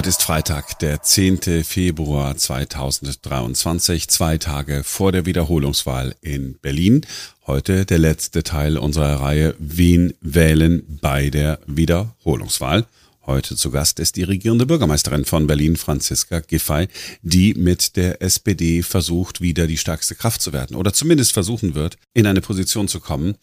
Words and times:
Heute 0.00 0.08
ist 0.08 0.22
Freitag, 0.22 0.78
der 0.78 1.02
10. 1.02 1.62
Februar 1.62 2.34
2023, 2.34 4.08
zwei 4.08 4.38
Tage 4.38 4.82
vor 4.82 5.12
der 5.12 5.26
Wiederholungswahl 5.26 6.14
in 6.22 6.58
Berlin. 6.62 7.02
Heute 7.46 7.84
der 7.84 7.98
letzte 7.98 8.42
Teil 8.42 8.78
unserer 8.78 9.20
Reihe 9.20 9.54
Wen 9.58 10.14
wählen 10.22 10.98
bei 11.02 11.28
der 11.28 11.60
Wiederholungswahl. 11.66 12.86
Heute 13.26 13.56
zu 13.56 13.70
Gast 13.70 14.00
ist 14.00 14.16
die 14.16 14.22
regierende 14.22 14.64
Bürgermeisterin 14.64 15.26
von 15.26 15.46
Berlin, 15.46 15.76
Franziska 15.76 16.40
Giffey, 16.40 16.88
die 17.20 17.52
mit 17.52 17.96
der 17.96 18.22
SPD 18.22 18.82
versucht, 18.82 19.42
wieder 19.42 19.66
die 19.66 19.76
stärkste 19.76 20.14
Kraft 20.14 20.40
zu 20.40 20.54
werden 20.54 20.76
oder 20.76 20.94
zumindest 20.94 21.32
versuchen 21.32 21.74
wird, 21.74 21.98
in 22.14 22.26
eine 22.26 22.40
Position 22.40 22.88
zu 22.88 23.00
kommen, 23.00 23.34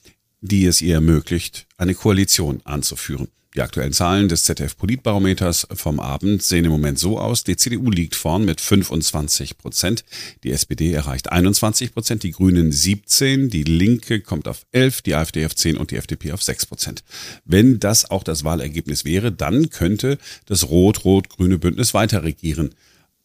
die 0.42 0.66
es 0.66 0.82
ihr 0.82 0.96
ermöglicht, 0.96 1.68
eine 1.78 1.94
Koalition 1.94 2.62
anzuführen. 2.64 3.28
Die 3.58 3.64
aktuellen 3.64 3.92
Zahlen 3.92 4.30
des 4.30 4.44
ZDF-Politbarometers 4.44 5.70
vom 5.74 6.00
Abend 6.00 6.44
sehen 6.44 6.66
im 6.66 6.72
Moment 6.72 7.00
so 7.00 7.18
aus. 7.18 7.44
Die 7.44 7.58
CDU 7.58 7.90
liegt 7.90 8.14
vorn 8.14 8.46
mit 8.46 8.62
25 8.62 9.58
Prozent. 9.58 10.06
Die 10.44 10.52
SPD 10.52 10.94
erreicht 10.94 11.32
21 11.32 11.92
Prozent, 11.92 12.22
die 12.22 12.34
Grünen 12.34 12.72
17, 12.72 13.50
die 13.50 13.64
Linke 13.64 14.22
kommt 14.22 14.48
auf 14.48 14.68
11, 14.74 15.02
die 15.02 15.16
AfD 15.16 15.44
auf 15.44 15.56
10 15.56 15.76
und 15.78 15.90
die 15.90 15.96
FDP 15.96 16.34
auf 16.34 16.44
6 16.44 16.68
Prozent. 16.68 17.04
Wenn 17.46 17.80
das 17.80 18.12
auch 18.12 18.24
das 18.24 18.44
Wahlergebnis 18.44 19.06
wäre, 19.06 19.32
dann 19.32 19.72
könnte 19.72 20.20
das 20.46 20.70
rot-rot-grüne 20.70 21.58
Bündnis 21.58 21.96
weiter 21.96 22.22
regieren. 22.24 22.76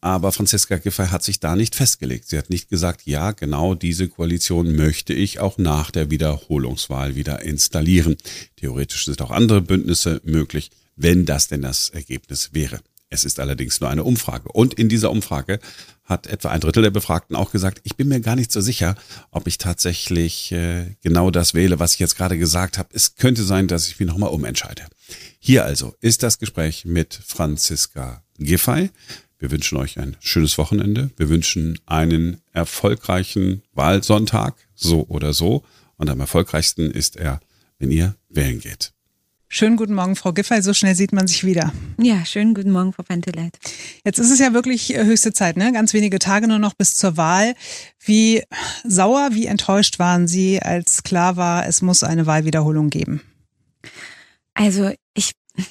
Aber 0.02 0.32
Franziska 0.32 0.78
Giffey 0.78 1.06
hat 1.06 1.22
sich 1.22 1.38
da 1.38 1.54
nicht 1.54 1.76
festgelegt. 1.76 2.28
Sie 2.28 2.36
hat 2.36 2.50
nicht 2.50 2.68
gesagt, 2.68 3.02
ja, 3.06 3.30
genau 3.30 3.76
diese 3.76 4.08
Koalition 4.08 4.74
möchte 4.74 5.14
ich 5.14 5.38
auch 5.38 5.58
nach 5.58 5.92
der 5.92 6.10
Wiederholungswahl 6.10 7.14
wieder 7.14 7.42
installieren. 7.42 8.16
Theoretisch 8.56 9.04
sind 9.04 9.22
auch 9.22 9.30
andere 9.30 9.62
Bündnisse 9.62 10.20
möglich, 10.24 10.72
wenn 10.96 11.24
das 11.24 11.46
denn 11.46 11.62
das 11.62 11.88
Ergebnis 11.88 12.50
wäre. 12.52 12.80
Es 13.10 13.24
ist 13.24 13.38
allerdings 13.38 13.80
nur 13.80 13.90
eine 13.90 14.02
Umfrage. 14.02 14.48
Und 14.50 14.74
in 14.74 14.88
dieser 14.88 15.12
Umfrage 15.12 15.60
hat 16.02 16.26
etwa 16.26 16.48
ein 16.48 16.60
Drittel 16.60 16.82
der 16.82 16.90
Befragten 16.90 17.36
auch 17.36 17.52
gesagt, 17.52 17.80
ich 17.84 17.94
bin 17.94 18.08
mir 18.08 18.20
gar 18.20 18.34
nicht 18.34 18.50
so 18.50 18.60
sicher, 18.60 18.96
ob 19.30 19.46
ich 19.46 19.56
tatsächlich 19.56 20.50
äh, 20.50 20.96
genau 21.02 21.30
das 21.30 21.54
wähle, 21.54 21.78
was 21.78 21.94
ich 21.94 22.00
jetzt 22.00 22.16
gerade 22.16 22.38
gesagt 22.38 22.76
habe. 22.76 22.88
Es 22.92 23.14
könnte 23.14 23.44
sein, 23.44 23.68
dass 23.68 23.86
ich 23.86 24.00
mich 24.00 24.08
nochmal 24.08 24.30
umentscheide. 24.30 24.82
Hier 25.38 25.64
also 25.64 25.94
ist 26.00 26.24
das 26.24 26.40
Gespräch 26.40 26.86
mit 26.86 27.20
Franziska 27.24 28.24
Giffey. 28.38 28.90
Wir 29.42 29.50
wünschen 29.50 29.76
euch 29.76 29.98
ein 29.98 30.16
schönes 30.20 30.56
Wochenende. 30.56 31.10
Wir 31.16 31.28
wünschen 31.28 31.76
einen 31.84 32.40
erfolgreichen 32.52 33.62
Wahlsonntag, 33.72 34.54
so 34.72 35.04
oder 35.08 35.32
so. 35.32 35.64
Und 35.96 36.08
am 36.10 36.20
erfolgreichsten 36.20 36.92
ist 36.92 37.16
er, 37.16 37.40
wenn 37.80 37.90
ihr 37.90 38.14
wählen 38.28 38.60
geht. 38.60 38.92
Schönen 39.48 39.76
guten 39.76 39.94
Morgen, 39.94 40.14
Frau 40.14 40.32
Giffey. 40.32 40.62
So 40.62 40.72
schnell 40.72 40.94
sieht 40.94 41.12
man 41.12 41.26
sich 41.26 41.42
wieder. 41.42 41.72
Ja, 42.00 42.24
schönen 42.24 42.54
guten 42.54 42.70
Morgen, 42.70 42.92
Frau 42.92 43.02
Panteleit. 43.02 43.58
Jetzt 44.04 44.20
ist 44.20 44.30
es 44.30 44.38
ja 44.38 44.54
wirklich 44.54 44.94
äh, 44.94 45.04
höchste 45.04 45.32
Zeit, 45.32 45.56
ne? 45.56 45.72
Ganz 45.72 45.92
wenige 45.92 46.20
Tage 46.20 46.46
nur 46.46 46.60
noch 46.60 46.74
bis 46.74 46.94
zur 46.94 47.16
Wahl. 47.16 47.56
Wie 47.98 48.44
sauer, 48.84 49.30
wie 49.32 49.46
enttäuscht 49.46 49.98
waren 49.98 50.28
Sie, 50.28 50.62
als 50.62 51.02
klar 51.02 51.36
war, 51.36 51.66
es 51.66 51.82
muss 51.82 52.04
eine 52.04 52.26
Wahlwiederholung 52.26 52.90
geben? 52.90 53.22
Also 54.54 54.88
ich 54.88 54.98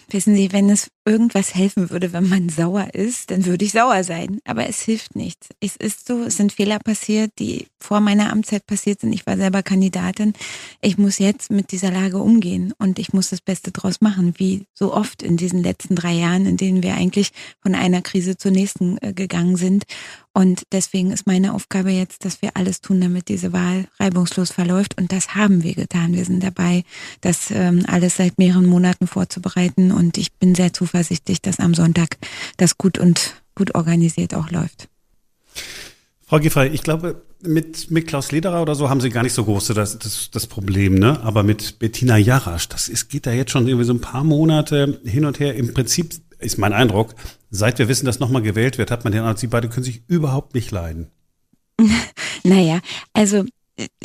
Wissen 0.09 0.35
Sie, 0.35 0.51
wenn 0.51 0.69
es 0.69 0.89
irgendwas 1.05 1.55
helfen 1.55 1.89
würde, 1.89 2.13
wenn 2.13 2.29
man 2.29 2.49
sauer 2.49 2.93
ist, 2.93 3.31
dann 3.31 3.45
würde 3.45 3.65
ich 3.65 3.71
sauer 3.71 4.03
sein. 4.03 4.39
Aber 4.45 4.67
es 4.67 4.81
hilft 4.81 5.15
nichts. 5.15 5.49
Es 5.59 5.75
ist 5.75 6.07
so, 6.07 6.23
es 6.23 6.37
sind 6.37 6.51
Fehler 6.51 6.77
passiert, 6.77 7.31
die 7.39 7.67
vor 7.79 7.99
meiner 7.99 8.31
Amtszeit 8.31 8.67
passiert 8.67 9.01
sind. 9.01 9.13
Ich 9.13 9.25
war 9.25 9.37
selber 9.37 9.63
Kandidatin. 9.63 10.33
Ich 10.81 10.97
muss 10.97 11.17
jetzt 11.17 11.49
mit 11.49 11.71
dieser 11.71 11.89
Lage 11.89 12.19
umgehen 12.19 12.73
und 12.77 12.99
ich 12.99 13.13
muss 13.13 13.31
das 13.31 13.41
Beste 13.41 13.71
draus 13.71 14.01
machen, 14.01 14.33
wie 14.37 14.65
so 14.73 14.93
oft 14.93 15.23
in 15.23 15.37
diesen 15.37 15.63
letzten 15.63 15.95
drei 15.95 16.13
Jahren, 16.13 16.45
in 16.45 16.57
denen 16.57 16.83
wir 16.83 16.93
eigentlich 16.93 17.31
von 17.61 17.73
einer 17.73 18.01
Krise 18.03 18.37
zur 18.37 18.51
nächsten 18.51 18.97
äh, 18.99 19.13
gegangen 19.13 19.55
sind. 19.55 19.85
Und 20.33 20.63
deswegen 20.71 21.11
ist 21.11 21.27
meine 21.27 21.53
Aufgabe 21.53 21.91
jetzt, 21.91 22.23
dass 22.23 22.41
wir 22.41 22.51
alles 22.55 22.79
tun, 22.79 23.01
damit 23.01 23.27
diese 23.27 23.51
Wahl 23.51 23.87
reibungslos 23.99 24.51
verläuft. 24.51 24.97
Und 24.97 25.11
das 25.11 25.35
haben 25.35 25.63
wir 25.63 25.75
getan. 25.75 26.13
Wir 26.13 26.23
sind 26.23 26.41
dabei, 26.41 26.83
das 27.19 27.51
ähm, 27.51 27.83
alles 27.87 28.15
seit 28.15 28.37
mehreren 28.37 28.65
Monaten 28.65 29.07
vorzubereiten. 29.07 29.91
Und 29.91 30.17
ich 30.17 30.31
bin 30.33 30.55
sehr 30.55 30.71
zuversichtlich, 30.71 31.41
dass 31.41 31.59
am 31.59 31.73
Sonntag 31.73 32.17
das 32.57 32.77
gut 32.77 32.97
und 32.97 33.35
gut 33.55 33.75
organisiert 33.75 34.33
auch 34.33 34.49
läuft. 34.51 34.87
Frau 36.25 36.39
Giffey, 36.39 36.67
ich 36.67 36.81
glaube, 36.81 37.21
mit, 37.43 37.91
mit 37.91 38.07
Klaus 38.07 38.31
Lederer 38.31 38.61
oder 38.61 38.73
so 38.73 38.89
haben 38.89 39.01
Sie 39.01 39.09
gar 39.09 39.23
nicht 39.23 39.33
so 39.33 39.43
große 39.43 39.73
das, 39.73 39.99
das, 39.99 40.29
das 40.31 40.47
Problem, 40.47 40.95
ne? 40.95 41.19
Aber 41.23 41.43
mit 41.43 41.77
Bettina 41.79 42.17
Jarasch, 42.17 42.69
das 42.69 42.87
ist, 42.87 43.09
geht 43.09 43.25
da 43.25 43.33
jetzt 43.33 43.51
schon 43.51 43.67
irgendwie 43.67 43.85
so 43.85 43.93
ein 43.93 43.99
paar 43.99 44.23
Monate 44.23 45.01
hin 45.03 45.25
und 45.25 45.41
her. 45.41 45.55
Im 45.55 45.73
Prinzip 45.73 46.15
ist 46.41 46.57
mein 46.57 46.73
Eindruck, 46.73 47.15
seit 47.49 47.79
wir 47.79 47.87
wissen, 47.87 48.05
dass 48.05 48.19
nochmal 48.19 48.41
gewählt 48.41 48.77
wird, 48.77 48.91
hat 48.91 49.03
man 49.03 49.13
den 49.13 49.21
Eindruck, 49.21 49.39
sie 49.39 49.47
beide 49.47 49.69
können 49.69 49.83
sich 49.83 50.03
überhaupt 50.07 50.53
nicht 50.53 50.71
leiden. 50.71 51.07
naja, 52.43 52.79
also 53.13 53.45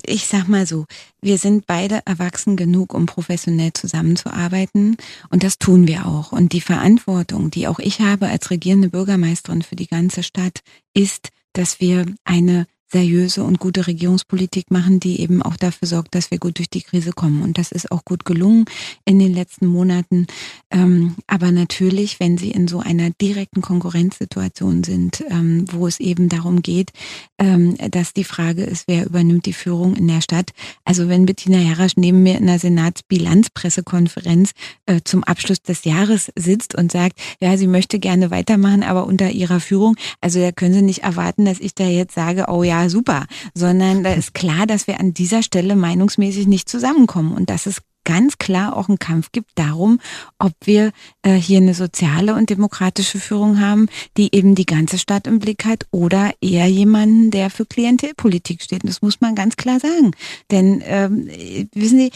ich 0.04 0.26
sag 0.26 0.48
mal 0.48 0.66
so, 0.66 0.86
wir 1.20 1.38
sind 1.38 1.66
beide 1.66 2.00
erwachsen 2.06 2.56
genug, 2.56 2.94
um 2.94 3.06
professionell 3.06 3.72
zusammenzuarbeiten 3.72 4.96
und 5.30 5.42
das 5.42 5.58
tun 5.58 5.86
wir 5.86 6.06
auch. 6.06 6.32
Und 6.32 6.52
die 6.52 6.60
Verantwortung, 6.60 7.50
die 7.50 7.68
auch 7.68 7.78
ich 7.78 8.00
habe 8.00 8.28
als 8.28 8.50
regierende 8.50 8.88
Bürgermeisterin 8.88 9.62
für 9.62 9.76
die 9.76 9.88
ganze 9.88 10.22
Stadt, 10.22 10.60
ist, 10.94 11.30
dass 11.52 11.80
wir 11.80 12.06
eine 12.24 12.66
seriöse 12.88 13.42
und 13.42 13.58
gute 13.58 13.86
Regierungspolitik 13.86 14.70
machen, 14.70 15.00
die 15.00 15.20
eben 15.20 15.42
auch 15.42 15.56
dafür 15.56 15.88
sorgt, 15.88 16.14
dass 16.14 16.30
wir 16.30 16.38
gut 16.38 16.58
durch 16.58 16.70
die 16.70 16.82
Krise 16.82 17.12
kommen. 17.12 17.42
Und 17.42 17.58
das 17.58 17.72
ist 17.72 17.90
auch 17.90 18.04
gut 18.04 18.24
gelungen 18.24 18.64
in 19.04 19.18
den 19.18 19.34
letzten 19.34 19.66
Monaten. 19.66 20.26
Ähm, 20.70 21.16
aber 21.26 21.50
natürlich, 21.50 22.20
wenn 22.20 22.38
Sie 22.38 22.50
in 22.50 22.68
so 22.68 22.78
einer 22.78 23.10
direkten 23.10 23.60
Konkurrenzsituation 23.60 24.84
sind, 24.84 25.24
ähm, 25.28 25.64
wo 25.70 25.86
es 25.86 25.98
eben 25.98 26.28
darum 26.28 26.62
geht, 26.62 26.92
ähm, 27.38 27.76
dass 27.90 28.12
die 28.12 28.24
Frage 28.24 28.62
ist, 28.62 28.84
wer 28.86 29.06
übernimmt 29.06 29.46
die 29.46 29.52
Führung 29.52 29.96
in 29.96 30.06
der 30.06 30.20
Stadt. 30.20 30.50
Also 30.84 31.08
wenn 31.08 31.26
Bettina 31.26 31.58
Jarasch 31.58 31.96
neben 31.96 32.22
mir 32.22 32.38
in 32.38 32.46
der 32.46 32.60
Senatsbilanzpressekonferenz 32.60 34.52
äh, 34.86 35.00
zum 35.02 35.24
Abschluss 35.24 35.60
des 35.60 35.84
Jahres 35.84 36.30
sitzt 36.36 36.76
und 36.76 36.92
sagt, 36.92 37.18
ja, 37.40 37.56
sie 37.56 37.66
möchte 37.66 37.98
gerne 37.98 38.30
weitermachen, 38.30 38.84
aber 38.84 39.06
unter 39.06 39.30
ihrer 39.30 39.58
Führung, 39.58 39.96
also 40.20 40.40
da 40.40 40.52
können 40.52 40.74
Sie 40.74 40.82
nicht 40.82 41.02
erwarten, 41.02 41.44
dass 41.44 41.58
ich 41.58 41.74
da 41.74 41.84
jetzt 41.84 42.14
sage, 42.14 42.46
oh 42.48 42.62
ja, 42.62 42.75
ja, 42.82 42.88
super, 42.88 43.26
sondern 43.54 44.02
da 44.02 44.12
ist 44.12 44.34
klar, 44.34 44.66
dass 44.66 44.86
wir 44.86 45.00
an 45.00 45.14
dieser 45.14 45.42
Stelle 45.42 45.76
meinungsmäßig 45.76 46.46
nicht 46.46 46.68
zusammenkommen 46.68 47.32
und 47.32 47.50
dass 47.50 47.66
es 47.66 47.82
ganz 48.04 48.38
klar 48.38 48.76
auch 48.76 48.88
einen 48.88 48.98
Kampf 48.98 49.32
gibt 49.32 49.50
darum, 49.56 50.00
ob 50.38 50.52
wir 50.64 50.92
äh, 51.22 51.34
hier 51.34 51.58
eine 51.58 51.74
soziale 51.74 52.34
und 52.34 52.48
demokratische 52.48 53.18
Führung 53.18 53.60
haben, 53.60 53.88
die 54.16 54.34
eben 54.34 54.54
die 54.54 54.64
ganze 54.64 54.96
Stadt 54.98 55.26
im 55.26 55.40
Blick 55.40 55.64
hat 55.64 55.86
oder 55.90 56.30
eher 56.40 56.68
jemanden, 56.68 57.30
der 57.32 57.50
für 57.50 57.66
Klientelpolitik 57.66 58.62
steht. 58.62 58.84
Und 58.84 58.90
das 58.90 59.02
muss 59.02 59.20
man 59.20 59.34
ganz 59.34 59.56
klar 59.56 59.80
sagen. 59.80 60.12
Denn 60.52 60.82
ähm, 60.86 61.28
wissen 61.74 61.98
Sie, 61.98 62.10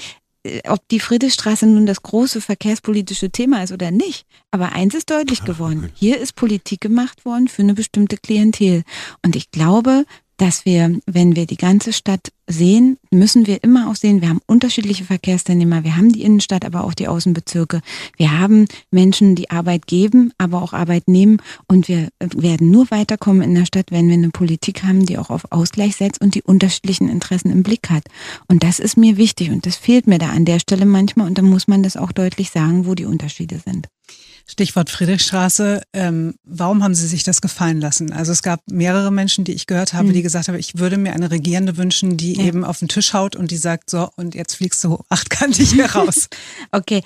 äh, 0.45 0.61
ob 0.69 0.87
die 0.89 1.01
Friedrichstraße 1.01 1.67
nun 1.67 1.87
das 1.87 2.03
große 2.03 2.41
verkehrspolitische 2.41 3.31
Thema 3.31 3.63
ist 3.63 3.73
oder 3.73 3.91
nicht. 3.91 4.27
Aber 4.53 4.73
eins 4.73 4.95
ist 4.95 5.11
deutlich 5.11 5.45
geworden. 5.45 5.91
Hier 5.95 6.19
ist 6.19 6.37
Politik 6.37 6.81
gemacht 6.81 7.25
worden 7.25 7.49
für 7.49 7.63
eine 7.63 7.75
bestimmte 7.75 8.17
Klientel. 8.17 8.85
Und 9.25 9.37
ich 9.37 9.51
glaube, 9.51 10.05
dass 10.41 10.65
wir, 10.65 10.99
wenn 11.05 11.37
wir 11.37 11.45
die 11.45 11.59
ganze 11.59 11.93
Stadt 11.93 12.33
sehen, 12.47 12.97
müssen 13.11 13.47
wir 13.47 13.63
immer 13.63 13.91
auch 13.91 13.95
sehen, 13.95 14.23
wir 14.23 14.31
haben 14.31 14.41
unterschiedliche 14.47 15.05
Verkehrsteilnehmer, 15.05 15.85
wir 15.85 15.99
haben 15.99 16.13
die 16.13 16.23
Innenstadt, 16.23 16.65
aber 16.65 16.85
auch 16.85 16.95
die 16.95 17.09
Außenbezirke. 17.09 17.83
Wir 18.17 18.39
haben 18.39 18.65
Menschen, 18.91 19.35
die 19.35 19.51
Arbeit 19.51 19.87
geben, 19.87 20.33
aber 20.39 20.63
auch 20.63 20.73
Arbeit 20.73 21.09
nehmen 21.09 21.43
und 21.69 21.89
wir 21.89 22.09
werden 22.21 22.71
nur 22.71 22.91
weiterkommen 22.91 23.43
in 23.43 23.55
der 23.55 23.67
Stadt, 23.67 23.91
wenn 23.91 24.09
wir 24.09 24.15
eine 24.15 24.31
Politik 24.31 24.83
haben, 24.83 25.05
die 25.05 25.19
auch 25.19 25.29
auf 25.29 25.53
Ausgleich 25.53 25.97
setzt 25.97 26.23
und 26.23 26.35
die 26.35 26.43
unterschiedlichen 26.43 27.11
Interessen 27.11 27.51
im 27.51 27.63
Blick 27.63 27.91
hat. 27.91 28.05
Und 28.49 28.63
das 28.63 28.79
ist 28.79 28.97
mir 28.97 29.19
wichtig 29.19 29.51
und 29.51 29.67
das 29.67 29.77
fehlt 29.77 30.07
mir 30.07 30.19
da 30.19 30.31
an 30.31 30.47
der 30.47 30.59
Stelle 30.59 30.87
manchmal 30.87 31.27
und 31.27 31.37
da 31.37 31.43
muss 31.43 31.69
man 31.69 31.83
das 31.83 31.99
auch 31.99 32.13
deutlich 32.13 32.49
sagen, 32.51 32.87
wo 32.87 32.95
die 32.95 33.05
Unterschiede 33.05 33.61
sind. 33.63 33.89
Stichwort 34.51 34.91
Friedrichstraße. 34.91 35.83
Ähm, 35.93 36.35
warum 36.45 36.83
haben 36.83 36.95
Sie 36.95 37.07
sich 37.07 37.23
das 37.23 37.41
gefallen 37.41 37.81
lassen? 37.81 38.13
Also 38.13 38.33
es 38.33 38.43
gab 38.43 38.61
mehrere 38.69 39.13
Menschen, 39.13 39.45
die 39.45 39.53
ich 39.53 39.67
gehört 39.67 39.93
habe, 39.93 40.09
mhm. 40.09 40.13
die 40.13 40.23
gesagt 40.23 40.49
haben, 40.49 40.59
ich 40.59 40.79
würde 40.79 40.97
mir 40.97 41.13
eine 41.13 41.31
Regierende 41.31 41.77
wünschen, 41.77 42.17
die 42.17 42.35
ja. 42.35 42.45
eben 42.45 42.65
auf 42.65 42.81
den 42.81 42.89
Tisch 42.89 43.13
haut 43.15 43.37
und 43.37 43.53
die 43.53 43.57
sagt, 43.57 43.91
so, 43.91 44.11
und 44.17 44.35
jetzt 44.35 44.57
fliegst 44.57 44.83
du 44.83 44.99
achtkantig 45.09 45.71
hier 45.75 45.87
raus. 45.95 46.29
okay, 46.73 47.03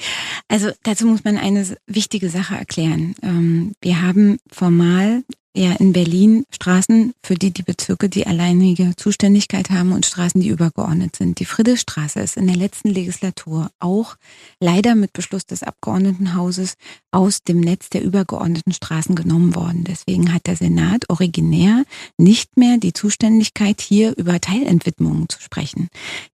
also 0.48 0.70
dazu 0.84 1.06
muss 1.06 1.24
man 1.24 1.36
eine 1.36 1.66
wichtige 1.86 2.30
Sache 2.30 2.56
erklären. 2.56 3.14
Ähm, 3.22 3.74
wir 3.82 4.00
haben 4.00 4.38
formal 4.50 5.22
ja 5.56 5.72
in 5.72 5.92
Berlin 5.92 6.44
Straßen, 6.50 7.14
für 7.22 7.36
die 7.36 7.52
die 7.52 7.62
Bezirke 7.62 8.08
die 8.08 8.26
alleinige 8.26 8.96
Zuständigkeit 8.96 9.70
haben 9.70 9.92
und 9.92 10.04
Straßen, 10.04 10.40
die 10.40 10.48
übergeordnet 10.48 11.16
sind. 11.16 11.38
Die 11.38 11.44
Friedrichstraße 11.44 12.20
ist 12.20 12.36
in 12.36 12.46
der 12.46 12.56
letzten 12.56 12.88
Legislatur 12.88 13.70
auch 13.78 14.16
leider 14.60 14.94
mit 14.94 15.12
Beschluss 15.12 15.46
des 15.46 15.62
Abgeordnetenhauses 15.62 16.74
aus 17.12 17.42
dem 17.42 17.60
Netz 17.60 17.88
der 17.88 18.02
übergeordneten 18.02 18.72
Straßen 18.72 19.14
genommen 19.14 19.54
worden. 19.54 19.84
Deswegen 19.84 20.32
hat 20.34 20.46
der 20.46 20.56
Senat 20.56 21.08
originär 21.08 21.84
nicht 22.18 22.56
mehr 22.56 22.78
die 22.78 22.92
Zuständigkeit, 22.92 23.80
hier 23.80 24.16
über 24.16 24.40
Teilentwidmungen 24.40 25.28
zu 25.28 25.40
sprechen. 25.40 25.88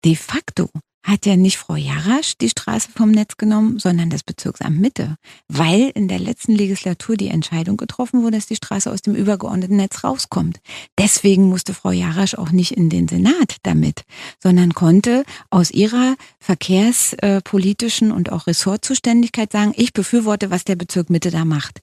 De 0.04 0.16
facto 0.16 0.70
hat 1.02 1.26
ja 1.26 1.36
nicht 1.36 1.56
Frau 1.56 1.76
Jarasch 1.76 2.34
die 2.40 2.48
Straße 2.48 2.88
vom 2.94 3.10
Netz 3.10 3.36
genommen, 3.36 3.78
sondern 3.78 4.10
das 4.10 4.22
Bezirksamt 4.22 4.78
Mitte, 4.78 5.16
weil 5.48 5.90
in 5.94 6.08
der 6.08 6.18
letzten 6.18 6.54
Legislatur 6.54 7.16
die 7.16 7.28
Entscheidung 7.28 7.76
getroffen 7.76 8.22
wurde, 8.22 8.36
dass 8.36 8.46
die 8.46 8.56
Straße 8.56 8.90
aus 8.90 9.02
dem 9.02 9.14
übergeordneten 9.14 9.76
Netz 9.76 10.04
rauskommt. 10.04 10.60
Deswegen 10.98 11.48
musste 11.48 11.74
Frau 11.74 11.90
Jarasch 11.90 12.34
auch 12.34 12.50
nicht 12.50 12.72
in 12.72 12.90
den 12.90 13.08
Senat 13.08 13.56
damit, 13.62 14.02
sondern 14.42 14.74
konnte 14.74 15.24
aus 15.48 15.70
ihrer 15.70 16.16
verkehrspolitischen 16.38 18.12
und 18.12 18.32
auch 18.32 18.46
Ressortzuständigkeit 18.46 19.52
sagen, 19.52 19.72
ich 19.76 19.92
befürworte, 19.92 20.50
was 20.50 20.64
der 20.64 20.76
Bezirk 20.76 21.10
Mitte 21.10 21.30
da 21.30 21.44
macht. 21.44 21.80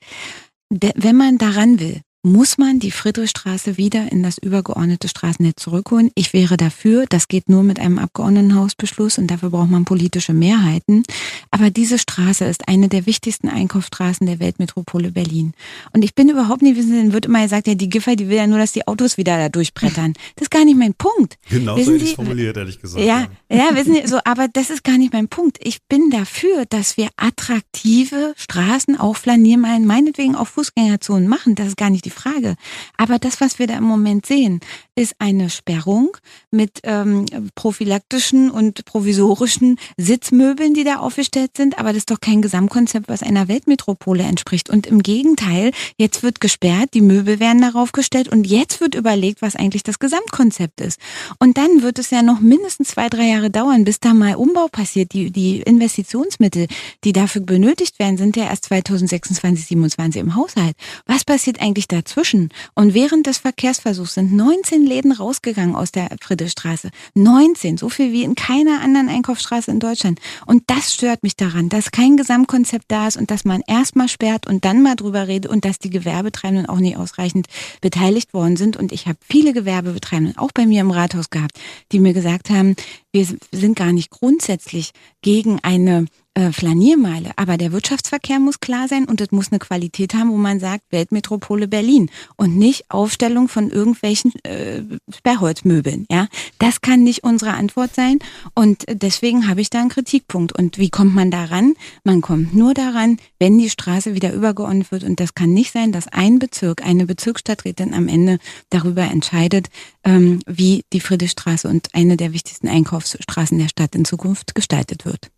Wenn 0.69 1.15
man 1.15 1.37
daran 1.37 1.79
will, 1.79 2.01
muss 2.27 2.57
man 2.57 2.79
die 2.79 2.91
Friedrichstraße 2.91 3.77
wieder 3.77 4.11
in 4.11 4.21
das 4.21 4.37
übergeordnete 4.37 5.07
Straßennetz 5.07 5.61
zurückholen. 5.63 6.11
Ich 6.15 6.33
wäre 6.33 6.57
dafür, 6.57 7.05
das 7.09 7.27
geht 7.27 7.49
nur 7.49 7.63
mit 7.63 7.79
einem 7.79 7.97
Abgeordnetenhausbeschluss 7.97 9.17
und 9.17 9.27
dafür 9.27 9.49
braucht 9.49 9.69
man 9.69 9.85
politische 9.85 10.33
Mehrheiten. 10.33 11.03
Aber 11.51 11.69
diese 11.69 11.97
Straße 11.97 12.45
ist 12.45 12.67
eine 12.67 12.89
der 12.89 13.05
wichtigsten 13.05 13.49
Einkaufsstraßen 13.49 14.27
der 14.27 14.39
Weltmetropole 14.39 15.11
Berlin. 15.11 15.53
Und 15.93 16.03
ich 16.03 16.13
bin 16.13 16.29
überhaupt 16.29 16.61
nicht, 16.61 16.77
wissen 16.77 17.07
Sie, 17.07 17.13
wird 17.13 17.25
immer 17.25 17.43
gesagt, 17.43 17.67
ja, 17.67 17.75
die 17.75 17.89
Giffer, 17.89 18.15
die 18.15 18.27
will 18.27 18.37
ja 18.37 18.47
nur, 18.47 18.59
dass 18.59 18.73
die 18.73 18.87
Autos 18.87 19.17
wieder 19.17 19.37
da 19.37 19.49
durchbrettern. 19.49 20.13
Das 20.35 20.43
ist 20.43 20.51
gar 20.51 20.65
nicht 20.65 20.77
mein 20.77 20.93
Punkt. 20.93 21.37
Genau 21.49 21.77
so 21.77 21.93
hätte 21.93 22.05
formuliert, 22.07 22.57
ehrlich 22.57 22.81
gesagt. 22.81 23.03
Ja, 23.03 23.27
ja, 23.49 23.69
wissen 23.73 23.93
Sie, 23.93 24.07
so, 24.07 24.19
aber 24.25 24.47
das 24.47 24.69
ist 24.69 24.83
gar 24.83 24.97
nicht 24.97 25.13
mein 25.13 25.29
Punkt. 25.29 25.57
Ich 25.63 25.81
bin 25.87 26.09
dafür, 26.09 26.65
dass 26.69 26.97
wir 26.97 27.07
attraktive 27.15 28.33
Straßen, 28.35 28.99
auch 28.99 29.15
Flaniermeilen, 29.15 29.85
meinetwegen 29.85 30.35
auch 30.35 30.47
Fußgängerzonen 30.47 31.27
machen. 31.27 31.55
Das 31.55 31.67
ist 31.67 31.77
gar 31.77 31.89
nicht 31.89 32.05
die 32.05 32.16
Frage. 32.17 32.55
Aber 32.97 33.19
das, 33.19 33.39
was 33.41 33.59
wir 33.59 33.67
da 33.67 33.77
im 33.77 33.83
Moment 33.83 34.25
sehen, 34.25 34.59
ist 34.95 35.15
eine 35.19 35.49
Sperrung 35.49 36.17
mit 36.49 36.79
ähm, 36.83 37.25
prophylaktischen 37.55 38.49
und 38.49 38.83
provisorischen 38.85 39.77
Sitzmöbeln, 39.97 40.73
die 40.73 40.83
da 40.83 40.97
aufgestellt 40.97 41.51
sind. 41.55 41.77
Aber 41.77 41.89
das 41.89 41.97
ist 41.97 42.11
doch 42.11 42.19
kein 42.19 42.41
Gesamtkonzept, 42.41 43.07
was 43.07 43.21
einer 43.21 43.47
Weltmetropole 43.47 44.23
entspricht. 44.23 44.69
Und 44.69 44.87
im 44.87 45.03
Gegenteil, 45.03 45.71
jetzt 45.97 46.23
wird 46.23 46.41
gesperrt, 46.41 46.89
die 46.93 47.01
Möbel 47.01 47.39
werden 47.39 47.61
darauf 47.61 47.91
gestellt 47.91 48.27
und 48.29 48.47
jetzt 48.47 48.81
wird 48.81 48.95
überlegt, 48.95 49.41
was 49.41 49.55
eigentlich 49.55 49.83
das 49.83 49.99
Gesamtkonzept 49.99 50.81
ist. 50.81 50.99
Und 51.39 51.57
dann 51.57 51.83
wird 51.83 51.99
es 51.99 52.09
ja 52.09 52.23
noch 52.23 52.39
mindestens 52.39 52.89
zwei, 52.89 53.07
drei 53.09 53.27
Jahre 53.29 53.51
dauern, 53.51 53.83
bis 53.83 53.99
da 53.99 54.13
mal 54.13 54.35
Umbau 54.35 54.67
passiert. 54.67 55.13
Die, 55.13 55.31
die 55.31 55.61
Investitionsmittel, 55.61 56.67
die 57.03 57.13
dafür 57.13 57.41
benötigt 57.41 57.99
werden, 57.99 58.17
sind 58.17 58.35
ja 58.35 58.45
erst 58.45 58.65
2026, 58.65 59.67
27 59.67 60.21
im 60.21 60.35
Haushalt. 60.35 60.75
Was 61.05 61.23
passiert 61.23 61.61
eigentlich 61.61 61.87
dazwischen? 62.07 62.49
Und 62.73 62.93
während 62.93 63.27
des 63.27 63.39
Verkehrsversuchs 63.39 64.13
sind 64.15 64.33
19 64.33 64.85
Läden 64.85 65.11
rausgegangen 65.11 65.75
aus 65.75 65.91
der 65.91 66.09
Friedrichstraße. 66.21 66.89
19, 67.15 67.77
so 67.77 67.89
viel 67.89 68.11
wie 68.11 68.23
in 68.23 68.35
keiner 68.35 68.81
anderen 68.81 69.09
Einkaufsstraße 69.09 69.71
in 69.71 69.79
Deutschland. 69.79 70.19
Und 70.45 70.63
das 70.67 70.93
stört 70.93 71.23
mich 71.23 71.35
daran, 71.35 71.69
dass 71.69 71.91
kein 71.91 72.17
Gesamtkonzept 72.17 72.85
da 72.87 73.07
ist 73.07 73.17
und 73.17 73.29
dass 73.31 73.45
man 73.45 73.61
erstmal 73.67 74.07
sperrt 74.07 74.47
und 74.47 74.65
dann 74.65 74.81
mal 74.81 74.95
drüber 74.95 75.27
redet 75.27 75.51
und 75.51 75.65
dass 75.65 75.79
die 75.79 75.89
Gewerbetreibenden 75.89 76.67
auch 76.67 76.79
nicht 76.79 76.97
ausreichend 76.97 77.47
beteiligt 77.81 78.33
worden 78.33 78.55
sind. 78.55 78.77
Und 78.77 78.91
ich 78.91 79.07
habe 79.07 79.17
viele 79.21 79.53
Gewerbebetreibenden 79.53 80.37
auch 80.37 80.51
bei 80.53 80.65
mir 80.65 80.81
im 80.81 80.91
Rathaus 80.91 81.29
gehabt, 81.29 81.59
die 81.91 81.99
mir 81.99 82.13
gesagt 82.13 82.49
haben, 82.49 82.75
wir 83.11 83.27
sind 83.51 83.75
gar 83.75 83.91
nicht 83.91 84.09
grundsätzlich 84.11 84.91
gegen 85.21 85.59
eine 85.63 86.05
äh, 86.37 86.51
Flaniermeile. 86.51 87.31
Aber 87.35 87.57
der 87.57 87.71
Wirtschaftsverkehr 87.71 88.39
muss 88.39 88.59
klar 88.59 88.87
sein 88.87 89.05
und 89.05 89.21
es 89.21 89.31
muss 89.31 89.51
eine 89.51 89.57
Qualität 89.57 90.13
haben, 90.13 90.29
wo 90.29 90.37
man 90.37 90.59
sagt, 90.59 90.83
Weltmetropole 90.91 91.67
Berlin 91.67 92.11
und 92.35 92.55
nicht 92.55 92.85
Aufstellung 92.89 93.47
von 93.47 93.71
irgendwelchen 93.71 94.33
äh, 94.43 94.83
Sperrholzmöbeln. 95.09 96.05
Ja, 96.11 96.27
das 96.59 96.81
kann 96.81 97.03
nicht 97.03 97.23
unsere 97.23 97.53
Antwort 97.53 97.95
sein 97.95 98.19
und 98.53 98.85
deswegen 98.87 99.47
habe 99.47 99.61
ich 99.61 99.71
da 99.71 99.79
einen 99.79 99.89
Kritikpunkt. 99.89 100.51
Und 100.57 100.77
wie 100.77 100.91
kommt 100.91 101.15
man 101.15 101.31
daran? 101.31 101.73
Man 102.03 102.21
kommt 102.21 102.53
nur 102.53 102.75
daran, 102.75 103.17
wenn 103.39 103.57
die 103.57 103.71
Straße 103.71 104.13
wieder 104.13 104.31
übergeordnet 104.31 104.91
wird 104.91 105.05
und 105.05 105.19
das 105.19 105.33
kann 105.33 105.53
nicht 105.53 105.71
sein, 105.71 105.91
dass 105.91 106.07
ein 106.07 106.37
Bezirk, 106.37 106.85
eine 106.85 107.07
Bezirksstadträtin 107.07 107.95
am 107.95 108.07
Ende 108.07 108.37
darüber 108.69 109.03
entscheidet, 109.03 109.69
ähm, 110.03 110.41
wie 110.45 110.83
die 110.93 110.99
Friedrichstraße 110.99 111.67
und 111.67 111.89
eine 111.95 112.15
der 112.15 112.31
wichtigsten 112.31 112.67
Einkaufsstraßen 112.67 113.57
der 113.57 113.69
Stadt 113.69 113.95
in 113.95 114.05
Zukunft 114.05 114.53
gestaltet 114.53 115.03
wird. 115.05 115.31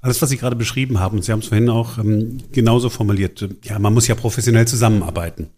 Alles, 0.00 0.22
was 0.22 0.30
Sie 0.30 0.36
gerade 0.36 0.56
beschrieben 0.56 1.00
haben, 1.00 1.18
und 1.18 1.24
Sie 1.24 1.32
haben 1.32 1.40
es 1.40 1.48
vorhin 1.48 1.68
auch 1.68 1.98
ähm, 1.98 2.38
genauso 2.52 2.88
formuliert, 2.88 3.46
ja, 3.64 3.78
man 3.78 3.94
muss 3.94 4.06
ja 4.08 4.14
professionell 4.14 4.66
zusammenarbeiten. 4.66 5.48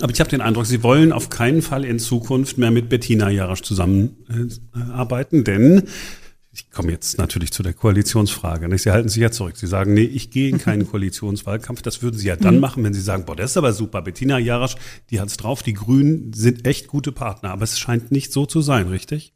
Aber 0.00 0.12
ich 0.12 0.20
habe 0.20 0.30
den 0.30 0.40
Eindruck, 0.40 0.66
Sie 0.66 0.82
wollen 0.82 1.12
auf 1.12 1.28
keinen 1.28 1.62
Fall 1.62 1.84
in 1.84 1.98
Zukunft 1.98 2.58
mehr 2.58 2.70
mit 2.70 2.88
Bettina 2.88 3.30
Jarasch 3.30 3.62
zusammenarbeiten, 3.62 5.40
äh, 5.40 5.44
denn 5.44 5.82
ich 6.58 6.70
komme 6.72 6.90
jetzt 6.90 7.18
natürlich 7.18 7.52
zu 7.52 7.62
der 7.62 7.72
Koalitionsfrage. 7.72 8.68
Nicht? 8.68 8.82
Sie 8.82 8.90
halten 8.90 9.08
sich 9.08 9.22
ja 9.22 9.30
zurück. 9.30 9.56
Sie 9.56 9.68
sagen, 9.68 9.94
nee, 9.94 10.02
ich 10.02 10.30
gehe 10.30 10.48
in 10.48 10.58
keinen 10.58 10.88
Koalitionswahlkampf. 10.88 11.82
Das 11.82 12.02
würden 12.02 12.18
Sie 12.18 12.26
ja 12.26 12.36
dann 12.36 12.56
mhm. 12.56 12.60
machen, 12.60 12.84
wenn 12.84 12.94
Sie 12.94 13.00
sagen, 13.00 13.24
boah, 13.26 13.36
das 13.36 13.52
ist 13.52 13.56
aber 13.56 13.72
super. 13.72 14.02
Bettina 14.02 14.38
Jarasch, 14.38 14.74
die 15.10 15.20
hat's 15.20 15.36
drauf. 15.36 15.62
Die 15.62 15.74
Grünen 15.74 16.32
sind 16.32 16.66
echt 16.66 16.88
gute 16.88 17.12
Partner. 17.12 17.50
Aber 17.50 17.62
es 17.62 17.78
scheint 17.78 18.10
nicht 18.10 18.32
so 18.32 18.44
zu 18.44 18.60
sein, 18.60 18.88
richtig? 18.88 19.34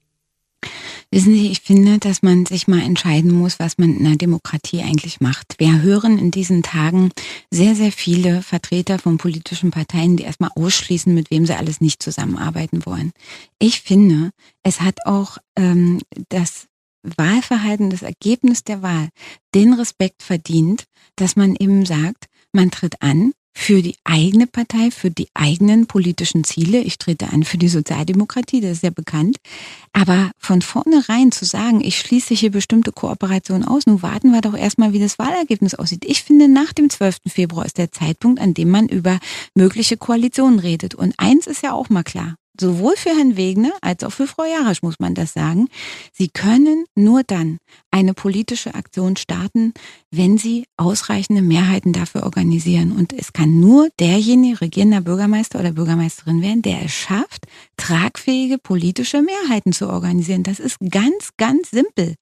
Wissen 1.11 1.35
Sie, 1.35 1.51
ich 1.51 1.61
finde, 1.61 1.99
dass 1.99 2.23
man 2.23 2.47
sich 2.47 2.69
mal 2.69 2.81
entscheiden 2.81 3.33
muss, 3.33 3.59
was 3.59 3.77
man 3.77 3.97
in 3.97 4.07
einer 4.07 4.17
Demokratie 4.17 4.83
eigentlich 4.83 5.21
macht. 5.21 5.57
Wir 5.59 5.83
hören 5.83 6.19
in 6.19 6.31
diesen 6.31 6.63
Tagen 6.63 7.11
sehr, 7.51 7.75
sehr 7.75 7.93
viele 7.93 8.43
Vertreter 8.43 8.99
von 8.99 9.19
politischen 9.19 9.71
Parteien, 9.71 10.17
die 10.17 10.23
erstmal 10.23 10.51
ausschließen, 10.55 11.13
mit 11.13 11.31
wem 11.31 11.45
sie 11.45 11.55
alles 11.55 11.81
nicht 11.81 12.03
zusammenarbeiten 12.03 12.87
wollen. 12.87 13.13
Ich 13.59 13.83
finde, 13.83 14.31
es 14.63 14.81
hat 14.81 15.05
auch 15.05 15.37
ähm, 15.57 16.01
das 16.31 16.67
Wahlverhalten, 17.03 17.91
das 17.91 18.03
Ergebnis 18.03 18.65
der 18.65 18.83
Wahl 18.83 19.09
den 19.55 19.75
Respekt 19.75 20.23
verdient, 20.23 20.85
dass 21.17 21.37
man 21.37 21.57
eben 21.57 21.85
sagt, 21.85 22.27
man 22.53 22.71
tritt 22.71 23.03
an 23.03 23.33
für 23.55 23.83
die 23.83 23.97
eigene 24.05 24.47
Partei, 24.47 24.91
für 24.91 25.11
die 25.11 25.29
eigenen 25.35 25.87
politischen 25.87 26.45
Ziele. 26.45 26.81
Ich 26.81 26.99
trete 26.99 27.29
an 27.33 27.45
für 27.45 27.59
die 27.59 27.69
Sozialdemokratie, 27.69 28.61
das 28.61 28.73
ist 28.73 28.83
ja 28.83 28.91
bekannt. 28.91 29.37
Aber 29.93 30.31
von 30.39 30.63
vornherein 30.63 31.33
zu 31.33 31.45
sagen, 31.45 31.83
ich 31.83 31.99
schließe 31.99 32.35
hier 32.35 32.51
bestimmte 32.51 32.93
Kooperationen 32.93 33.67
aus, 33.67 33.87
nun 33.87 34.03
warten 34.03 34.33
wir 34.33 34.41
doch 34.41 34.57
erstmal, 34.57 34.93
wie 34.93 35.01
das 35.01 35.19
Wahlergebnis 35.19 35.75
aussieht. 35.75 36.05
Ich 36.07 36.23
finde, 36.23 36.49
nach 36.49 36.73
dem 36.73 36.91
12. 36.91 37.17
Februar 37.29 37.67
ist 37.67 37.79
der 37.79 37.93
Zeitpunkt, 37.93 38.41
an 38.41 38.55
dem 38.55 38.71
man 38.71 38.89
über 38.89 39.19
mögliche 39.55 39.97
Koalitionen 39.97 40.59
redet. 40.59 40.95
Und 40.95 41.15
eins 41.19 41.47
ist 41.47 41.63
ja 41.63 41.73
auch 41.73 41.91
mal 41.91 42.05
klar 42.05 42.37
sowohl 42.61 42.97
für 42.97 43.11
Herrn 43.11 43.37
Wegner 43.37 43.73
als 43.81 44.05
auch 44.05 44.11
für 44.13 44.27
Frau 44.27 44.45
Jarasch 44.45 44.83
muss 44.83 44.99
man 44.99 45.15
das 45.15 45.33
sagen. 45.33 45.69
Sie 46.13 46.29
können 46.29 46.85
nur 46.95 47.23
dann 47.25 47.59
eine 47.91 48.15
politische 48.15 48.75
Aktion 48.75 49.17
starten, 49.17 49.73
wenn 50.13 50.37
sie 50.37 50.67
ausreichende 50.77 51.41
Mehrheiten 51.43 51.93
dafür 51.93 52.23
organisieren. 52.25 52.93
Und 52.93 53.13
es 53.13 53.33
kann 53.33 53.59
nur 53.59 53.89
derjenige 53.99 54.61
regierender 54.61 55.01
Bürgermeister 55.01 55.59
oder 55.59 55.73
Bürgermeisterin 55.73 56.43
werden, 56.43 56.63
der 56.63 56.85
es 56.85 56.93
schafft, 56.93 57.47
tragfähige 57.79 58.59
politische 58.59 59.23
Mehrheiten 59.23 59.73
zu 59.73 59.89
organisieren. 59.89 60.43
Das 60.43 60.61
ist 60.61 60.77
ganz, 60.91 61.31
ganz 61.39 61.71
simpel. 61.71 62.15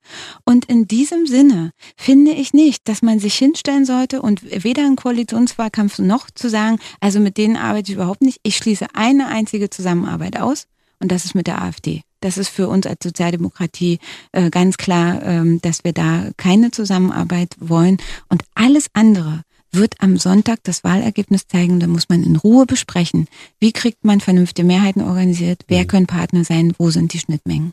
Und 0.44 0.66
in 0.66 0.86
diesem 0.86 1.26
Sinne 1.26 1.72
finde 1.96 2.30
ich 2.30 2.54
nicht, 2.54 2.88
dass 2.88 3.02
man 3.02 3.18
sich 3.18 3.34
hinstellen 3.34 3.84
sollte 3.84 4.22
und 4.22 4.42
weder 4.64 4.86
einen 4.86 4.96
Koalitionswahlkampf 4.96 5.98
noch 5.98 6.30
zu 6.30 6.48
sagen, 6.48 6.78
also 7.00 7.18
mit 7.18 7.36
denen 7.36 7.56
arbeite 7.56 7.90
ich 7.90 7.96
überhaupt 7.96 8.22
nicht. 8.22 8.38
Ich 8.44 8.56
schließe 8.56 8.86
eine 8.94 9.26
einzige 9.26 9.68
Zusammenarbeit 9.68 10.40
aus 10.40 10.68
und 11.00 11.10
das 11.10 11.24
ist 11.24 11.34
mit 11.34 11.48
der 11.48 11.60
AfD. 11.60 12.02
Das 12.20 12.38
ist 12.38 12.48
für 12.48 12.68
uns 12.68 12.86
als 12.86 13.02
Sozialdemokratie 13.02 13.98
äh, 14.32 14.50
ganz 14.50 14.76
klar, 14.76 15.22
ähm, 15.22 15.60
dass 15.62 15.84
wir 15.84 15.92
da 15.92 16.30
keine 16.36 16.70
Zusammenarbeit 16.70 17.56
wollen. 17.58 17.96
Und 18.28 18.42
alles 18.54 18.86
andere 18.92 19.42
wird 19.72 19.94
am 20.00 20.16
Sonntag 20.16 20.58
das 20.64 20.84
Wahlergebnis 20.84 21.46
zeigen. 21.46 21.80
Da 21.80 21.86
muss 21.86 22.08
man 22.08 22.22
in 22.22 22.36
Ruhe 22.36 22.66
besprechen. 22.66 23.26
Wie 23.58 23.72
kriegt 23.72 24.04
man 24.04 24.20
vernünftige 24.20 24.66
Mehrheiten 24.66 25.02
organisiert? 25.02 25.62
Wer 25.68 25.82
mhm. 25.82 25.86
können 25.86 26.06
Partner 26.06 26.44
sein? 26.44 26.74
Wo 26.78 26.90
sind 26.90 27.12
die 27.12 27.18
Schnittmengen? 27.18 27.72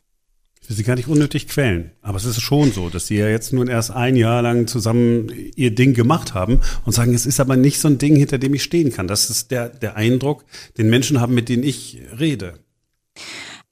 Ich 0.62 0.70
will 0.70 0.78
Sie 0.78 0.84
gar 0.84 0.96
nicht 0.96 1.08
unnötig 1.08 1.48
quälen. 1.48 1.92
Aber 2.02 2.18
es 2.18 2.26
ist 2.26 2.42
schon 2.42 2.72
so, 2.72 2.90
dass 2.90 3.08
Sie 3.08 3.16
ja 3.16 3.30
jetzt 3.30 3.54
nun 3.54 3.68
erst 3.68 3.92
ein 3.92 4.16
Jahr 4.16 4.42
lang 4.42 4.68
zusammen 4.68 5.32
Ihr 5.56 5.74
Ding 5.74 5.94
gemacht 5.94 6.34
haben 6.34 6.60
und 6.86 6.92
sagen, 6.92 7.14
es 7.14 7.26
ist 7.26 7.40
aber 7.40 7.56
nicht 7.56 7.80
so 7.80 7.88
ein 7.88 7.98
Ding, 7.98 8.16
hinter 8.16 8.38
dem 8.38 8.54
ich 8.54 8.64
stehen 8.64 8.92
kann. 8.92 9.08
Das 9.08 9.30
ist 9.30 9.52
der, 9.52 9.70
der 9.70 9.96
Eindruck, 9.96 10.44
den 10.78 10.90
Menschen 10.90 11.22
haben, 11.22 11.34
mit 11.34 11.48
denen 11.48 11.64
ich 11.64 12.02
rede. 12.20 12.60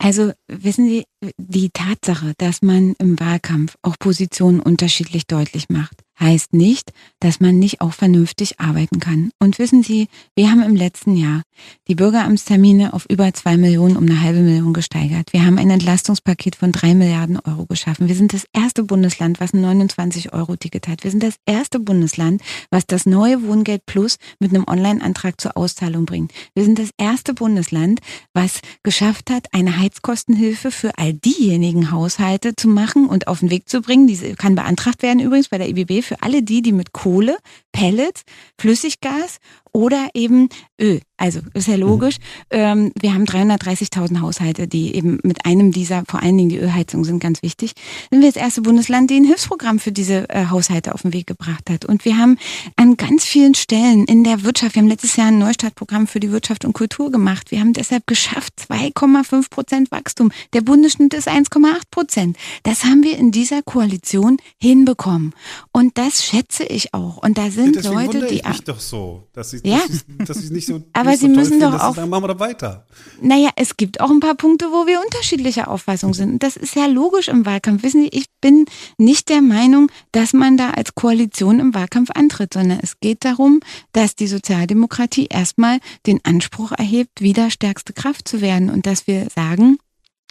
Also 0.06 0.34
wissen 0.48 0.88
Sie, 0.88 1.06
die 1.40 1.72
Tatsache, 1.72 2.34
dass 2.38 2.62
man 2.62 2.94
im 3.00 3.20
Wahlkampf 3.20 3.76
auch 3.82 3.96
Positionen 3.98 4.60
unterschiedlich 4.60 5.26
deutlich 5.26 5.68
macht, 5.70 6.04
heißt 6.20 6.54
nicht, 6.54 6.92
dass 7.20 7.40
man 7.40 7.60
nicht 7.60 7.82
auch 7.82 7.94
vernünftig 7.94 8.60
arbeiten 8.60 9.00
kann. 9.00 9.32
Und 9.40 9.60
wissen 9.60 9.84
Sie, 9.84 10.08
wir 10.36 10.50
haben 10.50 10.62
im 10.62 10.76
letzten 10.76 11.16
Jahr 11.16 11.42
die 11.88 11.96
Bürgeramtstermine 11.96 12.94
auf 12.94 13.06
über 13.10 13.34
zwei 13.34 13.58
Millionen 13.58 13.98
um 13.98 14.04
eine 14.04 14.22
halbe 14.22 14.40
Million 14.40 14.74
gesteigert. 14.74 15.34
Wir 15.34 15.46
haben 15.46 15.58
ein 15.58 15.70
Entlastungspaket 15.70 16.56
von 16.56 16.72
drei 16.72 16.94
Milliarden 16.94 17.40
Euro 17.40 17.66
geschaffen. 17.66 18.08
Wir 18.08 18.16
sind 18.16 18.34
das 18.34 18.46
erste 18.54 18.84
Bundesland, 18.84 19.40
was 19.40 19.54
ein 19.54 19.64
29-Euro-Ticket 19.64 20.88
hat. 20.88 21.04
Wir 21.04 21.12
sind 21.12 21.24
das 21.24 21.36
erste 21.46 21.80
Bundesland, 21.80 22.42
was 22.70 22.86
das 22.86 23.06
neue 23.06 23.44
Wohngeld 23.44 23.86
Plus 23.86 24.18
mit 24.40 24.54
einem 24.54 24.66
Online-Antrag 24.68 25.40
zur 25.40 25.58
Auszahlung 25.58 26.06
bringt. 26.06 26.32
Wir 26.54 26.64
sind 26.64 26.80
das 26.80 26.90
erste 26.98 27.34
Bundesland, 27.34 28.00
was 28.34 28.62
geschafft 28.84 29.30
hat, 29.30 29.48
eine 29.52 29.78
Heizkostenhilfe 29.78 30.72
für 30.72 30.98
all 30.98 31.14
diejenigen 31.14 31.92
Haushalte 31.92 32.56
zu 32.56 32.68
machen 32.68 33.08
und 33.08 33.28
auf 33.28 33.40
den 33.40 33.50
Weg 33.50 33.70
zu 33.70 33.82
bringen. 33.82 34.08
Diese 34.08 34.36
kann 34.36 34.56
beantragt 34.56 35.02
werden 35.02 35.20
übrigens 35.20 35.50
bei 35.50 35.58
der 35.58 35.70
IBB 35.70 36.05
für 36.06 36.22
alle 36.22 36.44
die, 36.44 36.62
die 36.62 36.72
mit 36.72 36.94
Kohle, 36.94 37.38
Pellets, 37.72 38.24
Flüssiggas 38.60 39.40
oder 39.76 40.08
eben 40.14 40.48
Öl. 40.80 41.02
Also 41.18 41.40
ist 41.54 41.68
ja 41.68 41.76
logisch. 41.76 42.18
Mhm. 42.52 42.92
Wir 43.00 43.14
haben 43.14 43.26
330.000 43.26 44.22
Haushalte, 44.22 44.68
die 44.68 44.96
eben 44.96 45.20
mit 45.24 45.46
einem 45.46 45.72
dieser, 45.72 46.04
vor 46.08 46.22
allen 46.22 46.38
Dingen 46.38 46.50
die 46.50 46.58
Ölheizung 46.58 47.04
sind 47.04 47.20
ganz 47.20 47.42
wichtig. 47.42 47.74
Sind 48.10 48.22
wir 48.22 48.32
das 48.32 48.42
erste 48.42 48.62
Bundesland, 48.62 49.10
die 49.10 49.18
ein 49.18 49.26
Hilfsprogramm 49.26 49.80
für 49.80 49.92
diese 49.92 50.30
äh, 50.30 50.48
Haushalte 50.50 50.94
auf 50.94 51.02
den 51.02 51.14
Weg 51.14 51.28
gebracht 51.28 51.70
hat. 51.70 51.86
Und 51.86 52.06
wir 52.06 52.18
haben 52.18 52.38
an 52.78 52.96
ganz 52.96 53.26
vielen 53.26 53.54
Stellen 53.54 54.06
in 54.06 54.24
der 54.24 54.44
Wirtschaft, 54.44 54.76
wir 54.76 54.82
haben 54.82 54.90
letztes 54.90 55.16
Jahr 55.18 55.28
ein 55.28 55.40
Neustartprogramm 55.40 56.08
für 56.08 56.20
die 56.22 56.32
Wirtschaft 56.32 56.64
und 56.64 56.74
Kultur 56.74 57.12
gemacht. 57.12 57.52
Wir 57.52 57.60
haben 57.60 57.74
deshalb 57.74 58.08
geschafft 58.08 58.54
2,5 58.70 59.50
Prozent 59.50 59.92
Wachstum. 59.92 60.32
Der 60.54 60.62
Bundesschnitt 60.62 61.14
ist 61.14 61.28
1,8 61.28 61.82
Prozent. 61.92 62.38
Das 62.64 62.86
haben 62.86 63.04
wir 63.04 63.18
in 63.18 63.32
dieser 63.32 63.62
Koalition 63.62 64.38
hinbekommen. 64.58 65.34
Und 65.72 65.98
das 65.98 66.26
schätze 66.26 66.64
ich 66.64 66.94
auch. 66.94 67.18
Und 67.18 67.38
da 67.38 67.52
sind 67.52 67.82
ja, 67.84 67.92
Leute, 67.92 68.28
die. 68.28 68.36
Ich 68.36 68.48
mich 68.48 68.64
doch 68.64 68.80
so, 68.80 69.28
dass 69.34 69.52
sie 69.52 69.65
ja. 69.68 69.82
dass 70.26 70.44
ich 70.44 70.52
nicht 70.52 70.68
so. 70.68 70.82
Aber 70.94 71.12
nicht 71.12 71.20
Sie 71.20 71.28
so 71.28 71.34
müssen 71.34 71.60
doch 71.60 71.80
auch. 71.80 71.96
Dann 71.96 72.10
machen 72.10 72.24
wir 72.24 72.28
doch 72.30 72.40
weiter. 72.40 72.86
Naja, 73.22 73.50
es 73.56 73.78
gibt 73.78 74.00
auch 74.00 74.10
ein 74.10 74.20
paar 74.20 74.36
Punkte, 74.36 74.66
wo 74.72 74.88
wir 74.88 75.02
unterschiedlicher 75.02 75.70
Auffassung 75.70 76.14
sind. 76.14 76.34
Und 76.34 76.44
das 76.44 76.58
ist 76.58 76.76
ja 76.76 76.86
logisch 76.86 77.28
im 77.28 77.46
Wahlkampf. 77.46 77.84
Wissen 77.84 78.02
Sie, 78.02 78.10
ich 78.10 78.26
bin 78.42 78.66
nicht 78.98 79.30
der 79.30 79.42
Meinung, 79.42 79.92
dass 80.12 80.34
man 80.34 80.58
da 80.58 80.72
als 80.72 80.96
Koalition 80.96 81.60
im 81.60 81.74
Wahlkampf 81.74 82.12
antritt, 82.12 82.54
sondern 82.54 82.80
es 82.82 83.00
geht 83.00 83.26
darum, 83.26 83.60
dass 83.92 84.16
die 84.16 84.28
Sozialdemokratie 84.28 85.28
erstmal 85.30 85.80
den 86.06 86.20
Anspruch 86.24 86.72
erhebt, 86.72 87.22
wieder 87.22 87.50
stärkste 87.52 87.94
Kraft 87.94 88.28
zu 88.28 88.42
werden 88.42 88.70
und 88.70 88.86
dass 88.86 89.08
wir 89.08 89.28
sagen, 89.34 89.78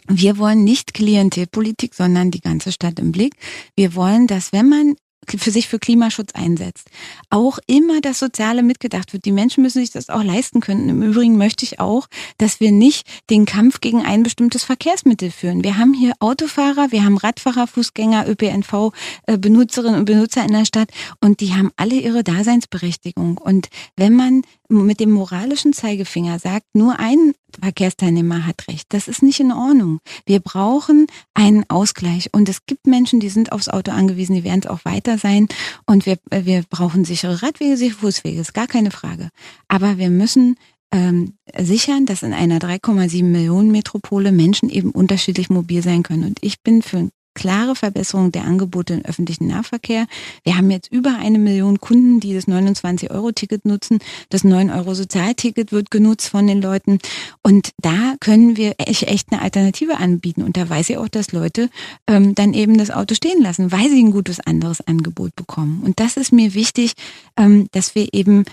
wir 0.07 0.37
wollen 0.37 0.63
nicht 0.63 0.93
Klientelpolitik, 0.93 1.95
sondern 1.95 2.29
die 2.29 2.41
ganze 2.41 2.71
Stadt 2.71 2.99
im 2.99 3.11
Blick. 3.11 3.35
Wir 3.75 3.95
wollen, 3.95 4.27
dass 4.27 4.53
wenn 4.53 4.69
man 4.69 4.95
für 5.37 5.51
sich 5.51 5.67
für 5.67 5.79
Klimaschutz 5.79 6.33
einsetzt, 6.33 6.89
auch 7.29 7.59
immer 7.67 8.01
das 8.01 8.19
Soziale 8.19 8.63
mitgedacht 8.63 9.13
wird. 9.13 9.25
Die 9.25 9.31
Menschen 9.31 9.61
müssen 9.61 9.79
sich 9.79 9.91
das 9.91 10.09
auch 10.09 10.23
leisten 10.23 10.59
können. 10.59 10.89
Im 10.89 11.03
Übrigen 11.03 11.37
möchte 11.37 11.65
ich 11.65 11.79
auch, 11.79 12.07
dass 12.37 12.59
wir 12.59 12.71
nicht 12.71 13.07
den 13.29 13.45
Kampf 13.45 13.81
gegen 13.81 14.05
ein 14.05 14.23
bestimmtes 14.23 14.63
Verkehrsmittel 14.63 15.31
führen. 15.31 15.63
Wir 15.63 15.77
haben 15.77 15.93
hier 15.93 16.13
Autofahrer, 16.19 16.91
wir 16.91 17.03
haben 17.03 17.17
Radfahrer, 17.17 17.67
Fußgänger, 17.67 18.27
ÖPNV, 18.27 18.91
äh, 19.27 19.33
und 19.35 20.05
Benutzer 20.05 20.43
in 20.43 20.53
der 20.53 20.65
Stadt 20.65 20.89
und 21.21 21.39
die 21.39 21.53
haben 21.53 21.71
alle 21.77 21.95
ihre 21.95 22.23
Daseinsberechtigung. 22.23 23.37
Und 23.37 23.69
wenn 23.95 24.13
man 24.13 24.43
mit 24.69 24.99
dem 24.99 25.11
moralischen 25.11 25.73
Zeigefinger 25.73 26.39
sagt, 26.39 26.65
nur 26.73 26.99
ein 26.99 27.33
Verkehrsteilnehmer 27.61 28.45
hat 28.45 28.67
Recht. 28.67 28.87
Das 28.89 29.07
ist 29.07 29.23
nicht 29.23 29.39
in 29.39 29.51
Ordnung. 29.51 29.99
Wir 30.25 30.39
brauchen 30.39 31.07
einen 31.33 31.63
Ausgleich. 31.69 32.29
Und 32.33 32.49
es 32.49 32.65
gibt 32.65 32.87
Menschen, 32.87 33.19
die 33.19 33.29
sind 33.29 33.51
aufs 33.51 33.69
Auto 33.69 33.91
angewiesen, 33.91 34.35
die 34.35 34.43
werden 34.43 34.61
es 34.63 34.69
auch 34.69 34.83
weiter 34.83 35.17
sein. 35.17 35.47
Und 35.85 36.05
wir, 36.05 36.17
wir 36.31 36.63
brauchen 36.69 37.05
sichere 37.05 37.41
Radwege, 37.41 37.77
sichere 37.77 37.99
Fußwege, 37.99 38.41
ist 38.41 38.53
gar 38.53 38.67
keine 38.67 38.91
Frage. 38.91 39.29
Aber 39.67 39.97
wir 39.97 40.09
müssen 40.09 40.57
ähm, 40.91 41.33
sichern, 41.57 42.05
dass 42.05 42.23
in 42.23 42.33
einer 42.33 42.59
3,7 42.59 43.23
Millionen 43.23 43.71
Metropole 43.71 44.31
Menschen 44.31 44.69
eben 44.69 44.91
unterschiedlich 44.91 45.49
mobil 45.49 45.81
sein 45.81 46.03
können. 46.03 46.23
Und 46.23 46.39
ich 46.41 46.61
bin 46.61 46.81
für 46.81 47.09
klare 47.35 47.75
Verbesserung 47.75 48.31
der 48.31 48.45
Angebote 48.45 48.95
im 48.95 49.05
öffentlichen 49.05 49.47
Nahverkehr. 49.47 50.07
Wir 50.43 50.57
haben 50.57 50.71
jetzt 50.71 50.91
über 50.91 51.15
eine 51.19 51.37
Million 51.37 51.79
Kunden, 51.79 52.19
die 52.19 52.33
das 52.33 52.47
29-Euro-Ticket 52.47 53.65
nutzen. 53.65 53.99
Das 54.29 54.43
9-Euro-Sozialticket 54.43 55.71
wird 55.71 55.91
genutzt 55.91 56.29
von 56.29 56.47
den 56.47 56.61
Leuten. 56.61 56.99
Und 57.43 57.71
da 57.77 58.15
können 58.19 58.57
wir 58.57 58.75
echt 58.79 59.31
eine 59.31 59.41
Alternative 59.41 59.97
anbieten. 59.97 60.41
Und 60.41 60.57
da 60.57 60.67
weiß 60.67 60.89
ich 60.89 60.97
auch, 60.97 61.09
dass 61.09 61.31
Leute 61.31 61.69
ähm, 62.07 62.33
dann 62.33 62.53
eben 62.53 62.77
das 62.77 62.89
Auto 62.89 63.13
stehen 63.13 63.41
lassen, 63.41 63.71
weil 63.71 63.89
sie 63.89 64.03
ein 64.03 64.11
gutes 64.11 64.39
anderes 64.39 64.81
Angebot 64.87 65.35
bekommen. 65.35 65.83
Und 65.83 65.99
das 65.99 66.17
ist 66.17 66.31
mir 66.31 66.53
wichtig, 66.53 66.93
ähm, 67.37 67.67
dass 67.71 67.93
wir 67.93 68.13
eben 68.13 68.45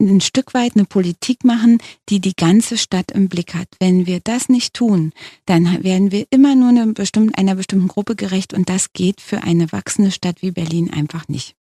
ein 0.00 0.20
Stück 0.20 0.54
weit 0.54 0.72
eine 0.74 0.84
Politik 0.84 1.44
machen, 1.44 1.78
die 2.08 2.20
die 2.20 2.34
ganze 2.34 2.78
Stadt 2.78 3.10
im 3.12 3.28
Blick 3.28 3.54
hat. 3.54 3.68
Wenn 3.78 4.06
wir 4.06 4.20
das 4.20 4.48
nicht 4.48 4.74
tun, 4.74 5.12
dann 5.46 5.82
werden 5.82 6.12
wir 6.12 6.26
immer 6.30 6.54
nur 6.54 6.68
eine 6.68 6.92
bestimmte, 6.92 7.36
einer 7.38 7.54
bestimmten 7.54 7.88
Gruppe 7.88 8.16
gerecht 8.16 8.54
und 8.54 8.68
das 8.68 8.92
geht 8.92 9.20
für 9.20 9.42
eine 9.42 9.72
wachsende 9.72 10.10
Stadt 10.10 10.42
wie 10.42 10.50
Berlin 10.50 10.90
einfach 10.90 11.28
nicht. 11.28 11.54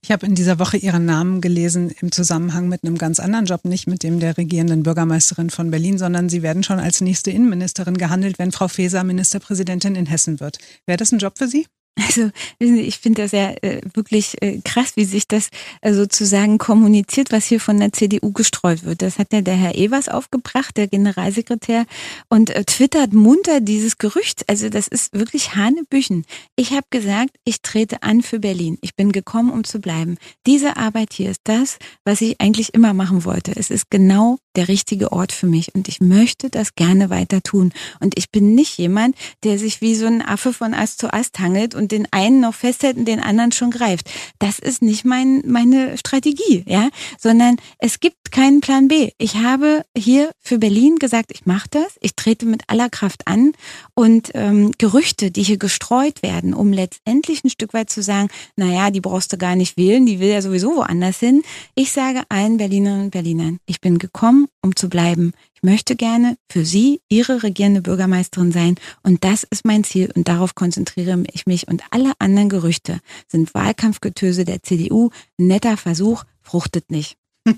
Ich 0.00 0.12
habe 0.12 0.26
in 0.26 0.34
dieser 0.34 0.58
Woche 0.58 0.76
Ihren 0.76 1.06
Namen 1.06 1.40
gelesen 1.40 1.90
im 2.00 2.12
Zusammenhang 2.12 2.68
mit 2.68 2.84
einem 2.84 2.98
ganz 2.98 3.18
anderen 3.18 3.46
Job, 3.46 3.64
nicht 3.64 3.88
mit 3.88 4.02
dem 4.04 4.20
der 4.20 4.38
regierenden 4.38 4.84
Bürgermeisterin 4.84 5.50
von 5.50 5.70
Berlin, 5.70 5.98
sondern 5.98 6.28
Sie 6.28 6.42
werden 6.42 6.62
schon 6.62 6.78
als 6.78 7.00
nächste 7.00 7.30
Innenministerin 7.30 7.98
gehandelt, 7.98 8.38
wenn 8.38 8.52
Frau 8.52 8.68
Faeser 8.68 9.02
Ministerpräsidentin 9.02 9.96
in 9.96 10.06
Hessen 10.06 10.40
wird. 10.40 10.58
Wäre 10.86 10.98
das 10.98 11.12
ein 11.12 11.18
Job 11.18 11.36
für 11.36 11.48
Sie? 11.48 11.66
Also 11.96 12.30
ich 12.58 12.98
finde 12.98 13.22
das 13.22 13.32
ja 13.32 13.50
äh, 13.62 13.80
wirklich 13.94 14.40
äh, 14.40 14.60
krass, 14.64 14.92
wie 14.94 15.04
sich 15.04 15.26
das 15.26 15.48
äh, 15.80 15.92
sozusagen 15.92 16.58
kommuniziert, 16.58 17.32
was 17.32 17.44
hier 17.44 17.60
von 17.60 17.78
der 17.78 17.92
CDU 17.92 18.32
gestreut 18.32 18.84
wird. 18.84 19.02
Das 19.02 19.18
hat 19.18 19.32
ja 19.32 19.40
der 19.40 19.56
Herr 19.56 19.74
Evers 19.74 20.08
aufgebracht, 20.08 20.76
der 20.76 20.86
Generalsekretär, 20.86 21.86
und 22.28 22.50
äh, 22.50 22.64
twittert 22.64 23.12
munter 23.12 23.60
dieses 23.60 23.98
Gerücht. 23.98 24.48
Also 24.48 24.68
das 24.68 24.88
ist 24.88 25.12
wirklich 25.12 25.54
Hanebüchen. 25.54 26.24
Ich 26.56 26.70
habe 26.70 26.86
gesagt, 26.90 27.30
ich 27.44 27.62
trete 27.62 28.02
an 28.02 28.22
für 28.22 28.38
Berlin. 28.38 28.78
Ich 28.80 28.94
bin 28.94 29.12
gekommen, 29.12 29.50
um 29.50 29.64
zu 29.64 29.80
bleiben. 29.80 30.18
Diese 30.46 30.76
Arbeit 30.76 31.12
hier 31.12 31.30
ist 31.30 31.42
das, 31.44 31.78
was 32.04 32.20
ich 32.20 32.40
eigentlich 32.40 32.74
immer 32.74 32.94
machen 32.94 33.24
wollte. 33.24 33.52
Es 33.56 33.70
ist 33.70 33.90
genau 33.90 34.38
der 34.56 34.68
richtige 34.68 35.12
Ort 35.12 35.32
für 35.32 35.46
mich 35.46 35.74
und 35.74 35.88
ich 35.88 36.00
möchte 36.00 36.50
das 36.50 36.74
gerne 36.74 37.10
weiter 37.10 37.42
tun. 37.42 37.72
Und 38.00 38.18
ich 38.18 38.30
bin 38.30 38.54
nicht 38.54 38.76
jemand, 38.78 39.16
der 39.44 39.58
sich 39.58 39.80
wie 39.80 39.94
so 39.94 40.06
ein 40.06 40.20
Affe 40.20 40.52
von 40.52 40.74
Ast 40.74 40.98
zu 41.00 41.12
Ast 41.12 41.38
hangelt 41.38 41.74
und 41.74 41.87
den 41.88 42.06
einen 42.12 42.40
noch 42.40 42.54
festhält 42.54 42.96
und 42.96 43.06
den 43.06 43.20
anderen 43.20 43.52
schon 43.52 43.70
greift. 43.70 44.10
Das 44.38 44.58
ist 44.58 44.82
nicht 44.82 45.04
mein, 45.04 45.42
meine 45.46 45.98
Strategie, 45.98 46.64
ja, 46.66 46.88
sondern 47.18 47.56
es 47.78 48.00
gibt 48.00 48.30
keinen 48.30 48.60
Plan 48.60 48.88
B. 48.88 49.10
Ich 49.18 49.36
habe 49.36 49.84
hier 49.96 50.30
für 50.40 50.58
Berlin 50.58 50.96
gesagt, 50.96 51.30
ich 51.32 51.46
mache 51.46 51.68
das, 51.70 51.96
ich 52.00 52.14
trete 52.14 52.46
mit 52.46 52.62
aller 52.68 52.88
Kraft 52.88 53.26
an 53.26 53.52
und 53.94 54.30
ähm, 54.34 54.72
Gerüchte, 54.78 55.30
die 55.30 55.42
hier 55.42 55.58
gestreut 55.58 56.22
werden, 56.22 56.54
um 56.54 56.72
letztendlich 56.72 57.44
ein 57.44 57.50
Stück 57.50 57.74
weit 57.74 57.90
zu 57.90 58.02
sagen, 58.02 58.28
naja, 58.56 58.90
die 58.90 59.00
brauchst 59.00 59.32
du 59.32 59.38
gar 59.38 59.56
nicht 59.56 59.76
wählen, 59.76 60.06
die 60.06 60.20
will 60.20 60.28
ja 60.28 60.42
sowieso 60.42 60.76
woanders 60.76 61.18
hin. 61.18 61.42
Ich 61.74 61.92
sage 61.92 62.22
allen 62.28 62.58
Berlinerinnen 62.58 63.04
und 63.06 63.10
Berlinern, 63.10 63.58
ich 63.66 63.80
bin 63.80 63.98
gekommen, 63.98 64.46
um 64.62 64.76
zu 64.76 64.88
bleiben. 64.88 65.32
Ich 65.60 65.64
möchte 65.64 65.96
gerne 65.96 66.36
für 66.48 66.64
Sie, 66.64 67.00
Ihre 67.08 67.42
regierende 67.42 67.82
Bürgermeisterin 67.82 68.52
sein 68.52 68.76
und 69.02 69.24
das 69.24 69.42
ist 69.42 69.64
mein 69.64 69.82
Ziel 69.82 70.08
und 70.14 70.28
darauf 70.28 70.54
konzentriere 70.54 71.24
ich 71.32 71.46
mich 71.46 71.66
und 71.66 71.82
alle 71.90 72.12
anderen 72.20 72.48
Gerüchte 72.48 73.00
sind 73.26 73.54
Wahlkampfgetöse 73.54 74.44
der 74.44 74.62
CDU, 74.62 75.10
netter 75.36 75.76
Versuch, 75.76 76.22
fruchtet 76.42 76.92
nicht. 76.92 77.16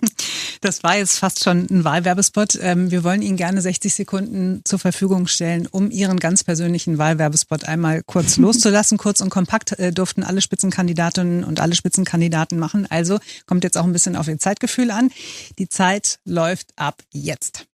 Das 0.63 0.83
war 0.83 0.99
jetzt 0.99 1.19
fast 1.19 1.43
schon 1.43 1.67
ein 1.71 1.85
Wahlwerbespot. 1.85 2.59
Ähm, 2.61 2.91
wir 2.91 3.03
wollen 3.03 3.23
Ihnen 3.23 3.39
gerne 3.39 3.63
60 3.63 3.95
Sekunden 3.95 4.61
zur 4.67 4.79
Verfügung 4.79 5.27
stellen, 5.27 5.67
um 5.67 5.91
Ihren 5.91 6.21
ganz 6.21 6.45
persönlichen 6.45 6.99
Wahlwerbespot 6.99 7.65
einmal 7.65 8.03
kurz 8.05 8.37
loszulassen. 8.37 8.99
Kurz 8.99 9.23
und 9.23 9.31
kompakt 9.31 9.79
äh, 9.79 9.91
durften 9.91 10.23
alle 10.23 10.43
Spitzenkandidatinnen 10.43 11.45
und 11.45 11.61
alle 11.61 11.75
Spitzenkandidaten 11.75 12.59
machen. 12.59 12.87
Also 12.91 13.21
kommt 13.47 13.65
jetzt 13.65 13.79
auch 13.79 13.85
ein 13.85 13.95
bisschen 13.95 14.17
auf 14.17 14.29
Ihr 14.29 14.39
Zeitgefühl 14.39 14.91
an. 14.91 15.11
Die 15.59 15.71
Zeit 15.71 16.19
läuft 16.27 16.75
ab 16.77 17.01
jetzt. 17.11 17.70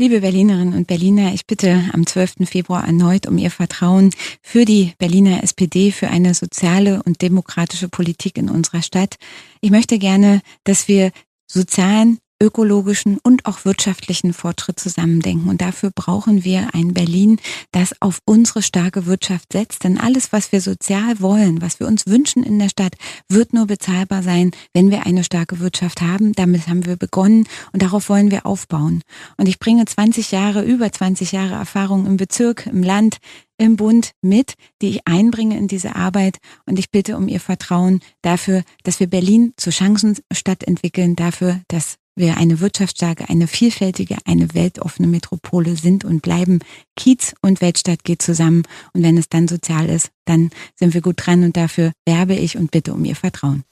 Liebe 0.00 0.20
Berlinerinnen 0.20 0.74
und 0.74 0.86
Berliner, 0.86 1.34
ich 1.34 1.44
bitte 1.44 1.90
am 1.92 2.06
12. 2.06 2.48
Februar 2.48 2.86
erneut 2.86 3.26
um 3.26 3.36
Ihr 3.36 3.50
Vertrauen 3.50 4.10
für 4.42 4.64
die 4.64 4.92
Berliner 4.98 5.42
SPD, 5.42 5.90
für 5.90 6.08
eine 6.08 6.34
soziale 6.34 7.02
und 7.02 7.20
demokratische 7.20 7.88
Politik 7.88 8.38
in 8.38 8.48
unserer 8.48 8.82
Stadt. 8.82 9.16
Ich 9.60 9.72
möchte 9.72 9.98
gerne, 9.98 10.40
dass 10.62 10.86
wir 10.86 11.10
sozialen 11.48 12.18
ökologischen 12.40 13.18
und 13.22 13.46
auch 13.46 13.64
wirtschaftlichen 13.64 14.32
Fortschritt 14.32 14.78
zusammendenken. 14.78 15.48
Und 15.48 15.60
dafür 15.60 15.90
brauchen 15.94 16.44
wir 16.44 16.68
ein 16.72 16.94
Berlin, 16.94 17.40
das 17.72 17.94
auf 18.00 18.20
unsere 18.24 18.62
starke 18.62 19.06
Wirtschaft 19.06 19.52
setzt. 19.52 19.84
Denn 19.84 19.98
alles, 19.98 20.32
was 20.32 20.52
wir 20.52 20.60
sozial 20.60 21.20
wollen, 21.20 21.60
was 21.60 21.80
wir 21.80 21.86
uns 21.86 22.06
wünschen 22.06 22.42
in 22.42 22.58
der 22.58 22.68
Stadt, 22.68 22.94
wird 23.28 23.52
nur 23.52 23.66
bezahlbar 23.66 24.22
sein, 24.22 24.52
wenn 24.72 24.90
wir 24.90 25.06
eine 25.06 25.24
starke 25.24 25.58
Wirtschaft 25.58 26.00
haben. 26.00 26.32
Damit 26.32 26.68
haben 26.68 26.86
wir 26.86 26.96
begonnen 26.96 27.46
und 27.72 27.82
darauf 27.82 28.08
wollen 28.08 28.30
wir 28.30 28.46
aufbauen. 28.46 29.02
Und 29.36 29.48
ich 29.48 29.58
bringe 29.58 29.84
20 29.84 30.30
Jahre, 30.30 30.62
über 30.62 30.92
20 30.92 31.32
Jahre 31.32 31.54
Erfahrung 31.54 32.06
im 32.06 32.16
Bezirk, 32.16 32.66
im 32.66 32.82
Land, 32.82 33.18
im 33.58 33.76
Bund 33.76 34.12
mit, 34.22 34.54
die 34.80 34.90
ich 34.90 35.06
einbringe 35.06 35.58
in 35.58 35.68
diese 35.68 35.96
Arbeit. 35.96 36.38
Und 36.66 36.78
ich 36.78 36.90
bitte 36.90 37.16
um 37.16 37.28
Ihr 37.28 37.40
Vertrauen 37.40 38.00
dafür, 38.22 38.62
dass 38.84 39.00
wir 39.00 39.08
Berlin 39.08 39.52
zur 39.56 39.72
Chancenstadt 39.72 40.62
entwickeln, 40.62 41.16
dafür, 41.16 41.60
dass 41.68 41.98
wir 42.18 42.36
eine 42.36 42.60
wirtschaftsstarke, 42.60 43.28
eine 43.28 43.46
vielfältige, 43.46 44.16
eine 44.24 44.54
weltoffene 44.54 45.08
Metropole 45.08 45.76
sind 45.76 46.04
und 46.04 46.22
bleiben. 46.22 46.60
Kiez 46.96 47.34
und 47.40 47.60
Weltstadt 47.60 48.04
geht 48.04 48.22
zusammen. 48.22 48.64
Und 48.92 49.02
wenn 49.02 49.16
es 49.16 49.28
dann 49.28 49.48
sozial 49.48 49.88
ist, 49.88 50.10
dann 50.24 50.50
sind 50.76 50.94
wir 50.94 51.00
gut 51.00 51.16
dran 51.18 51.44
und 51.44 51.56
dafür 51.56 51.92
werbe 52.06 52.34
ich 52.34 52.56
und 52.56 52.70
bitte 52.70 52.92
um 52.92 53.04
Ihr 53.04 53.16
Vertrauen. 53.16 53.64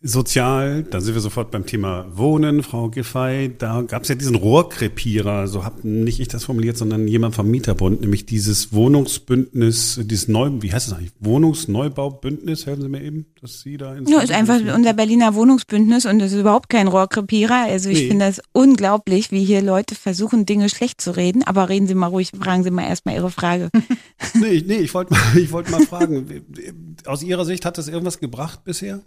Sozial, 0.00 0.84
da 0.84 1.00
sind 1.00 1.14
wir 1.14 1.20
sofort 1.20 1.50
beim 1.50 1.66
Thema 1.66 2.06
Wohnen, 2.12 2.62
Frau 2.62 2.88
Giffey. 2.88 3.50
Da 3.58 3.82
gab 3.82 4.04
es 4.04 4.08
ja 4.08 4.14
diesen 4.14 4.36
Rohrkrepierer, 4.36 5.48
so 5.48 5.64
habe 5.64 5.88
nicht 5.88 6.20
ich 6.20 6.28
das 6.28 6.44
formuliert, 6.44 6.76
sondern 6.76 7.08
jemand 7.08 7.34
vom 7.34 7.50
Mieterbund, 7.50 8.02
nämlich 8.02 8.24
dieses 8.24 8.72
Wohnungsbündnis, 8.72 9.98
dieses 10.04 10.28
Neu, 10.28 10.50
wie 10.60 10.72
heißt 10.72 10.86
das 10.86 10.96
eigentlich? 10.96 11.14
Wohnungsneubaubündnis, 11.18 12.66
helfen 12.66 12.82
Sie 12.82 12.88
mir 12.88 13.02
eben, 13.02 13.26
dass 13.40 13.62
Sie 13.62 13.76
da 13.76 13.96
Ja, 14.06 14.20
ist 14.20 14.30
einfach 14.30 14.60
unser 14.72 14.92
Berliner 14.92 15.34
Wohnungsbündnis 15.34 16.06
und 16.06 16.20
das 16.20 16.30
ist 16.30 16.38
überhaupt 16.38 16.68
kein 16.68 16.86
Rohrkrepierer. 16.86 17.64
Also 17.64 17.90
ich 17.90 18.02
nee. 18.02 18.08
finde 18.10 18.26
das 18.26 18.40
unglaublich, 18.52 19.32
wie 19.32 19.44
hier 19.44 19.62
Leute 19.62 19.96
versuchen, 19.96 20.46
Dinge 20.46 20.68
schlecht 20.68 21.00
zu 21.00 21.16
reden. 21.16 21.42
Aber 21.42 21.68
reden 21.68 21.88
Sie 21.88 21.96
mal 21.96 22.06
ruhig, 22.06 22.30
fragen 22.40 22.62
Sie 22.62 22.70
mal 22.70 22.86
erstmal 22.86 23.16
Ihre 23.16 23.32
Frage. 23.32 23.68
nee, 24.34 24.62
nee, 24.64 24.76
ich 24.76 24.94
wollte 24.94 25.12
mal, 25.12 25.36
ich 25.36 25.50
wollte 25.50 25.72
mal 25.72 25.84
fragen, 25.84 26.44
aus 27.04 27.24
Ihrer 27.24 27.44
Sicht 27.44 27.64
hat 27.64 27.78
das 27.78 27.88
irgendwas 27.88 28.20
gebracht 28.20 28.62
bisher? 28.62 29.00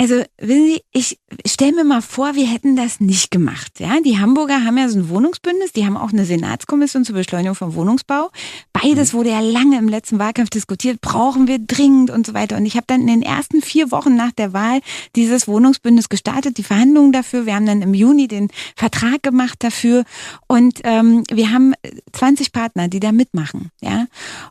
Also, 0.00 0.22
wissen 0.38 0.66
Sie, 0.66 0.80
ich 0.92 1.18
stelle 1.44 1.72
mir 1.72 1.82
mal 1.82 2.02
vor, 2.02 2.36
wir 2.36 2.46
hätten 2.46 2.76
das 2.76 3.00
nicht 3.00 3.32
gemacht. 3.32 3.80
Ja, 3.80 4.00
die 4.00 4.20
Hamburger 4.20 4.64
haben 4.64 4.78
ja 4.78 4.88
so 4.88 4.96
ein 4.96 5.08
Wohnungsbündnis, 5.08 5.72
die 5.72 5.84
haben 5.86 5.96
auch 5.96 6.12
eine 6.12 6.24
Senatskommission 6.24 7.04
zur 7.04 7.16
Beschleunigung 7.16 7.56
vom 7.56 7.74
Wohnungsbau. 7.74 8.30
Beides 8.72 9.12
mhm. 9.12 9.18
wurde 9.18 9.30
ja 9.30 9.40
lange 9.40 9.76
im 9.76 9.88
letzten 9.88 10.20
Wahlkampf 10.20 10.50
diskutiert, 10.50 11.00
brauchen 11.00 11.48
wir 11.48 11.58
dringend 11.58 12.12
und 12.12 12.28
so 12.28 12.32
weiter. 12.32 12.56
Und 12.56 12.64
ich 12.64 12.76
habe 12.76 12.84
dann 12.86 13.00
in 13.00 13.06
den 13.08 13.22
ersten 13.22 13.60
vier 13.60 13.90
Wochen 13.90 14.14
nach 14.14 14.30
der 14.30 14.52
Wahl 14.52 14.82
dieses 15.16 15.48
Wohnungsbündnis 15.48 16.08
gestartet, 16.08 16.58
die 16.58 16.62
Verhandlungen 16.62 17.10
dafür. 17.10 17.44
Wir 17.44 17.56
haben 17.56 17.66
dann 17.66 17.82
im 17.82 17.92
Juni 17.92 18.28
den 18.28 18.50
Vertrag 18.76 19.24
gemacht 19.24 19.64
dafür 19.64 20.04
und 20.46 20.78
ähm, 20.84 21.24
wir 21.28 21.50
haben 21.50 21.74
20 22.12 22.52
Partner, 22.52 22.86
die 22.86 23.00
da 23.00 23.10
mitmachen. 23.10 23.72
Ja, 23.80 24.06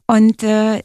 und 0.07 0.43
äh, 0.43 0.83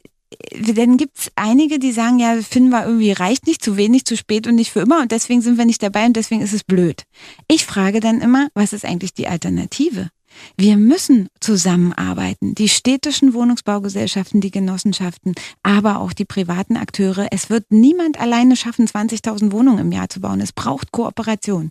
dann 0.51 0.97
gibt's 0.97 1.31
einige, 1.37 1.79
die 1.79 1.93
sagen, 1.93 2.19
ja, 2.19 2.41
finden 2.43 2.71
wir 2.71 2.85
irgendwie 2.85 3.13
reicht 3.13 3.47
nicht, 3.47 3.63
zu 3.63 3.77
wenig, 3.77 4.05
zu 4.05 4.17
spät 4.17 4.47
und 4.47 4.55
nicht 4.55 4.71
für 4.71 4.81
immer 4.81 5.01
und 5.01 5.13
deswegen 5.13 5.41
sind 5.41 5.59
wir 5.59 5.65
nicht 5.65 5.83
dabei 5.83 6.07
und 6.07 6.17
deswegen 6.17 6.43
ist 6.43 6.53
es 6.53 6.65
blöd. 6.65 7.05
Ich 7.49 7.65
frage 7.65 8.01
dann 8.01 8.21
immer, 8.21 8.49
was 8.55 8.73
ist 8.73 8.85
eigentlich 8.85 9.15
die 9.15 9.29
Alternative? 9.29 10.11
Wir 10.57 10.77
müssen 10.77 11.29
zusammenarbeiten. 11.41 12.55
Die 12.55 12.69
städtischen 12.69 13.35
Wohnungsbaugesellschaften, 13.35 14.41
die 14.41 14.51
Genossenschaften, 14.51 15.35
aber 15.63 16.01
auch 16.01 16.13
die 16.13 16.25
privaten 16.25 16.77
Akteure. 16.77 17.29
Es 17.31 17.51
wird 17.51 17.67
niemand 17.71 18.21
alleine 18.21 18.57
schaffen, 18.57 18.87
20.000 18.87 19.53
Wohnungen 19.53 19.79
im 19.79 19.93
Jahr 19.93 20.09
zu 20.09 20.21
bauen. 20.21 20.41
Es 20.41 20.53
braucht 20.53 20.93
Kooperation. 20.93 21.71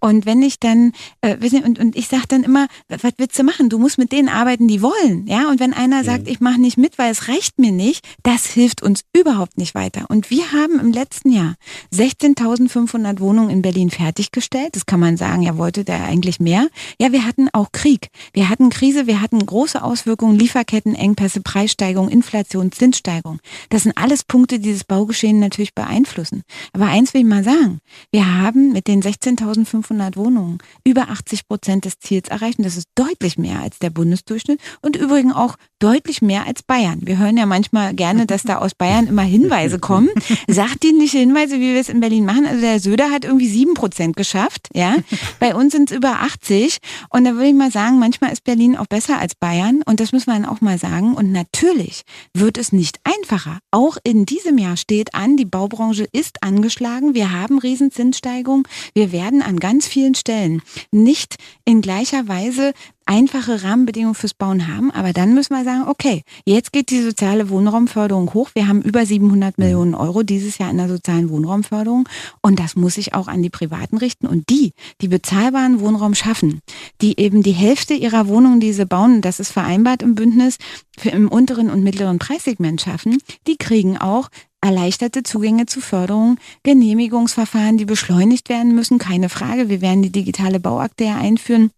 Und 0.00 0.26
wenn 0.26 0.42
ich 0.42 0.60
dann, 0.60 0.92
äh, 1.20 1.36
und, 1.64 1.78
und 1.78 1.96
ich 1.96 2.08
sage 2.08 2.26
dann 2.28 2.44
immer, 2.44 2.68
was 2.88 3.00
willst 3.16 3.38
du 3.38 3.42
machen? 3.42 3.68
Du 3.68 3.78
musst 3.78 3.98
mit 3.98 4.12
denen 4.12 4.28
arbeiten, 4.28 4.68
die 4.68 4.82
wollen. 4.82 5.26
Ja, 5.26 5.48
und 5.50 5.60
wenn 5.60 5.72
einer 5.72 6.04
sagt, 6.04 6.24
mhm. 6.24 6.32
ich 6.32 6.40
mache 6.40 6.60
nicht 6.60 6.78
mit, 6.78 6.98
weil 6.98 7.10
es 7.10 7.28
reicht 7.28 7.58
mir 7.58 7.72
nicht, 7.72 8.06
das 8.22 8.46
hilft 8.46 8.82
uns 8.82 9.02
überhaupt 9.12 9.58
nicht 9.58 9.74
weiter. 9.74 10.06
Und 10.08 10.30
wir 10.30 10.52
haben 10.52 10.78
im 10.80 10.92
letzten 10.92 11.32
Jahr 11.32 11.54
16.500 11.92 13.20
Wohnungen 13.20 13.50
in 13.50 13.62
Berlin 13.62 13.90
fertiggestellt. 13.90 14.76
Das 14.76 14.86
kann 14.86 15.00
man 15.00 15.16
sagen, 15.16 15.42
ja, 15.42 15.56
wollte 15.56 15.84
der 15.84 16.04
eigentlich 16.04 16.40
mehr. 16.40 16.68
Ja, 17.00 17.12
wir 17.12 17.24
hatten 17.24 17.48
auch 17.52 17.72
Krieg. 17.72 17.97
Wir 18.32 18.48
hatten 18.48 18.70
Krise, 18.70 19.06
wir 19.06 19.20
hatten 19.20 19.44
große 19.44 19.82
Auswirkungen, 19.82 20.38
Lieferkettenengpässe, 20.38 21.40
Preissteigerung, 21.40 22.08
Inflation, 22.08 22.72
Zinssteigerung. 22.72 23.40
Das 23.70 23.82
sind 23.82 23.96
alles 23.96 24.24
Punkte, 24.24 24.58
die 24.58 24.72
das 24.72 24.84
Baugeschehen 24.84 25.40
natürlich 25.40 25.74
beeinflussen. 25.74 26.42
Aber 26.72 26.86
eins 26.86 27.14
will 27.14 27.22
ich 27.22 27.26
mal 27.26 27.44
sagen. 27.44 27.80
Wir 28.12 28.38
haben 28.40 28.72
mit 28.72 28.86
den 28.86 29.02
16.500 29.02 30.16
Wohnungen 30.16 30.58
über 30.84 31.08
80 31.08 31.48
Prozent 31.48 31.84
des 31.84 31.98
Ziels 31.98 32.28
erreicht. 32.28 32.58
Und 32.58 32.64
das 32.64 32.76
ist 32.76 32.88
deutlich 32.94 33.38
mehr 33.38 33.60
als 33.60 33.78
der 33.78 33.90
Bundesdurchschnitt 33.90 34.60
und 34.82 34.96
übrigens 34.96 35.34
auch 35.34 35.56
deutlich 35.78 36.22
mehr 36.22 36.46
als 36.46 36.62
Bayern. 36.62 37.00
Wir 37.02 37.18
hören 37.18 37.36
ja 37.36 37.46
manchmal 37.46 37.94
gerne, 37.94 38.26
dass 38.26 38.42
da 38.42 38.58
aus 38.58 38.74
Bayern 38.74 39.06
immer 39.06 39.22
Hinweise 39.22 39.78
kommen. 39.78 40.08
Sachdienliche 40.48 41.18
Hinweise, 41.18 41.56
wie 41.56 41.74
wir 41.74 41.80
es 41.80 41.88
in 41.88 42.00
Berlin 42.00 42.24
machen. 42.24 42.46
Also 42.46 42.60
der 42.60 42.80
Söder 42.80 43.10
hat 43.10 43.24
irgendwie 43.24 43.48
sieben 43.48 43.74
Prozent 43.74 44.16
geschafft. 44.16 44.68
Ja, 44.74 44.96
Bei 45.40 45.54
uns 45.54 45.72
sind 45.72 45.90
es 45.90 45.96
über 45.96 46.20
80. 46.20 46.78
Und 47.10 47.24
da 47.24 47.34
würde 47.34 47.46
ich 47.46 47.54
mal 47.54 47.70
sagen, 47.70 47.87
manchmal 47.96 48.32
ist 48.32 48.44
Berlin 48.44 48.76
auch 48.76 48.86
besser 48.86 49.18
als 49.18 49.34
Bayern. 49.36 49.82
Und 49.86 50.00
das 50.00 50.12
muss 50.12 50.26
man 50.26 50.44
auch 50.44 50.60
mal 50.60 50.78
sagen. 50.78 51.14
Und 51.14 51.30
natürlich 51.30 52.02
wird 52.34 52.58
es 52.58 52.72
nicht 52.72 52.98
einfacher. 53.04 53.60
Auch 53.70 53.96
in 54.02 54.26
diesem 54.26 54.58
Jahr 54.58 54.76
steht 54.76 55.14
an, 55.14 55.36
die 55.36 55.44
Baubranche 55.44 56.08
ist 56.12 56.42
angeschlagen. 56.42 57.14
Wir 57.14 57.32
haben 57.32 57.58
Riesenzinssteigerungen. 57.58 58.64
Wir 58.94 59.12
werden 59.12 59.40
an 59.42 59.60
ganz 59.60 59.86
vielen 59.86 60.16
Stellen 60.16 60.60
nicht 60.90 61.36
in 61.64 61.80
gleicher 61.80 62.26
Weise 62.26 62.72
einfache 63.08 63.64
Rahmenbedingungen 63.64 64.14
fürs 64.14 64.34
Bauen 64.34 64.68
haben. 64.68 64.90
Aber 64.90 65.12
dann 65.12 65.34
müssen 65.34 65.54
wir 65.54 65.64
sagen, 65.64 65.88
okay, 65.88 66.22
jetzt 66.44 66.72
geht 66.72 66.90
die 66.90 67.02
soziale 67.02 67.48
Wohnraumförderung 67.48 68.32
hoch. 68.34 68.50
Wir 68.54 68.68
haben 68.68 68.82
über 68.82 69.04
700 69.04 69.56
mhm. 69.56 69.64
Millionen 69.64 69.94
Euro 69.94 70.22
dieses 70.22 70.58
Jahr 70.58 70.70
in 70.70 70.76
der 70.76 70.88
sozialen 70.88 71.30
Wohnraumförderung. 71.30 72.08
Und 72.42 72.60
das 72.60 72.76
muss 72.76 72.94
sich 72.94 73.14
auch 73.14 73.26
an 73.26 73.42
die 73.42 73.50
Privaten 73.50 73.96
richten. 73.96 74.26
Und 74.26 74.50
die, 74.50 74.74
die 75.00 75.08
bezahlbaren 75.08 75.80
Wohnraum 75.80 76.14
schaffen, 76.14 76.60
die 77.00 77.18
eben 77.18 77.42
die 77.42 77.52
Hälfte 77.52 77.94
ihrer 77.94 78.28
Wohnungen, 78.28 78.60
die 78.60 78.74
sie 78.74 78.86
bauen, 78.86 79.22
das 79.22 79.40
ist 79.40 79.52
vereinbart 79.52 80.02
im 80.02 80.14
Bündnis, 80.14 80.58
für 80.98 81.10
im 81.10 81.28
unteren 81.28 81.70
und 81.70 81.82
mittleren 81.82 82.18
Preissegment 82.18 82.80
schaffen, 82.80 83.18
die 83.46 83.56
kriegen 83.56 83.96
auch 83.96 84.28
erleichterte 84.60 85.22
Zugänge 85.22 85.66
zu 85.66 85.80
Förderung, 85.80 86.36
Genehmigungsverfahren, 86.64 87.78
die 87.78 87.84
beschleunigt 87.84 88.48
werden 88.48 88.74
müssen, 88.74 88.98
keine 88.98 89.28
Frage. 89.28 89.68
Wir 89.68 89.80
werden 89.80 90.02
die 90.02 90.10
digitale 90.10 90.60
Bauakte 90.60 91.04
ja 91.04 91.16
einführen 91.16 91.70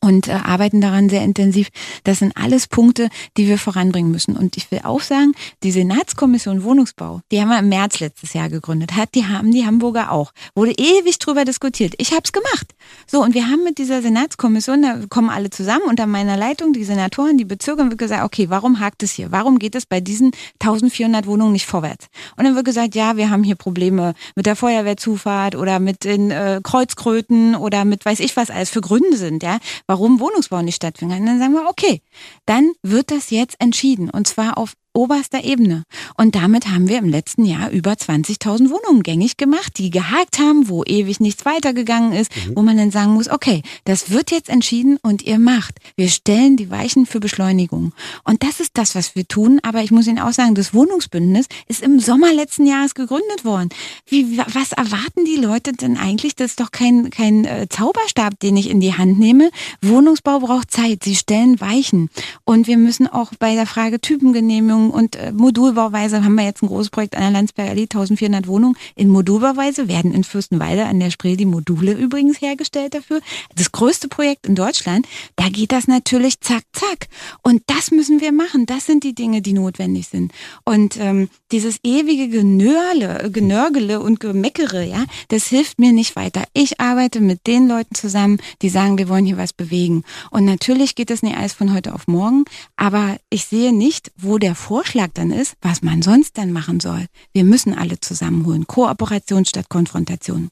und 0.00 0.28
äh, 0.28 0.32
arbeiten 0.32 0.80
daran 0.80 1.08
sehr 1.08 1.22
intensiv. 1.22 1.68
Das 2.04 2.18
sind 2.18 2.36
alles 2.36 2.66
Punkte, 2.66 3.08
die 3.36 3.48
wir 3.48 3.58
voranbringen 3.58 4.10
müssen. 4.10 4.36
Und 4.36 4.56
ich 4.56 4.70
will 4.70 4.80
auch 4.84 5.00
sagen, 5.00 5.32
die 5.62 5.70
Senatskommission 5.70 6.64
Wohnungsbau, 6.64 7.20
die 7.30 7.40
haben 7.40 7.48
wir 7.48 7.58
im 7.58 7.68
März 7.68 8.00
letztes 8.00 8.32
Jahr 8.32 8.48
gegründet, 8.48 8.96
hat 8.96 9.14
die 9.14 9.26
haben 9.26 9.50
die 9.50 9.66
Hamburger 9.66 10.10
auch. 10.12 10.32
Wurde 10.54 10.72
ewig 10.72 11.18
drüber 11.18 11.44
diskutiert. 11.44 11.94
Ich 11.98 12.12
habe 12.12 12.22
es 12.24 12.32
gemacht. 12.32 12.74
So 13.06 13.22
und 13.22 13.34
wir 13.34 13.48
haben 13.48 13.64
mit 13.64 13.78
dieser 13.78 14.02
Senatskommission, 14.02 14.82
da 14.82 15.00
kommen 15.08 15.30
alle 15.30 15.50
zusammen 15.50 15.84
unter 15.88 16.06
meiner 16.06 16.36
Leitung, 16.36 16.72
die 16.72 16.84
Senatoren, 16.84 17.38
die 17.38 17.44
Bezirke, 17.44 17.82
und 17.82 17.90
wird 17.90 17.98
gesagt, 17.98 18.24
okay, 18.24 18.50
warum 18.50 18.80
hakt 18.80 19.02
es 19.02 19.12
hier? 19.12 19.32
Warum 19.32 19.58
geht 19.58 19.74
es 19.74 19.86
bei 19.86 20.00
diesen 20.00 20.32
1400 20.60 21.26
Wohnungen 21.26 21.52
nicht 21.52 21.66
vorwärts? 21.66 22.06
Und 22.36 22.44
dann 22.44 22.54
wird 22.54 22.64
gesagt, 22.64 22.94
ja, 22.94 23.16
wir 23.16 23.30
haben 23.30 23.44
hier 23.44 23.56
Probleme 23.56 24.14
mit 24.34 24.46
der 24.46 24.56
Feuerwehrzufahrt 24.56 25.56
oder 25.56 25.78
mit 25.78 26.04
den 26.04 26.30
äh, 26.30 26.60
Kreuzkröten 26.62 27.54
oder 27.54 27.84
mit 27.84 28.04
weiß 28.04 28.20
ich 28.20 28.36
was 28.36 28.50
alles 28.50 28.70
für 28.70 28.80
Gründe 28.80 29.16
sind, 29.16 29.42
ja 29.42 29.58
warum 29.86 30.20
Wohnungsbau 30.20 30.62
nicht 30.62 30.76
stattfindet. 30.76 31.20
Und 31.20 31.26
dann 31.26 31.38
sagen 31.38 31.54
wir, 31.54 31.68
okay, 31.68 32.00
dann 32.46 32.72
wird 32.82 33.10
das 33.10 33.30
jetzt 33.30 33.56
entschieden 33.60 34.10
und 34.10 34.26
zwar 34.26 34.58
auf 34.58 34.74
oberster 34.94 35.44
Ebene. 35.44 35.84
Und 36.16 36.34
damit 36.34 36.68
haben 36.68 36.88
wir 36.88 36.98
im 36.98 37.08
letzten 37.08 37.44
Jahr 37.44 37.70
über 37.70 37.92
20.000 37.92 38.70
Wohnungen 38.70 39.02
gängig 39.02 39.36
gemacht, 39.36 39.78
die 39.78 39.90
gehakt 39.90 40.38
haben, 40.38 40.68
wo 40.68 40.84
ewig 40.84 41.20
nichts 41.20 41.44
weitergegangen 41.44 42.12
ist, 42.12 42.34
mhm. 42.34 42.56
wo 42.56 42.62
man 42.62 42.76
dann 42.76 42.90
sagen 42.90 43.12
muss, 43.12 43.28
okay, 43.28 43.62
das 43.84 44.10
wird 44.10 44.30
jetzt 44.30 44.48
entschieden 44.48 44.98
und 45.02 45.22
ihr 45.22 45.38
macht. 45.38 45.78
Wir 45.96 46.08
stellen 46.08 46.56
die 46.56 46.70
Weichen 46.70 47.06
für 47.06 47.20
Beschleunigung. 47.20 47.92
Und 48.24 48.42
das 48.42 48.60
ist 48.60 48.70
das, 48.74 48.94
was 48.94 49.14
wir 49.16 49.26
tun. 49.26 49.60
Aber 49.62 49.82
ich 49.82 49.90
muss 49.90 50.06
Ihnen 50.06 50.20
auch 50.20 50.32
sagen, 50.32 50.54
das 50.54 50.72
Wohnungsbündnis 50.72 51.46
ist 51.66 51.82
im 51.82 51.98
Sommer 51.98 52.32
letzten 52.32 52.66
Jahres 52.66 52.94
gegründet 52.94 53.44
worden. 53.44 53.70
Wie, 54.06 54.38
was 54.38 54.72
erwarten 54.72 55.24
die 55.24 55.36
Leute 55.36 55.72
denn 55.72 55.96
eigentlich? 55.96 56.36
Das 56.36 56.52
ist 56.52 56.60
doch 56.60 56.70
kein, 56.70 57.10
kein 57.10 57.44
äh, 57.44 57.66
Zauberstab, 57.68 58.38
den 58.40 58.56
ich 58.56 58.70
in 58.70 58.80
die 58.80 58.94
Hand 58.94 59.18
nehme. 59.18 59.50
Wohnungsbau 59.82 60.38
braucht 60.40 60.70
Zeit. 60.70 61.02
Sie 61.02 61.16
stellen 61.16 61.60
Weichen. 61.60 62.10
Und 62.44 62.66
wir 62.66 62.76
müssen 62.76 63.06
auch 63.06 63.32
bei 63.38 63.54
der 63.54 63.66
Frage 63.66 64.00
Typengenehmigung 64.00 64.83
Wohnungen 64.84 64.90
und 64.90 65.16
äh, 65.16 65.32
Modulbauweise 65.32 66.24
haben 66.24 66.34
wir 66.34 66.44
jetzt 66.44 66.62
ein 66.62 66.68
großes 66.68 66.90
Projekt 66.90 67.16
an 67.16 67.22
der 67.22 67.30
Landsberger 67.30 67.70
Allee, 67.70 67.82
1400 67.82 68.46
Wohnungen 68.46 68.76
in 68.94 69.08
Modulbauweise, 69.08 69.88
werden 69.88 70.12
in 70.12 70.24
Fürstenwalde 70.24 70.84
an 70.86 71.00
der 71.00 71.10
Spree 71.10 71.36
die 71.36 71.46
Module 71.46 71.92
übrigens 71.92 72.40
hergestellt 72.40 72.94
dafür. 72.94 73.20
Das 73.54 73.72
größte 73.72 74.08
Projekt 74.08 74.46
in 74.46 74.54
Deutschland, 74.54 75.06
da 75.36 75.48
geht 75.48 75.72
das 75.72 75.88
natürlich 75.88 76.40
zack, 76.40 76.64
zack. 76.72 77.08
Und 77.42 77.62
das 77.66 77.90
müssen 77.90 78.20
wir 78.20 78.32
machen. 78.32 78.66
Das 78.66 78.86
sind 78.86 79.04
die 79.04 79.14
Dinge, 79.14 79.42
die 79.42 79.52
notwendig 79.52 80.08
sind. 80.08 80.32
Und 80.64 80.98
ähm, 80.98 81.28
dieses 81.52 81.78
ewige 81.82 82.28
Genörle, 82.28 83.30
Genörgele 83.30 84.00
und 84.00 84.20
Gemeckere, 84.20 84.84
ja, 84.84 85.04
das 85.28 85.46
hilft 85.46 85.78
mir 85.78 85.92
nicht 85.92 86.16
weiter. 86.16 86.44
Ich 86.52 86.80
arbeite 86.80 87.20
mit 87.20 87.46
den 87.46 87.68
Leuten 87.68 87.94
zusammen, 87.94 88.38
die 88.62 88.68
sagen, 88.68 88.98
wir 88.98 89.08
wollen 89.08 89.26
hier 89.26 89.36
was 89.36 89.52
bewegen. 89.52 90.04
Und 90.30 90.44
natürlich 90.44 90.94
geht 90.94 91.10
das 91.10 91.22
nicht 91.22 91.36
alles 91.36 91.52
von 91.52 91.72
heute 91.72 91.94
auf 91.94 92.06
morgen, 92.06 92.44
aber 92.76 93.16
ich 93.30 93.46
sehe 93.46 93.72
nicht, 93.72 94.12
wo 94.16 94.38
der 94.38 94.54
Vor 94.54 94.73
Vorschlag 94.74 95.10
dann 95.14 95.30
ist, 95.30 95.54
was 95.62 95.82
man 95.82 96.02
sonst 96.02 96.36
dann 96.36 96.50
machen 96.50 96.80
soll. 96.80 97.06
Wir 97.32 97.44
müssen 97.44 97.74
alle 97.74 98.00
zusammenholen. 98.00 98.66
Kooperation 98.66 99.44
statt 99.44 99.68
Konfrontation. 99.68 100.48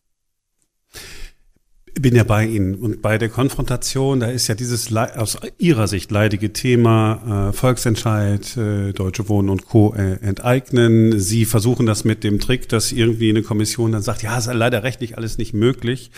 Bin 1.94 2.14
ja 2.14 2.24
bei 2.24 2.46
Ihnen. 2.46 2.74
Und 2.74 3.02
bei 3.02 3.18
der 3.18 3.28
Konfrontation, 3.28 4.20
da 4.20 4.26
ist 4.26 4.48
ja 4.48 4.54
dieses 4.54 4.94
aus 4.94 5.36
Ihrer 5.58 5.88
Sicht 5.88 6.10
leidige 6.10 6.52
Thema 6.52 7.50
äh, 7.50 7.52
Volksentscheid, 7.52 8.56
äh, 8.56 8.92
Deutsche 8.92 9.28
Wohnen 9.28 9.48
und 9.48 9.66
Co. 9.66 9.94
Äh, 9.94 10.14
enteignen. 10.22 11.18
Sie 11.20 11.44
versuchen 11.44 11.86
das 11.86 12.04
mit 12.04 12.24
dem 12.24 12.40
Trick, 12.40 12.68
dass 12.68 12.92
irgendwie 12.92 13.30
eine 13.30 13.42
Kommission 13.42 13.92
dann 13.92 14.02
sagt, 14.02 14.22
ja, 14.22 14.38
ist 14.38 14.50
leider 14.52 14.82
rechtlich 14.82 15.16
alles 15.16 15.38
nicht 15.38 15.52
möglich. 15.52 16.10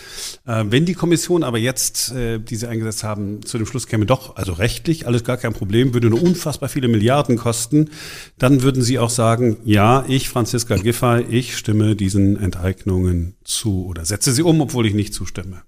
Äh, 0.45 0.65
wenn 0.69 0.85
die 0.85 0.93
Kommission 0.93 1.43
aber 1.43 1.57
jetzt, 1.57 2.11
äh, 2.13 2.39
die 2.39 2.55
Sie 2.55 2.67
eingesetzt 2.67 3.03
haben, 3.03 3.43
zu 3.45 3.57
dem 3.57 3.67
Schluss 3.67 3.87
käme, 3.87 4.05
doch, 4.05 4.37
also 4.37 4.53
rechtlich, 4.53 5.07
alles 5.07 5.23
gar 5.23 5.37
kein 5.37 5.53
Problem, 5.53 5.93
würde 5.93 6.09
nur 6.09 6.21
unfassbar 6.21 6.69
viele 6.69 6.87
Milliarden 6.87 7.37
kosten, 7.37 7.89
dann 8.37 8.61
würden 8.61 8.81
Sie 8.81 8.97
auch 8.99 9.09
sagen, 9.09 9.57
ja, 9.65 10.05
ich, 10.07 10.29
Franziska 10.29 10.77
Giffey, 10.77 11.25
ich 11.29 11.57
stimme 11.57 11.95
diesen 11.95 12.37
Enteignungen 12.37 13.35
zu 13.43 13.85
oder 13.85 14.05
setze 14.05 14.33
sie 14.33 14.43
um, 14.43 14.61
obwohl 14.61 14.85
ich 14.85 14.93
nicht 14.93 15.13
zustimme. 15.13 15.63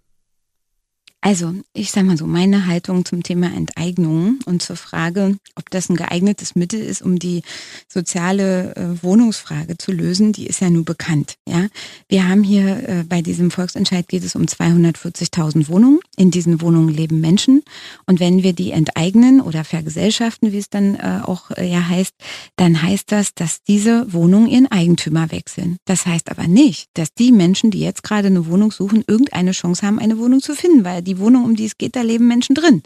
Also, 1.21 1.53
ich 1.73 1.91
sage 1.91 2.05
mal 2.05 2.17
so, 2.17 2.27
meine 2.27 2.67
Haltung 2.67 3.03
zum 3.03 3.23
Thema 3.23 3.47
Enteignung 3.47 4.39
und 4.45 4.61
zur 4.61 4.75
Frage, 4.75 5.37
ob 5.55 5.69
das 5.71 5.89
ein 5.89 5.95
geeignetes 5.95 6.55
Mittel 6.55 6.79
ist, 6.79 7.01
um 7.01 7.17
die 7.17 7.41
soziale 7.87 8.75
äh, 8.75 9.03
Wohnungsfrage 9.03 9.77
zu 9.77 9.91
lösen, 9.91 10.31
die 10.31 10.45
ist 10.45 10.61
ja 10.61 10.69
nur 10.69 10.85
bekannt. 10.85 11.35
Ja, 11.47 11.67
wir 12.07 12.29
haben 12.29 12.43
hier 12.43 12.87
äh, 12.87 13.03
bei 13.03 13.23
diesem 13.23 13.49
Volksentscheid 13.49 14.07
geht 14.07 14.23
es 14.23 14.35
um 14.35 14.43
240.000 14.43 15.67
Wohnungen. 15.69 15.99
In 16.17 16.29
diesen 16.29 16.61
Wohnungen 16.61 16.89
leben 16.89 17.19
Menschen 17.19 17.63
und 18.05 18.19
wenn 18.19 18.43
wir 18.43 18.53
die 18.53 18.71
enteignen 18.71 19.41
oder 19.41 19.63
vergesellschaften, 19.63 20.51
wie 20.51 20.59
es 20.59 20.69
dann 20.69 20.95
äh, 20.95 21.21
auch 21.23 21.49
äh, 21.51 21.67
ja 21.67 21.87
heißt, 21.87 22.13
dann 22.57 22.81
heißt 22.81 23.11
das, 23.11 23.33
dass 23.33 23.63
diese 23.63 24.13
Wohnungen 24.13 24.47
ihren 24.47 24.71
Eigentümer 24.71 25.31
wechseln. 25.31 25.77
Das 25.85 26.05
heißt 26.05 26.29
aber 26.29 26.47
nicht, 26.47 26.89
dass 26.93 27.13
die 27.13 27.31
Menschen, 27.31 27.71
die 27.71 27.79
jetzt 27.79 28.03
gerade 28.03 28.27
eine 28.27 28.45
Wohnung 28.45 28.71
suchen, 28.71 29.03
irgendeine 29.07 29.51
Chance 29.51 29.85
haben, 29.85 29.99
eine 29.99 30.19
Wohnung 30.19 30.41
zu 30.41 30.53
finden, 30.53 30.85
weil 30.85 31.06
die 31.07 31.19
Wohnung, 31.19 31.45
um 31.45 31.55
die 31.55 31.65
es 31.65 31.77
geht, 31.77 31.95
da 31.95 32.01
leben 32.01 32.27
Menschen 32.27 32.53
drin. 32.53 32.83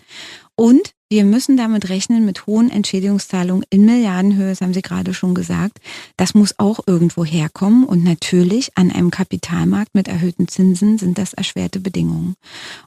Und 0.61 0.93
wir 1.11 1.25
müssen 1.25 1.57
damit 1.57 1.89
rechnen 1.89 2.23
mit 2.23 2.47
hohen 2.47 2.71
Entschädigungszahlungen 2.71 3.65
in 3.69 3.83
Milliardenhöhe, 3.83 4.47
das 4.47 4.61
haben 4.61 4.73
Sie 4.73 4.81
gerade 4.81 5.13
schon 5.13 5.35
gesagt. 5.35 5.79
Das 6.15 6.35
muss 6.35 6.57
auch 6.57 6.79
irgendwo 6.87 7.25
herkommen. 7.25 7.83
Und 7.83 8.05
natürlich 8.05 8.77
an 8.77 8.91
einem 8.91 9.11
Kapitalmarkt 9.11 9.93
mit 9.93 10.07
erhöhten 10.07 10.47
Zinsen 10.47 10.97
sind 10.97 11.17
das 11.17 11.33
erschwerte 11.33 11.81
Bedingungen. 11.81 12.35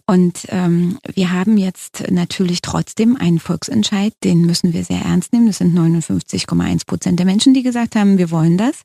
Und 0.07 0.47
ähm, 0.49 0.99
wir 1.15 1.33
haben 1.33 1.59
jetzt 1.59 2.11
natürlich 2.11 2.63
trotzdem 2.63 3.17
einen 3.17 3.41
Volksentscheid, 3.41 4.15
den 4.25 4.47
müssen 4.47 4.73
wir 4.73 4.85
sehr 4.85 5.03
ernst 5.03 5.35
nehmen. 5.35 5.49
Das 5.49 5.59
sind 5.59 5.77
59,1 5.77 6.87
Prozent 6.87 7.19
der 7.19 7.27
Menschen, 7.27 7.53
die 7.53 7.63
gesagt 7.63 7.95
haben, 7.95 8.17
wir 8.17 8.31
wollen 8.31 8.57
das. 8.57 8.85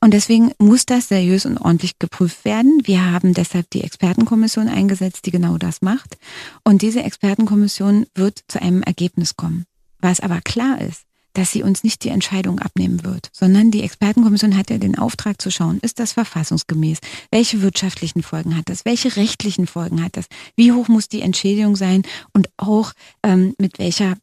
Und 0.00 0.14
deswegen 0.14 0.52
muss 0.56 0.86
das 0.86 1.08
seriös 1.08 1.44
und 1.44 1.58
ordentlich 1.58 1.98
geprüft 1.98 2.46
werden. 2.46 2.80
Wir 2.84 3.04
haben 3.04 3.34
deshalb 3.34 3.68
die 3.68 3.84
Expertenkommission 3.84 4.66
eingesetzt, 4.66 5.26
die 5.26 5.30
genau 5.30 5.58
das 5.58 5.82
macht. 5.82 6.16
Und 6.64 6.80
diese 6.80 7.02
Expertenkommission 7.02 8.06
wird 8.14 8.27
zu 8.30 8.60
einem 8.60 8.82
Ergebnis 8.82 9.36
kommen. 9.36 9.64
Was 10.00 10.20
aber 10.20 10.40
klar 10.40 10.80
ist, 10.80 11.02
dass 11.34 11.52
sie 11.52 11.62
uns 11.62 11.84
nicht 11.84 12.02
die 12.02 12.08
Entscheidung 12.08 12.58
abnehmen 12.58 13.04
wird, 13.04 13.30
sondern 13.32 13.70
die 13.70 13.82
Expertenkommission 13.82 14.56
hat 14.56 14.70
ja 14.70 14.78
den 14.78 14.98
Auftrag 14.98 15.40
zu 15.40 15.50
schauen, 15.50 15.78
ist 15.82 16.00
das 16.00 16.12
verfassungsgemäß? 16.12 16.98
Welche 17.30 17.62
wirtschaftlichen 17.62 18.22
Folgen 18.22 18.56
hat 18.56 18.68
das? 18.68 18.84
Welche 18.84 19.14
rechtlichen 19.16 19.66
Folgen 19.66 20.02
hat 20.02 20.16
das? 20.16 20.26
Wie 20.56 20.72
hoch 20.72 20.88
muss 20.88 21.08
die 21.08 21.22
Entschädigung 21.22 21.76
sein? 21.76 22.02
Und 22.32 22.48
auch 22.56 22.92
ähm, 23.22 23.54
mit 23.58 23.78
welcher 23.78 24.16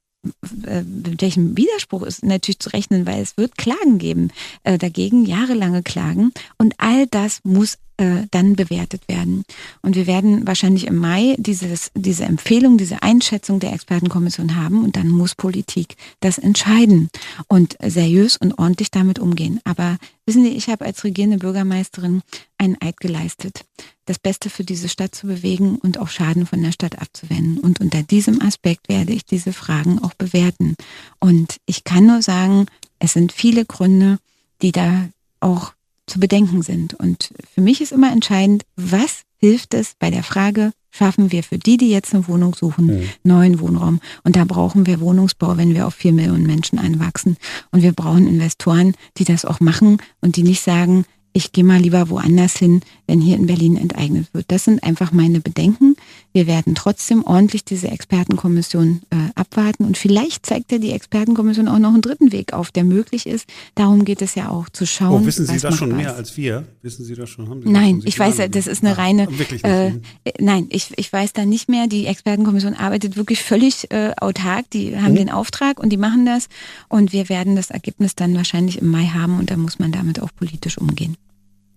äh, 0.66 0.82
mit 0.82 1.22
welchem 1.22 1.56
Widerspruch 1.56 2.04
ist 2.04 2.24
natürlich 2.24 2.60
zu 2.60 2.70
rechnen, 2.70 3.06
weil 3.06 3.22
es 3.22 3.38
wird 3.38 3.58
Klagen 3.58 3.98
geben 3.98 4.32
äh, 4.64 4.78
dagegen, 4.78 5.26
jahrelange 5.26 5.84
Klagen. 5.84 6.32
Und 6.58 6.74
all 6.80 7.08
das 7.08 7.40
muss 7.44 7.78
äh, 7.98 8.28
dann 8.32 8.56
bewertet 8.56 9.08
werden. 9.08 9.44
Und 9.82 9.96
wir 9.96 10.08
werden 10.08 10.46
wahrscheinlich 10.46 10.88
im 10.88 10.98
Mai 10.98 11.36
dieses, 11.38 11.92
diese 11.96 12.26
Empfehlung, 12.26 12.78
diese 12.78 13.02
Einschätzung 13.04 13.60
der 13.60 13.74
Expertenkommission 13.74 14.56
haben 14.56 14.84
und 14.84 14.96
dann 14.96 15.10
muss 15.10 15.36
Politik 15.36 15.96
das 16.20 16.38
entscheiden 16.38 17.10
und 17.48 17.78
seriös 17.82 18.38
und 18.38 18.60
ordentlich 18.60 18.92
damit 18.92 19.20
umgehen. 19.20 19.60
Aber 19.64 19.98
wissen 20.26 20.44
Sie, 20.44 20.50
ich 20.50 20.68
habe 20.68 20.86
als 20.86 21.04
regierende 21.04 21.38
Bürgermeisterin 21.38 22.22
einen 22.58 22.78
Eid 22.82 23.00
geleistet, 23.00 23.66
das 24.06 24.20
Beste 24.20 24.50
für 24.50 24.64
diese 24.64 24.90
Stadt 24.90 25.16
zu 25.16 25.28
bewegen 25.28 25.78
und 25.78 25.98
auch 25.98 26.10
Schaden 26.10 26.46
von 26.46 26.62
der 26.62 26.72
Stadt 26.72 27.00
abzuwenden. 27.00 27.60
Und 27.60 27.80
unter 27.80 28.04
diesem 28.04 28.42
Aspekt 28.42 28.90
werde 28.90 29.14
ich 29.14 29.26
diese 29.26 29.54
Fragen 29.54 30.00
auch 30.00 30.14
bewerten. 30.14 30.76
Und 31.20 31.58
ich 31.66 31.84
kann 31.84 32.06
nur 32.06 32.22
sagen, 32.22 32.66
es 33.00 33.14
sind 33.14 33.32
viele 33.32 33.66
Gründe, 33.66 34.20
die 34.62 34.72
da 34.72 35.10
auch 35.40 35.75
zu 36.08 36.20
bedenken 36.20 36.62
sind. 36.62 36.94
Und 36.94 37.34
für 37.54 37.62
mich 37.62 37.82
ist 37.82 37.92
immer 37.92 38.12
entscheidend, 38.12 38.64
was 38.76 39.24
hilft 39.38 39.74
es 39.74 39.94
bei 40.00 40.10
der 40.10 40.24
Frage, 40.24 40.72
schaffen 40.92 41.32
wir 41.32 41.44
für 41.44 41.58
die, 41.58 41.78
die 41.78 41.90
jetzt 41.90 42.14
eine 42.14 42.28
Wohnung 42.28 42.56
suchen, 42.56 42.88
mhm. 42.88 43.10
neuen 43.24 43.60
Wohnraum. 43.60 44.00
Und 44.24 44.36
da 44.36 44.46
brauchen 44.46 44.86
wir 44.88 45.02
Wohnungsbau, 45.02 45.58
wenn 45.58 45.74
wir 45.74 45.88
auf 45.88 45.94
vier 45.94 46.14
Millionen 46.14 46.48
Menschen 46.48 46.80
einwachsen. 46.80 47.38
Und 47.72 47.84
wir 47.84 47.92
brauchen 47.92 48.28
Investoren, 48.28 48.96
die 49.18 49.26
das 49.26 49.46
auch 49.46 49.60
machen 49.60 49.98
und 50.22 50.38
die 50.38 50.44
nicht 50.44 50.62
sagen, 50.62 51.06
ich 51.36 51.52
gehe 51.52 51.66
mal 51.66 51.82
lieber 51.82 52.10
woanders 52.10 52.56
hin, 52.56 52.80
wenn 53.08 53.20
hier 53.20 53.36
in 53.36 53.46
Berlin 53.46 53.76
enteignet 53.76 54.28
wird. 54.32 54.46
Das 54.48 54.64
sind 54.64 54.82
einfach 54.84 55.12
meine 55.12 55.42
Bedenken. 55.42 55.98
Wir 56.32 56.48
werden 56.48 56.76
trotzdem 56.76 57.26
ordentlich 57.26 57.66
diese 57.66 57.90
Expertenkommission 57.90 59.02
äh, 59.10 59.18
abwarten 59.36 59.84
und 59.84 59.98
vielleicht 59.98 60.46
zeigt 60.46 60.72
ja 60.72 60.78
die 60.78 60.92
Expertenkommission 60.92 61.68
auch 61.68 61.78
noch 61.78 61.92
einen 61.92 62.02
dritten 62.02 62.32
Weg 62.32 62.54
auf, 62.54 62.72
der 62.72 62.86
möglich 62.86 63.28
ist. 63.28 63.50
Darum 63.76 64.06
geht 64.06 64.22
es 64.22 64.36
ja 64.36 64.48
auch 64.50 64.70
zu 64.70 64.88
schauen. 64.88 65.24
Oh, 65.24 65.26
wissen 65.26 65.46
Sie 65.46 65.60
das 65.60 65.76
schon 65.76 65.98
mehr 65.98 66.16
als 66.16 66.38
wir? 66.38 66.68
Wissen 66.82 67.04
Sie 67.04 67.16
das 67.16 67.30
schon? 67.30 67.50
Haben 67.50 67.64
Sie 67.64 67.70
nein, 67.70 68.02
ich 68.06 68.18
weiß, 68.18 68.38
das 68.50 68.68
ist 68.68 68.86
eine 68.86 68.98
reine. 68.98 69.28
Wirklich 69.30 69.62
nicht, 69.62 69.66
äh, 69.66 69.92
nein, 70.40 70.68
ich, 70.70 70.94
ich 70.96 71.12
weiß 71.12 71.34
da 71.34 71.44
nicht 71.44 71.68
mehr. 71.68 71.88
Die 71.88 72.06
Expertenkommission 72.06 72.76
arbeitet 72.76 73.18
wirklich 73.18 73.44
völlig 73.44 73.92
äh, 73.92 74.14
autark. 74.22 74.70
Die 74.70 74.98
haben 74.98 75.12
mhm. 75.12 75.18
den 75.18 75.32
Auftrag 75.32 75.82
und 75.82 75.90
die 75.90 75.98
machen 75.98 76.26
das 76.26 76.48
und 76.88 77.12
wir 77.12 77.28
werden 77.28 77.58
das 77.58 77.72
Ergebnis 77.72 78.16
dann 78.16 78.36
wahrscheinlich 78.36 78.78
im 78.78 78.90
Mai 78.90 79.08
haben 79.08 79.38
und 79.38 79.52
da 79.52 79.58
muss 79.58 79.80
man 79.80 79.92
damit 79.92 80.22
auch 80.22 80.30
politisch 80.34 80.78
umgehen. 80.78 81.18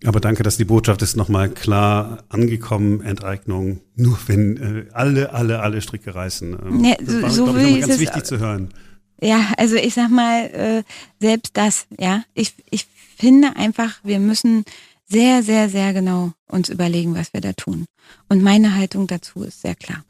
Aber 0.04 0.20
danke, 0.20 0.42
dass 0.42 0.56
die 0.56 0.64
Botschaft 0.64 1.02
ist 1.02 1.16
nochmal 1.16 1.48
klar 1.48 2.24
angekommen, 2.28 3.00
Enteignung, 3.00 3.80
nur 3.96 4.18
wenn 4.26 4.56
äh, 4.56 4.84
alle, 4.92 5.32
alle, 5.32 5.60
alle 5.60 5.80
Stricke 5.80 6.14
reißen. 6.14 6.56
Ähm, 6.66 6.84
ja, 6.84 6.94
das 7.00 7.22
war, 7.22 7.30
so 7.30 7.44
glaube 7.44 7.62
ich, 7.62 7.80
ganz 7.80 7.98
wichtig 7.98 8.24
zu 8.24 8.38
hören. 8.38 8.68
Ja, 9.20 9.52
also 9.56 9.74
ich 9.74 9.94
sag 9.94 10.10
mal, 10.10 10.44
äh, 10.44 10.82
selbst 11.20 11.56
das, 11.56 11.86
ja, 11.98 12.22
ich, 12.34 12.54
ich 12.70 12.86
finde 13.16 13.56
einfach, 13.56 13.98
wir 14.04 14.20
müssen 14.20 14.64
sehr, 15.10 15.42
sehr, 15.42 15.68
sehr 15.68 15.92
genau 15.92 16.32
uns 16.48 16.68
überlegen, 16.68 17.14
was 17.14 17.32
wir 17.32 17.40
da 17.40 17.52
tun. 17.52 17.86
Und 18.28 18.42
meine 18.42 18.74
Haltung 18.74 19.06
dazu 19.06 19.42
ist 19.42 19.62
sehr 19.62 19.74
klar. 19.74 20.04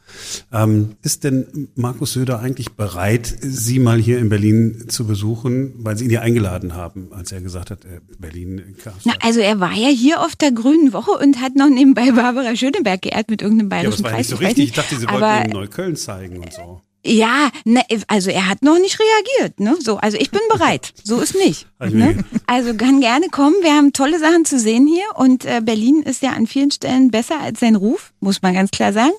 Ähm, 0.52 0.96
ist 1.02 1.24
denn 1.24 1.68
Markus 1.74 2.12
Söder 2.12 2.40
eigentlich 2.40 2.72
bereit, 2.72 3.32
Sie 3.40 3.78
mal 3.78 3.98
hier 3.98 4.18
in 4.18 4.28
Berlin 4.28 4.84
zu 4.88 5.06
besuchen, 5.06 5.72
weil 5.78 5.96
Sie 5.96 6.04
ihn 6.04 6.11
ja 6.11 6.20
eingeladen 6.20 6.74
haben, 6.74 7.12
als 7.12 7.32
er 7.32 7.40
gesagt 7.40 7.70
hat, 7.70 7.84
äh, 7.84 8.00
Berlin. 8.18 8.76
Na, 9.04 9.14
also 9.20 9.40
er 9.40 9.61
war 9.61 9.74
ja 9.74 9.88
hier 9.88 10.20
auf 10.20 10.37
der 10.37 10.52
Grünen 10.52 10.92
Woche 10.92 11.12
und 11.12 11.40
hat 11.40 11.54
noch 11.56 11.68
nebenbei 11.68 12.11
Barbara 12.12 12.54
Schöneberg 12.56 13.02
geehrt 13.02 13.30
mit 13.30 13.42
irgendeinem 13.42 13.68
bayerischen 13.68 13.90
ja, 13.90 13.96
das 13.96 14.04
war 14.04 14.11
Preis. 14.11 14.30
Nicht 14.30 14.38
so 14.38 14.44
richtig. 14.44 14.64
Ich 14.64 14.72
dachte, 14.72 14.96
Sie 14.96 15.08
wollten 15.08 15.50
ihm 15.50 15.52
Neukölln 15.52 15.96
zeigen 15.96 16.38
und 16.38 16.52
so. 16.52 16.80
Ja, 17.09 17.51
ne, 17.64 17.83
also 18.07 18.31
er 18.31 18.49
hat 18.49 18.62
noch 18.62 18.79
nicht 18.79 18.99
reagiert. 19.01 19.61
Ne? 19.61 19.77
So, 19.81 19.97
also 19.97 20.18
ich 20.18 20.31
bin 20.31 20.40
bereit. 20.51 20.92
So 21.03 21.21
ist 21.21 21.35
nicht. 21.35 21.66
Ne? 21.90 22.23
Also 22.47 22.75
kann 22.75 23.01
gerne 23.01 23.29
kommen. 23.29 23.55
Wir 23.62 23.73
haben 23.73 23.92
tolle 23.92 24.18
Sachen 24.18 24.44
zu 24.44 24.59
sehen 24.59 24.87
hier 24.87 25.05
und 25.14 25.44
äh, 25.44 25.61
Berlin 25.62 26.03
ist 26.03 26.23
ja 26.23 26.33
an 26.33 26.47
vielen 26.47 26.71
Stellen 26.71 27.11
besser 27.11 27.40
als 27.40 27.61
sein 27.61 27.77
Ruf, 27.77 28.12
muss 28.21 28.42
man 28.42 28.53
ganz 28.53 28.73
klar 28.73 28.92
sagen. 28.92 29.12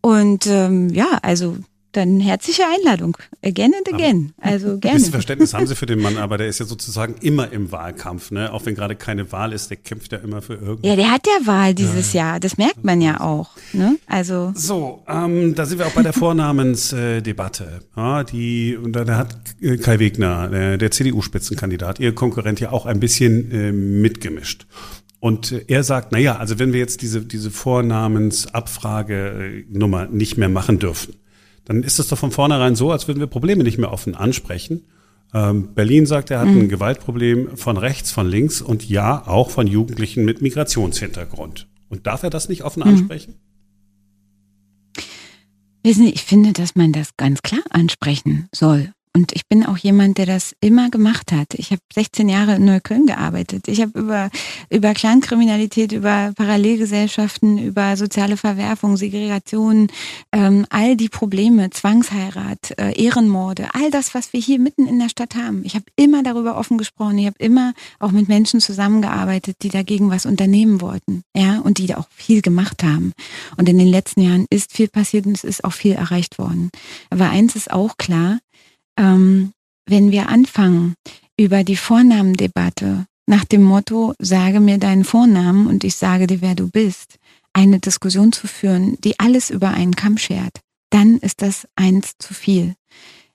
Und 0.00 0.46
ähm, 0.46 0.88
ja, 0.88 1.18
also 1.22 1.56
dann 1.92 2.20
herzliche 2.20 2.62
Einladung. 2.64 3.16
Again 3.44 3.72
and 3.76 3.94
again. 3.94 4.32
Also 4.40 4.78
gerne. 4.78 4.96
Ein 4.96 4.96
bisschen 4.96 5.12
Verständnis 5.12 5.54
haben 5.54 5.66
Sie 5.66 5.74
für 5.74 5.86
den 5.86 6.00
Mann, 6.00 6.16
aber 6.18 6.38
der 6.38 6.48
ist 6.48 6.60
ja 6.60 6.66
sozusagen 6.66 7.14
immer 7.20 7.52
im 7.52 7.72
Wahlkampf, 7.72 8.30
ne? 8.30 8.52
Auch 8.52 8.66
wenn 8.66 8.74
gerade 8.74 8.96
keine 8.96 9.32
Wahl 9.32 9.52
ist, 9.52 9.70
der 9.70 9.76
kämpft 9.76 10.12
ja 10.12 10.18
immer 10.18 10.42
für 10.42 10.54
irgendwas. 10.54 10.88
Ja, 10.88 10.96
der 10.96 11.10
hat 11.10 11.26
ja 11.26 11.46
Wahl 11.46 11.74
dieses 11.74 12.12
ja. 12.12 12.20
Jahr. 12.20 12.40
Das 12.40 12.56
merkt 12.56 12.84
man 12.84 13.00
ja 13.00 13.20
auch. 13.20 13.50
Ne? 13.72 13.96
Also. 14.06 14.52
So, 14.54 15.02
ähm, 15.08 15.54
da 15.54 15.66
sind 15.66 15.78
wir 15.78 15.86
auch 15.86 15.92
bei 15.92 16.02
der 16.02 16.12
Vornamensdebatte. 16.12 17.80
Äh, 17.96 18.00
ja, 18.00 18.24
die, 18.24 18.76
und 18.76 18.92
da, 18.92 19.04
da 19.04 19.16
hat 19.16 19.36
äh, 19.60 19.76
Kai 19.76 19.98
Wegner, 19.98 20.48
der, 20.48 20.78
der 20.78 20.90
CDU-Spitzenkandidat, 20.90 22.00
ihr 22.00 22.14
Konkurrent 22.14 22.60
ja 22.60 22.72
auch 22.72 22.86
ein 22.86 23.00
bisschen 23.00 23.50
äh, 23.50 23.72
mitgemischt. 23.72 24.66
Und 25.20 25.52
äh, 25.52 25.64
er 25.68 25.84
sagt, 25.84 26.12
na 26.12 26.18
ja, 26.18 26.36
also 26.36 26.58
wenn 26.58 26.72
wir 26.72 26.80
jetzt 26.80 27.02
diese, 27.02 27.20
diese 27.22 27.50
Vornamensabfrage-Nummer 27.50 30.06
nicht 30.06 30.38
mehr 30.38 30.48
machen 30.48 30.78
dürfen, 30.78 31.16
dann 31.64 31.82
ist 31.82 31.98
es 31.98 32.08
doch 32.08 32.18
von 32.18 32.32
vornherein 32.32 32.74
so, 32.74 32.90
als 32.90 33.08
würden 33.08 33.20
wir 33.20 33.26
Probleme 33.26 33.64
nicht 33.64 33.78
mehr 33.78 33.92
offen 33.92 34.14
ansprechen. 34.14 34.84
Ähm, 35.32 35.74
Berlin 35.74 36.06
sagt, 36.06 36.30
er 36.30 36.40
hat 36.40 36.48
mhm. 36.48 36.62
ein 36.62 36.68
Gewaltproblem 36.68 37.56
von 37.56 37.76
rechts, 37.76 38.10
von 38.10 38.28
links 38.28 38.60
und 38.60 38.88
ja, 38.88 39.26
auch 39.26 39.50
von 39.50 39.66
Jugendlichen 39.66 40.24
mit 40.24 40.42
Migrationshintergrund. 40.42 41.68
Und 41.88 42.06
darf 42.06 42.22
er 42.22 42.30
das 42.30 42.48
nicht 42.48 42.64
offen 42.64 42.82
mhm. 42.82 42.88
ansprechen? 42.88 43.34
Wissen 45.82 46.04
Sie, 46.06 46.12
ich 46.12 46.24
finde, 46.24 46.52
dass 46.52 46.74
man 46.74 46.92
das 46.92 47.16
ganz 47.16 47.42
klar 47.42 47.62
ansprechen 47.70 48.48
soll 48.54 48.92
Und 49.12 49.32
ich 49.32 49.48
bin 49.48 49.66
auch 49.66 49.76
jemand, 49.76 50.18
der 50.18 50.26
das 50.26 50.54
immer 50.60 50.88
gemacht 50.88 51.32
hat. 51.32 51.54
Ich 51.54 51.72
habe 51.72 51.80
16 51.92 52.28
Jahre 52.28 52.54
in 52.54 52.64
Neukölln 52.64 53.06
gearbeitet. 53.06 53.66
Ich 53.66 53.80
habe 53.80 53.98
über, 53.98 54.30
über 54.70 54.94
Clankriminalität, 54.94 55.90
über 55.90 56.32
Parallelgesellschaften, 56.36 57.58
über 57.58 57.96
soziale 57.96 58.36
Verwerfung, 58.36 58.96
Segregation, 58.96 59.88
ähm, 60.30 60.64
all 60.70 60.96
die 60.96 61.08
Probleme, 61.08 61.70
Zwangsheirat, 61.70 62.78
äh, 62.78 63.02
Ehrenmorde, 63.02 63.68
all 63.72 63.90
das, 63.90 64.14
was 64.14 64.32
wir 64.32 64.40
hier 64.40 64.60
mitten 64.60 64.86
in 64.86 65.00
der 65.00 65.08
Stadt 65.08 65.34
haben. 65.34 65.64
Ich 65.64 65.74
habe 65.74 65.86
immer 65.96 66.22
darüber 66.22 66.56
offen 66.56 66.78
gesprochen. 66.78 67.18
Ich 67.18 67.26
habe 67.26 67.38
immer 67.40 67.74
auch 67.98 68.12
mit 68.12 68.28
Menschen 68.28 68.60
zusammengearbeitet, 68.60 69.56
die 69.62 69.70
dagegen 69.70 70.10
was 70.10 70.24
unternehmen 70.24 70.80
wollten. 70.80 71.24
Ja, 71.34 71.58
und 71.58 71.78
die 71.78 71.88
da 71.88 71.96
auch 71.96 72.08
viel 72.14 72.42
gemacht 72.42 72.84
haben. 72.84 73.12
Und 73.56 73.68
in 73.68 73.76
den 73.76 73.88
letzten 73.88 74.22
Jahren 74.22 74.46
ist 74.50 74.72
viel 74.72 74.86
passiert 74.86 75.26
und 75.26 75.36
es 75.36 75.42
ist 75.42 75.64
auch 75.64 75.72
viel 75.72 75.94
erreicht 75.94 76.38
worden. 76.38 76.70
Aber 77.10 77.28
eins 77.28 77.56
ist 77.56 77.72
auch 77.72 77.96
klar, 77.96 78.38
ähm, 79.00 79.52
wenn 79.88 80.12
wir 80.12 80.28
anfangen, 80.28 80.94
über 81.38 81.64
die 81.64 81.76
Vornamendebatte 81.76 83.06
nach 83.26 83.44
dem 83.44 83.62
Motto, 83.62 84.14
sage 84.18 84.60
mir 84.60 84.78
deinen 84.78 85.04
Vornamen 85.04 85.66
und 85.66 85.84
ich 85.84 85.96
sage 85.96 86.26
dir, 86.26 86.42
wer 86.42 86.54
du 86.54 86.68
bist, 86.68 87.16
eine 87.52 87.80
Diskussion 87.80 88.32
zu 88.32 88.46
führen, 88.46 88.98
die 89.00 89.18
alles 89.18 89.50
über 89.50 89.70
einen 89.70 89.96
Kamm 89.96 90.18
schert, 90.18 90.60
dann 90.90 91.18
ist 91.18 91.42
das 91.42 91.66
eins 91.76 92.12
zu 92.18 92.34
viel. 92.34 92.74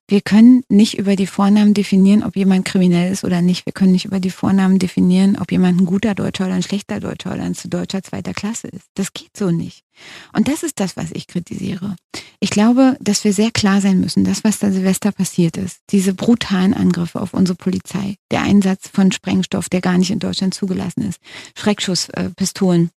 Wir 0.08 0.22
können 0.22 0.64
nicht 0.70 1.00
über 1.00 1.16
die 1.16 1.26
Vornamen 1.26 1.74
definieren, 1.74 2.24
ob 2.24 2.36
jemand 2.36 2.64
kriminell 2.66 3.12
ist 3.12 3.24
oder 3.24 3.42
nicht. 3.42 3.66
Wir 3.66 3.74
können 3.74 3.94
nicht 3.94 4.06
über 4.06 4.20
die 4.20 4.30
Vornamen 4.30 4.78
definieren, 4.78 5.36
ob 5.40 5.52
jemand 5.52 5.82
ein 5.82 5.86
guter 5.86 6.14
Deutscher 6.14 6.46
oder 6.46 6.54
ein 6.54 6.64
schlechter 6.64 7.00
Deutscher 7.00 7.34
oder 7.34 7.42
ein 7.42 7.56
zu 7.56 7.70
Deutscher 7.70 8.04
zweiter 8.04 8.34
Klasse 8.34 8.68
ist. 8.68 8.86
Das 8.94 9.14
geht 9.14 9.36
so 9.36 9.50
nicht. 9.50 9.84
Und 10.34 10.48
das 10.48 10.62
ist 10.62 10.80
das, 10.80 10.96
was 10.96 11.10
ich 11.12 11.26
kritisiere. 11.26 11.96
Ich 12.40 12.52
glaube, 12.52 12.98
dass 13.00 13.24
wir 13.24 13.34
sehr 13.34 13.50
klar 13.50 13.82
sein 13.82 14.00
müssen, 14.00 14.24
das, 14.24 14.44
was 14.44 14.60
da 14.60 14.72
Silvester 14.72 15.12
passiert 15.12 15.58
ist, 15.58 15.80
diese 15.90 16.14
brutalen 16.14 16.74
Angriffe 16.74 17.20
auf 17.20 17.34
unsere 17.34 17.56
Polizei, 17.56 18.18
der 18.30 18.42
Einsatz 18.42 18.88
von 18.88 19.12
Sprengstoff, 19.12 19.70
der 19.70 19.82
gar 19.82 19.98
nicht 19.98 20.12
in 20.12 20.20
Deutschland 20.20 20.54
zugelassen 20.54 21.02
ist, 21.02 21.20
Schreckschusspistolen, 21.58 22.92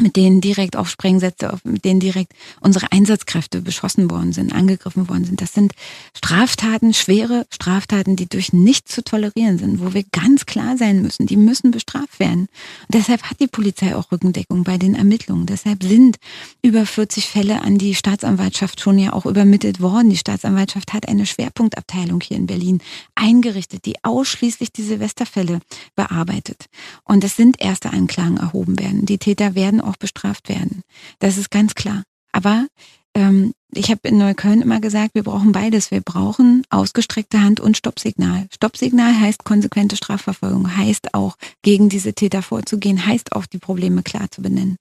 mit 0.00 0.16
denen 0.16 0.40
direkt 0.40 0.76
auf 0.76 0.88
Sprengsätze, 0.88 1.58
mit 1.64 1.84
denen 1.84 2.00
direkt 2.00 2.32
unsere 2.60 2.92
Einsatzkräfte 2.92 3.62
beschossen 3.62 4.10
worden 4.10 4.32
sind, 4.32 4.52
angegriffen 4.52 5.08
worden 5.08 5.24
sind. 5.24 5.40
Das 5.40 5.52
sind 5.52 5.72
Straftaten, 6.14 6.94
schwere 6.94 7.46
Straftaten, 7.50 8.16
die 8.16 8.28
durch 8.28 8.52
nichts 8.52 8.94
zu 8.94 9.02
tolerieren 9.02 9.58
sind, 9.58 9.80
wo 9.80 9.94
wir 9.94 10.04
ganz 10.12 10.46
klar 10.46 10.76
sein 10.76 11.02
müssen, 11.02 11.26
die 11.26 11.36
müssen 11.36 11.70
bestraft 11.70 12.18
werden. 12.18 12.42
Und 12.42 12.94
deshalb 12.94 13.22
hat 13.24 13.40
die 13.40 13.46
Polizei 13.46 13.94
auch 13.94 14.12
Rückendeckung 14.12 14.64
bei 14.64 14.78
den 14.78 14.94
Ermittlungen. 14.94 15.46
Deshalb 15.46 15.82
sind 15.82 16.16
über 16.62 16.86
40 16.86 17.26
Fälle 17.26 17.62
an 17.62 17.78
die 17.78 17.94
Staatsanwaltschaft 17.94 18.80
schon 18.80 18.98
ja 18.98 19.12
auch 19.12 19.26
übermittelt 19.26 19.80
worden. 19.80 20.10
Die 20.10 20.16
Staatsanwaltschaft 20.16 20.92
hat 20.92 21.08
eine 21.08 21.26
Schwerpunktabteilung 21.26 22.20
hier 22.20 22.36
in 22.36 22.46
Berlin 22.46 22.80
eingerichtet, 23.14 23.84
die 23.86 24.02
ausschließlich 24.02 24.72
die 24.72 24.82
Silvesterfälle 24.82 25.60
bearbeitet. 25.94 26.66
Und 27.04 27.24
es 27.24 27.36
sind 27.36 27.60
erste 27.60 27.90
Anklagen 27.90 28.36
erhoben 28.36 28.78
werden. 28.78 29.06
Die 29.06 29.18
Täter 29.18 29.54
werden 29.54 29.80
auch 29.90 29.96
bestraft 29.96 30.48
werden. 30.48 30.82
Das 31.18 31.36
ist 31.36 31.50
ganz 31.50 31.74
klar. 31.74 32.02
Aber 32.32 32.66
ähm, 33.14 33.52
ich 33.72 33.90
habe 33.90 34.00
in 34.08 34.18
Neukölln 34.18 34.62
immer 34.62 34.80
gesagt, 34.80 35.14
wir 35.14 35.22
brauchen 35.22 35.52
beides. 35.52 35.92
Wir 35.92 36.00
brauchen 36.00 36.64
ausgestreckte 36.70 37.40
Hand 37.40 37.60
und 37.60 37.76
Stoppsignal. 37.76 38.46
Stoppsignal 38.52 39.18
heißt 39.20 39.44
konsequente 39.44 39.94
Strafverfolgung, 39.94 40.76
heißt 40.76 41.14
auch 41.14 41.36
gegen 41.62 41.88
diese 41.88 42.12
Täter 42.12 42.42
vorzugehen, 42.42 43.06
heißt 43.06 43.32
auch 43.32 43.46
die 43.46 43.58
Probleme 43.58 44.02
klar 44.02 44.28
zu 44.30 44.42
benennen. 44.42 44.76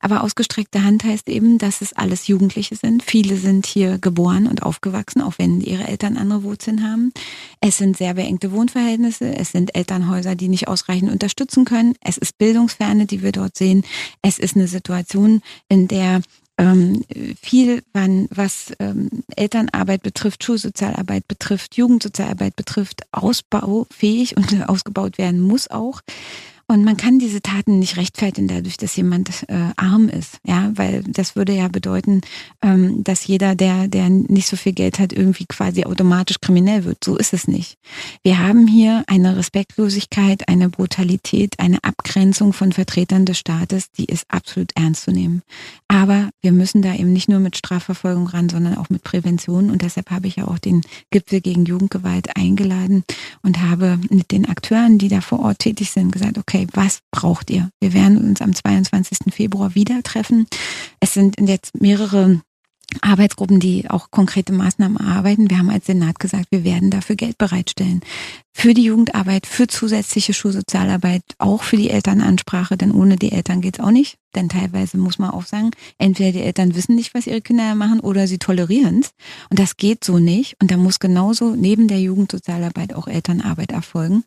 Aber 0.00 0.22
ausgestreckte 0.22 0.84
Hand 0.84 1.04
heißt 1.04 1.28
eben, 1.30 1.56
dass 1.56 1.80
es 1.80 1.94
alles 1.94 2.26
Jugendliche 2.26 2.76
sind. 2.76 3.02
Viele 3.02 3.36
sind 3.36 3.64
hier 3.64 3.96
geboren 3.98 4.46
und 4.46 4.62
aufgewachsen, 4.62 5.22
auch 5.22 5.34
wenn 5.38 5.62
ihre 5.62 5.88
Eltern 5.88 6.18
andere 6.18 6.42
Wurzeln 6.42 6.86
haben. 6.86 7.12
Es 7.60 7.78
sind 7.78 7.96
sehr 7.96 8.12
beengte 8.12 8.52
Wohnverhältnisse. 8.52 9.34
Es 9.36 9.52
sind 9.52 9.74
Elternhäuser, 9.74 10.34
die 10.34 10.48
nicht 10.48 10.68
ausreichend 10.68 11.10
unterstützen 11.10 11.64
können. 11.64 11.94
Es 12.02 12.18
ist 12.18 12.36
Bildungsferne, 12.36 13.06
die 13.06 13.22
wir 13.22 13.32
dort 13.32 13.56
sehen. 13.56 13.84
Es 14.20 14.38
ist 14.38 14.54
eine 14.54 14.68
Situation, 14.68 15.40
in 15.70 15.88
der 15.88 16.20
ähm, 16.56 17.04
viel, 17.40 17.82
wann, 17.92 18.28
was 18.30 18.72
ähm, 18.78 19.24
Elternarbeit 19.34 20.02
betrifft, 20.02 20.44
Schulsozialarbeit 20.44 21.26
betrifft, 21.26 21.76
Jugendsozialarbeit 21.76 22.56
betrifft, 22.56 23.02
ausbaufähig 23.12 24.36
und 24.36 24.68
ausgebaut 24.68 25.18
werden 25.18 25.40
muss 25.40 25.68
auch. 25.70 26.00
Und 26.66 26.84
man 26.84 26.96
kann 26.96 27.18
diese 27.18 27.42
Taten 27.42 27.78
nicht 27.78 27.96
rechtfertigen 27.96 28.48
dadurch, 28.48 28.76
dass 28.76 28.96
jemand 28.96 29.44
äh, 29.48 29.70
arm 29.76 30.08
ist, 30.08 30.38
ja, 30.44 30.70
weil 30.74 31.02
das 31.06 31.36
würde 31.36 31.52
ja 31.52 31.68
bedeuten, 31.68 32.22
ähm, 32.62 33.04
dass 33.04 33.26
jeder, 33.26 33.54
der 33.54 33.88
der 33.88 34.08
nicht 34.08 34.46
so 34.46 34.56
viel 34.56 34.72
Geld 34.72 34.98
hat, 34.98 35.12
irgendwie 35.12 35.44
quasi 35.46 35.84
automatisch 35.84 36.40
kriminell 36.40 36.84
wird. 36.84 37.04
So 37.04 37.16
ist 37.16 37.34
es 37.34 37.46
nicht. 37.48 37.76
Wir 38.22 38.38
haben 38.38 38.66
hier 38.66 39.04
eine 39.06 39.36
Respektlosigkeit, 39.36 40.48
eine 40.48 40.68
Brutalität, 40.68 41.58
eine 41.58 41.82
Abgrenzung 41.84 42.52
von 42.52 42.72
Vertretern 42.72 43.26
des 43.26 43.38
Staates, 43.38 43.90
die 43.92 44.06
ist 44.06 44.24
absolut 44.28 44.70
ernst 44.74 45.04
zu 45.04 45.12
nehmen. 45.12 45.42
Aber 45.88 46.30
wir 46.40 46.52
müssen 46.52 46.82
da 46.82 46.94
eben 46.94 47.12
nicht 47.12 47.28
nur 47.28 47.40
mit 47.40 47.56
Strafverfolgung 47.56 48.26
ran, 48.26 48.48
sondern 48.48 48.76
auch 48.76 48.88
mit 48.88 49.04
Prävention. 49.04 49.70
Und 49.70 49.82
deshalb 49.82 50.10
habe 50.10 50.26
ich 50.28 50.36
ja 50.36 50.48
auch 50.48 50.58
den 50.58 50.82
Gipfel 51.10 51.40
gegen 51.40 51.64
Jugendgewalt 51.64 52.36
eingeladen 52.36 53.04
und 53.42 53.60
habe 53.60 53.98
mit 54.10 54.30
den 54.30 54.48
Akteuren, 54.48 54.98
die 54.98 55.08
da 55.08 55.20
vor 55.20 55.40
Ort 55.40 55.60
tätig 55.60 55.90
sind, 55.90 56.12
gesagt, 56.12 56.38
okay, 56.38 56.53
okay, 56.54 56.66
was 56.72 57.00
braucht 57.10 57.50
ihr? 57.50 57.70
Wir 57.80 57.92
werden 57.92 58.18
uns 58.18 58.40
am 58.40 58.54
22. 58.54 59.32
Februar 59.34 59.74
wieder 59.74 60.02
treffen. 60.02 60.46
Es 61.00 61.14
sind 61.14 61.36
jetzt 61.40 61.80
mehrere 61.80 62.42
Arbeitsgruppen, 63.02 63.60
die 63.60 63.88
auch 63.90 64.10
konkrete 64.10 64.52
Maßnahmen 64.52 64.98
erarbeiten. 64.98 65.50
Wir 65.50 65.58
haben 65.58 65.70
als 65.70 65.86
Senat 65.86 66.18
gesagt, 66.18 66.46
wir 66.50 66.64
werden 66.64 66.90
dafür 66.90 67.16
Geld 67.16 67.38
bereitstellen 67.38 68.00
für 68.56 68.72
die 68.72 68.84
Jugendarbeit, 68.84 69.46
für 69.46 69.66
zusätzliche 69.66 70.32
Schulsozialarbeit, 70.32 71.22
auch 71.38 71.64
für 71.64 71.76
die 71.76 71.90
Elternansprache, 71.90 72.76
denn 72.76 72.92
ohne 72.92 73.16
die 73.16 73.32
Eltern 73.32 73.60
geht's 73.60 73.80
auch 73.80 73.90
nicht. 73.90 74.16
Denn 74.36 74.48
teilweise 74.48 74.96
muss 74.96 75.18
man 75.18 75.30
auch 75.30 75.44
sagen, 75.44 75.72
entweder 75.98 76.32
die 76.32 76.40
Eltern 76.40 76.74
wissen 76.74 76.94
nicht, 76.94 77.14
was 77.14 77.26
ihre 77.26 77.40
Kinder 77.40 77.74
machen, 77.74 77.98
oder 77.98 78.28
sie 78.28 78.38
tolerieren 78.38 79.00
es. 79.00 79.10
Und 79.50 79.58
das 79.58 79.76
geht 79.76 80.04
so 80.04 80.18
nicht. 80.18 80.56
Und 80.62 80.70
da 80.70 80.76
muss 80.76 81.00
genauso 81.00 81.56
neben 81.56 81.88
der 81.88 82.00
Jugendsozialarbeit 82.00 82.94
auch 82.94 83.08
Elternarbeit 83.08 83.72
erfolgen. 83.72 84.22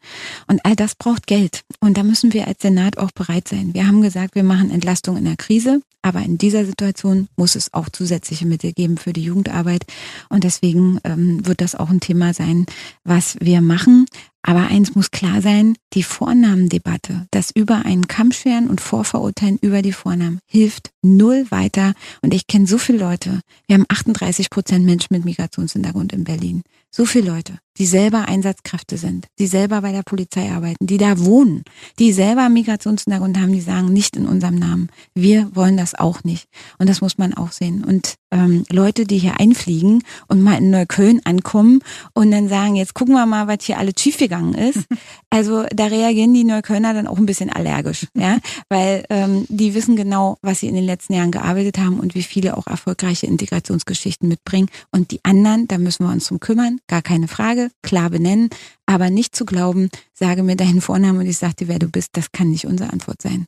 Und 0.46 0.64
all 0.66 0.76
das 0.76 0.96
braucht 0.96 1.26
Geld. 1.26 1.64
Und 1.80 1.98
da 1.98 2.04
müssen 2.04 2.34
wir 2.34 2.48
als 2.48 2.62
Senat 2.62 2.98
auch 2.98 3.12
bereit 3.12 3.48
sein. 3.48 3.74
Wir 3.74 3.88
haben 3.88 4.02
gesagt, 4.02 4.36
wir 4.36 4.44
machen 4.44 4.72
Entlastung 4.72 5.18
in 5.18 5.26
der 5.26 5.38
Krise. 5.38 5.82
Aber 6.02 6.22
in 6.22 6.38
dieser 6.38 6.66
Situation 6.66 7.28
muss 7.36 7.56
es 7.56 7.74
auch 7.74 7.90
zusätzliche 7.90 8.46
Mittel 8.46 8.72
geben 8.72 8.98
für 8.98 9.14
die 9.14 9.24
Jugendarbeit. 9.24 9.86
Und 10.30 10.44
deswegen 10.44 11.00
ähm, 11.04 11.46
wird 11.46 11.62
das 11.62 11.76
auch 11.76 11.90
ein 11.90 12.00
Thema 12.00 12.34
sein, 12.34 12.66
was 13.04 13.38
wir 13.42 13.62
machen. 13.62 14.06
Aber 14.48 14.68
eins 14.68 14.96
muss 14.96 15.12
klar 15.12 15.42
sein, 15.42 15.76
die 15.92 16.04
Vornamendebatte, 16.04 17.28
das 17.32 17.52
über 17.52 17.84
einen 17.84 18.08
Kamm 18.08 18.32
scheren 18.32 18.70
und 18.70 18.80
Vorverurteilen 18.80 19.58
über 19.62 19.82
die 19.82 19.92
Vornamen 19.92 20.40
hilft 20.48 20.92
null 21.02 21.46
weiter. 21.50 21.94
Und 22.22 22.34
ich 22.34 22.48
kenne 22.48 22.66
so 22.66 22.78
viele 22.78 23.00
Leute. 23.00 23.42
Wir 23.68 23.76
haben 23.76 23.86
38 23.90 24.50
Prozent 24.50 24.86
Menschen 24.86 25.10
mit 25.12 25.26
Migrationshintergrund 25.26 26.14
in 26.14 26.24
Berlin. 26.24 26.64
So 26.90 27.06
viele 27.06 27.30
Leute, 27.30 27.60
die 27.78 27.86
selber 27.86 28.28
Einsatzkräfte 28.28 28.98
sind, 28.98 29.28
die 29.38 29.48
selber 29.48 29.82
bei 29.82 29.92
der 29.92 30.04
Polizei 30.04 30.50
arbeiten, 30.50 30.88
die 30.88 30.98
da 30.98 31.20
wohnen, 31.20 31.64
die 32.00 32.12
selber 32.14 32.50
Migrationshintergrund 32.50 33.38
haben, 33.38 33.52
die 33.52 33.62
sagen, 33.62 33.92
nicht 33.92 34.16
in 34.16 34.26
unserem 34.26 34.56
Namen. 34.56 34.90
Wir 35.14 35.54
wollen 35.54 35.78
das 35.78 35.94
auch 35.94 36.24
nicht. 36.24 36.48
Und 36.80 36.90
das 36.90 37.02
muss 37.02 37.18
man 37.18 37.34
auch 37.34 37.52
sehen. 37.52 37.84
Und 37.84 38.16
ähm, 38.32 38.64
Leute, 38.72 39.06
die 39.06 39.20
hier 39.20 39.40
einfliegen 39.40 40.04
und 40.28 40.42
mal 40.42 40.58
in 40.58 40.72
Neukölln 40.72 41.22
ankommen 41.26 41.82
und 42.14 42.32
dann 42.32 42.50
sagen, 42.50 42.76
jetzt 42.76 42.94
gucken 42.94 43.14
wir 43.14 43.26
mal, 43.26 43.48
was 43.48 43.66
hier 43.66 43.78
alle 43.78 43.94
schiefgegangen 44.38 44.54
ist. 44.54 44.86
Also 45.30 45.66
da 45.76 45.86
reagieren 45.88 46.34
die 46.34 46.44
Neuköllner 46.44 46.94
dann 46.94 47.08
auch 47.08 47.18
ein 47.18 47.26
bisschen 47.26 47.50
allergisch, 47.50 48.08
ja, 48.16 48.38
weil 48.70 49.04
ähm, 49.10 49.46
die 49.50 49.74
wissen 49.74 49.96
genau, 49.96 50.38
was 50.42 50.62
sie 50.62 50.68
in 50.68 50.76
den 50.76 50.86
letzten 50.86 51.14
Jahren 51.14 51.32
gearbeitet 51.32 51.78
haben 51.78 52.00
und 52.00 52.16
wie 52.16 52.24
viele 52.24 52.58
auch 52.58 52.68
erfolgreiche 52.68 53.28
Integrationsgeschichten 53.28 54.28
mitbringen. 54.28 54.70
Und 54.92 55.12
die 55.12 55.20
anderen, 55.24 55.68
da 55.68 55.78
müssen 55.78 56.06
wir 56.06 56.12
uns 56.12 56.28
drum 56.28 56.40
kümmern, 56.40 56.80
gar 56.88 57.02
keine 57.02 57.28
Frage, 57.28 57.70
klar 57.84 58.10
benennen, 58.10 58.50
aber 58.86 59.10
nicht 59.10 59.36
zu 59.36 59.46
glauben, 59.46 59.90
sage 60.14 60.44
mir 60.44 60.56
deinen 60.56 60.82
Vornamen 60.82 61.20
und 61.20 61.28
ich 61.28 61.38
sage 61.38 61.56
dir, 61.56 61.68
wer 61.68 61.80
du 61.80 61.90
bist, 61.90 62.12
das 62.14 62.32
kann 62.32 62.50
nicht 62.50 62.66
unsere 62.66 62.92
Antwort 62.92 63.22
sein. 63.22 63.46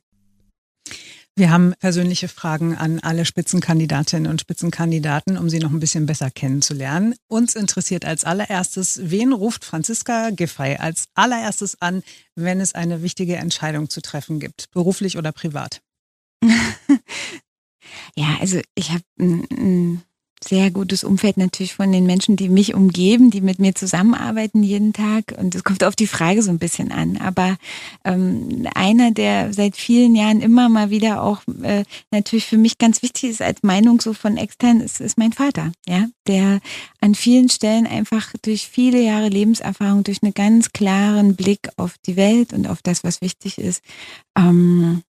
Wir 1.40 1.50
haben 1.50 1.72
persönliche 1.80 2.28
Fragen 2.28 2.76
an 2.76 3.00
alle 3.00 3.24
Spitzenkandidatinnen 3.24 4.30
und 4.30 4.42
Spitzenkandidaten, 4.42 5.38
um 5.38 5.48
sie 5.48 5.58
noch 5.58 5.70
ein 5.70 5.80
bisschen 5.80 6.04
besser 6.04 6.30
kennenzulernen. 6.30 7.14
Uns 7.28 7.54
interessiert 7.54 8.04
als 8.04 8.24
allererstes, 8.24 9.00
wen 9.04 9.32
ruft 9.32 9.64
Franziska 9.64 10.28
Giffey 10.32 10.76
als 10.76 11.06
allererstes 11.14 11.80
an, 11.80 12.02
wenn 12.34 12.60
es 12.60 12.74
eine 12.74 13.02
wichtige 13.02 13.36
Entscheidung 13.36 13.88
zu 13.88 14.02
treffen 14.02 14.38
gibt, 14.38 14.70
beruflich 14.72 15.16
oder 15.16 15.32
privat? 15.32 15.80
ja, 18.14 18.36
also 18.38 18.60
ich 18.74 18.90
habe 18.90 19.04
sehr 20.42 20.70
gutes 20.70 21.04
Umfeld 21.04 21.36
natürlich 21.36 21.74
von 21.74 21.92
den 21.92 22.06
Menschen, 22.06 22.36
die 22.36 22.48
mich 22.48 22.74
umgeben, 22.74 23.30
die 23.30 23.42
mit 23.42 23.58
mir 23.58 23.74
zusammenarbeiten 23.74 24.62
jeden 24.62 24.92
Tag. 24.92 25.34
Und 25.38 25.54
es 25.54 25.64
kommt 25.64 25.84
auf 25.84 25.94
die 25.94 26.06
Frage 26.06 26.42
so 26.42 26.50
ein 26.50 26.58
bisschen 26.58 26.92
an. 26.92 27.18
Aber 27.18 27.56
ähm, 28.04 28.66
einer, 28.74 29.10
der 29.10 29.52
seit 29.52 29.76
vielen 29.76 30.14
Jahren 30.14 30.40
immer 30.40 30.68
mal 30.68 30.90
wieder 30.90 31.22
auch 31.22 31.42
äh, 31.62 31.84
natürlich 32.10 32.46
für 32.46 32.56
mich 32.56 32.78
ganz 32.78 33.02
wichtig 33.02 33.30
ist 33.30 33.42
als 33.42 33.62
Meinung 33.62 34.00
so 34.00 34.14
von 34.14 34.36
extern, 34.38 34.80
ist, 34.80 35.00
ist 35.00 35.18
mein 35.18 35.32
Vater, 35.32 35.72
ja, 35.86 36.06
der 36.26 36.60
an 37.00 37.14
vielen 37.14 37.50
Stellen 37.50 37.86
einfach 37.86 38.32
durch 38.42 38.66
viele 38.66 39.00
Jahre 39.00 39.28
Lebenserfahrung, 39.28 40.04
durch 40.04 40.22
einen 40.22 40.34
ganz 40.34 40.72
klaren 40.72 41.36
Blick 41.36 41.68
auf 41.76 41.96
die 42.06 42.16
Welt 42.16 42.52
und 42.52 42.66
auf 42.66 42.80
das, 42.82 43.04
was 43.04 43.20
wichtig 43.20 43.58
ist, 43.58 43.82
ähm, 44.38 45.02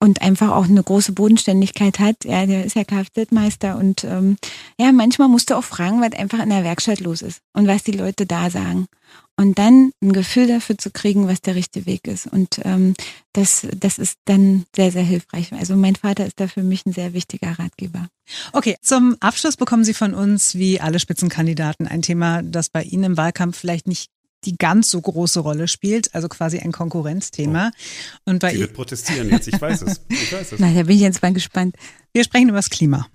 und 0.00 0.22
einfach 0.22 0.50
auch 0.50 0.64
eine 0.64 0.82
große 0.82 1.12
Bodenständigkeit 1.12 1.98
hat. 1.98 2.24
Ja, 2.24 2.46
der 2.46 2.64
ist 2.64 2.76
ja 2.76 2.84
Kfz-Meister 2.84 3.76
und 3.76 4.04
ähm, 4.04 4.36
ja, 4.78 4.92
manchmal 4.92 5.28
musst 5.28 5.50
du 5.50 5.54
auch 5.56 5.64
fragen, 5.64 6.00
was 6.00 6.12
einfach 6.12 6.40
in 6.40 6.50
der 6.50 6.64
Werkstatt 6.64 7.00
los 7.00 7.22
ist 7.22 7.40
und 7.52 7.66
was 7.66 7.82
die 7.82 7.92
Leute 7.92 8.26
da 8.26 8.50
sagen. 8.50 8.86
Und 9.36 9.56
dann 9.58 9.92
ein 10.02 10.12
Gefühl 10.12 10.48
dafür 10.48 10.76
zu 10.76 10.90
kriegen, 10.90 11.28
was 11.28 11.40
der 11.40 11.54
richtige 11.54 11.86
Weg 11.86 12.08
ist. 12.08 12.26
Und 12.26 12.60
ähm, 12.64 12.94
das, 13.32 13.68
das 13.76 13.98
ist 13.98 14.16
dann 14.24 14.64
sehr, 14.74 14.90
sehr 14.90 15.04
hilfreich. 15.04 15.52
Also 15.52 15.76
mein 15.76 15.94
Vater 15.94 16.26
ist 16.26 16.40
da 16.40 16.48
für 16.48 16.64
mich 16.64 16.84
ein 16.86 16.92
sehr 16.92 17.12
wichtiger 17.12 17.56
Ratgeber. 17.56 18.08
Okay, 18.52 18.76
zum 18.82 19.16
Abschluss 19.20 19.56
bekommen 19.56 19.84
Sie 19.84 19.94
von 19.94 20.12
uns, 20.12 20.56
wie 20.56 20.80
alle 20.80 20.98
Spitzenkandidaten, 20.98 21.86
ein 21.86 22.02
Thema, 22.02 22.42
das 22.42 22.68
bei 22.68 22.82
Ihnen 22.82 23.04
im 23.04 23.16
Wahlkampf 23.16 23.56
vielleicht 23.56 23.86
nicht 23.86 24.10
die 24.44 24.56
ganz 24.56 24.90
so 24.90 25.00
große 25.00 25.40
Rolle 25.40 25.68
spielt, 25.68 26.14
also 26.14 26.28
quasi 26.28 26.58
ein 26.58 26.72
Konkurrenzthema. 26.72 27.70
Oh. 27.72 28.30
Und 28.30 28.40
bei 28.40 28.52
Sie 28.52 28.60
wird 28.60 28.74
protestieren 28.74 29.30
jetzt, 29.30 29.48
ich 29.48 29.60
weiß 29.60 29.82
es. 29.82 30.00
Ich 30.08 30.32
weiß 30.32 30.52
es. 30.52 30.58
Na, 30.60 30.72
da 30.72 30.82
bin 30.84 30.96
ich 30.96 31.02
jetzt 31.02 31.22
mal 31.22 31.32
gespannt. 31.32 31.76
Wir 32.12 32.24
sprechen 32.24 32.48
über 32.48 32.58
das 32.58 32.70
Klima. 32.70 33.08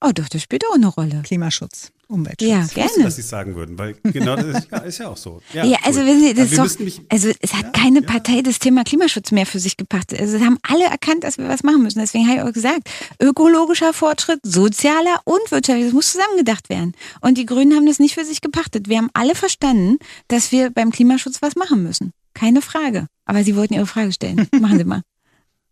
Oh 0.00 0.10
doch, 0.14 0.28
das 0.28 0.42
spielt 0.42 0.64
auch 0.66 0.74
eine 0.74 0.86
Rolle. 0.86 1.22
Klimaschutz. 1.24 1.90
Umweltschutz. 2.06 2.48
Ja, 2.48 2.64
ich 2.64 2.72
gerne. 2.72 2.88
Wusste, 2.88 3.02
dass 3.02 3.16
Sie 3.16 3.20
es 3.20 3.28
sagen 3.28 3.54
würden, 3.54 3.78
weil 3.78 3.94
genau 4.02 4.36
das 4.36 4.46
ist 4.46 4.70
ja, 4.70 4.78
ist 4.78 4.98
ja 4.98 5.08
auch 5.08 5.16
so. 5.16 5.42
Ja, 5.52 5.64
ja 5.64 5.78
also, 5.84 6.00
wenn 6.06 6.20
Sie, 6.20 6.32
das 6.32 6.50
doch, 6.52 6.86
also 7.10 7.30
es 7.40 7.52
hat 7.52 7.64
ja, 7.64 7.70
keine 7.70 8.00
ja. 8.00 8.06
Partei 8.06 8.40
das 8.40 8.58
Thema 8.60 8.84
Klimaschutz 8.84 9.30
mehr 9.30 9.44
für 9.44 9.58
sich 9.58 9.76
gepackt. 9.76 10.18
Also 10.18 10.36
es 10.36 10.42
haben 10.42 10.58
alle 10.62 10.84
erkannt, 10.84 11.24
dass 11.24 11.36
wir 11.36 11.48
was 11.48 11.64
machen 11.64 11.82
müssen. 11.82 11.98
Deswegen 11.98 12.26
habe 12.26 12.38
ich 12.38 12.42
auch 12.44 12.52
gesagt, 12.52 12.88
ökologischer 13.20 13.92
Fortschritt, 13.92 14.40
sozialer 14.42 15.20
und 15.24 15.50
wirtschaftlicher, 15.50 15.86
das 15.86 15.94
muss 15.94 16.12
zusammengedacht 16.12 16.70
werden. 16.70 16.92
Und 17.20 17.36
die 17.36 17.44
Grünen 17.44 17.74
haben 17.74 17.86
das 17.86 17.98
nicht 17.98 18.14
für 18.14 18.24
sich 18.24 18.40
gepachtet. 18.40 18.88
Wir 18.88 18.98
haben 18.98 19.10
alle 19.12 19.34
verstanden, 19.34 19.98
dass 20.28 20.50
wir 20.50 20.70
beim 20.70 20.92
Klimaschutz 20.92 21.42
was 21.42 21.56
machen 21.56 21.82
müssen. 21.82 22.12
Keine 22.32 22.62
Frage. 22.62 23.08
Aber 23.26 23.44
Sie 23.44 23.56
wollten 23.56 23.74
Ihre 23.74 23.86
Frage 23.86 24.12
stellen. 24.12 24.48
Machen 24.60 24.78
Sie 24.78 24.84
mal. 24.84 25.02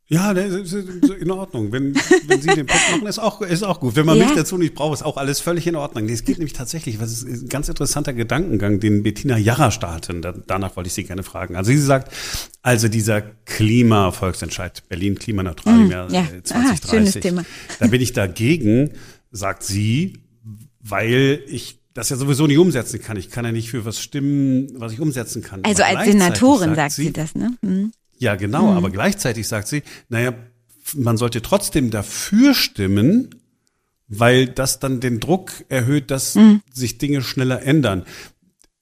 Ja, 0.09 0.31
ist 0.31 0.73
in 0.73 1.31
Ordnung. 1.33 1.73
Wenn, 1.73 1.97
wenn 2.29 2.41
Sie 2.41 2.47
den 2.47 2.67
Punkt 2.67 2.91
machen, 2.93 3.07
ist 3.09 3.19
auch, 3.19 3.41
ist 3.43 3.65
auch 3.65 3.81
gut. 3.81 3.97
Wenn 3.97 4.07
man 4.07 4.17
ja. 4.17 4.27
mich 4.27 4.37
dazu 4.37 4.57
nicht 4.57 4.77
braucht, 4.77 4.95
ist 4.95 5.03
auch 5.03 5.17
alles 5.17 5.41
völlig 5.41 5.67
in 5.67 5.75
Ordnung. 5.75 6.09
Es 6.09 6.25
geht 6.25 6.39
nämlich 6.39 6.53
tatsächlich, 6.53 7.01
was 7.01 7.25
ist 7.25 7.43
ein 7.43 7.49
ganz 7.49 7.69
interessanter 7.69 8.13
Gedankengang, 8.13 8.79
den 8.79 9.03
Bettina 9.03 9.37
Jarra 9.37 9.73
starten. 9.73 10.23
danach 10.47 10.77
wollte 10.77 10.87
ich 10.87 10.95
Sie 10.95 11.03
gerne 11.03 11.25
fragen. 11.25 11.57
Also 11.57 11.73
sie 11.73 11.79
sagt, 11.79 12.13
also 12.63 12.87
dieser 12.87 13.21
Klima-Volksentscheid, 13.21 14.89
Berlin 14.89 15.19
klimaneutral 15.19 15.81
im 15.81 15.91
Jahr 15.91 16.11
ja. 16.13 16.25
2030. 16.45 16.55
Aha, 16.55 16.89
schönes 16.89 17.15
Thema. 17.15 17.45
Da 17.81 17.89
bin 17.89 18.01
ich 18.01 18.13
dagegen, 18.13 18.93
sagt 19.33 19.65
sie, 19.65 20.21
weil 20.81 21.43
ich 21.49 21.81
das 21.95 22.11
ja 22.11 22.17
sowieso 22.17 22.47
nicht 22.47 22.59
umsetzen 22.59 23.01
kann. 23.01 23.17
Ich 23.17 23.31
kann 23.31 23.45
ja 23.45 23.51
nicht 23.51 23.71
für 23.71 23.85
was 23.85 24.01
stimmen, 24.01 24.69
was 24.75 24.93
ich 24.93 25.01
umsetzen 25.01 25.43
kann. 25.43 25.65
Also 25.65 25.83
als 25.83 26.05
Senatorin 26.05 26.77
sagt 26.77 26.93
sie, 26.93 27.05
sie 27.05 27.13
das, 27.13 27.35
ne? 27.35 27.57
Mhm. 27.63 27.91
Ja, 28.19 28.35
genau, 28.37 28.71
mhm. 28.71 28.77
aber 28.77 28.91
gleichzeitig 28.91 29.47
sagt 29.47 29.69
sie, 29.69 29.83
naja, 30.09 30.35
man 30.95 31.17
sollte 31.17 31.43
trotzdem 31.43 31.91
dafür 31.91 32.55
stimmen, 32.55 33.35
weil 34.09 34.47
das 34.47 34.79
dann 34.79 35.01
den 35.01 35.21
Druck 35.21 35.53
erhöht, 35.69 36.11
dass 36.11 36.37
mhm. 36.37 36.63
sich 36.73 36.99
Dinge 36.99 37.23
schneller 37.23 37.63
ändern. 37.63 38.05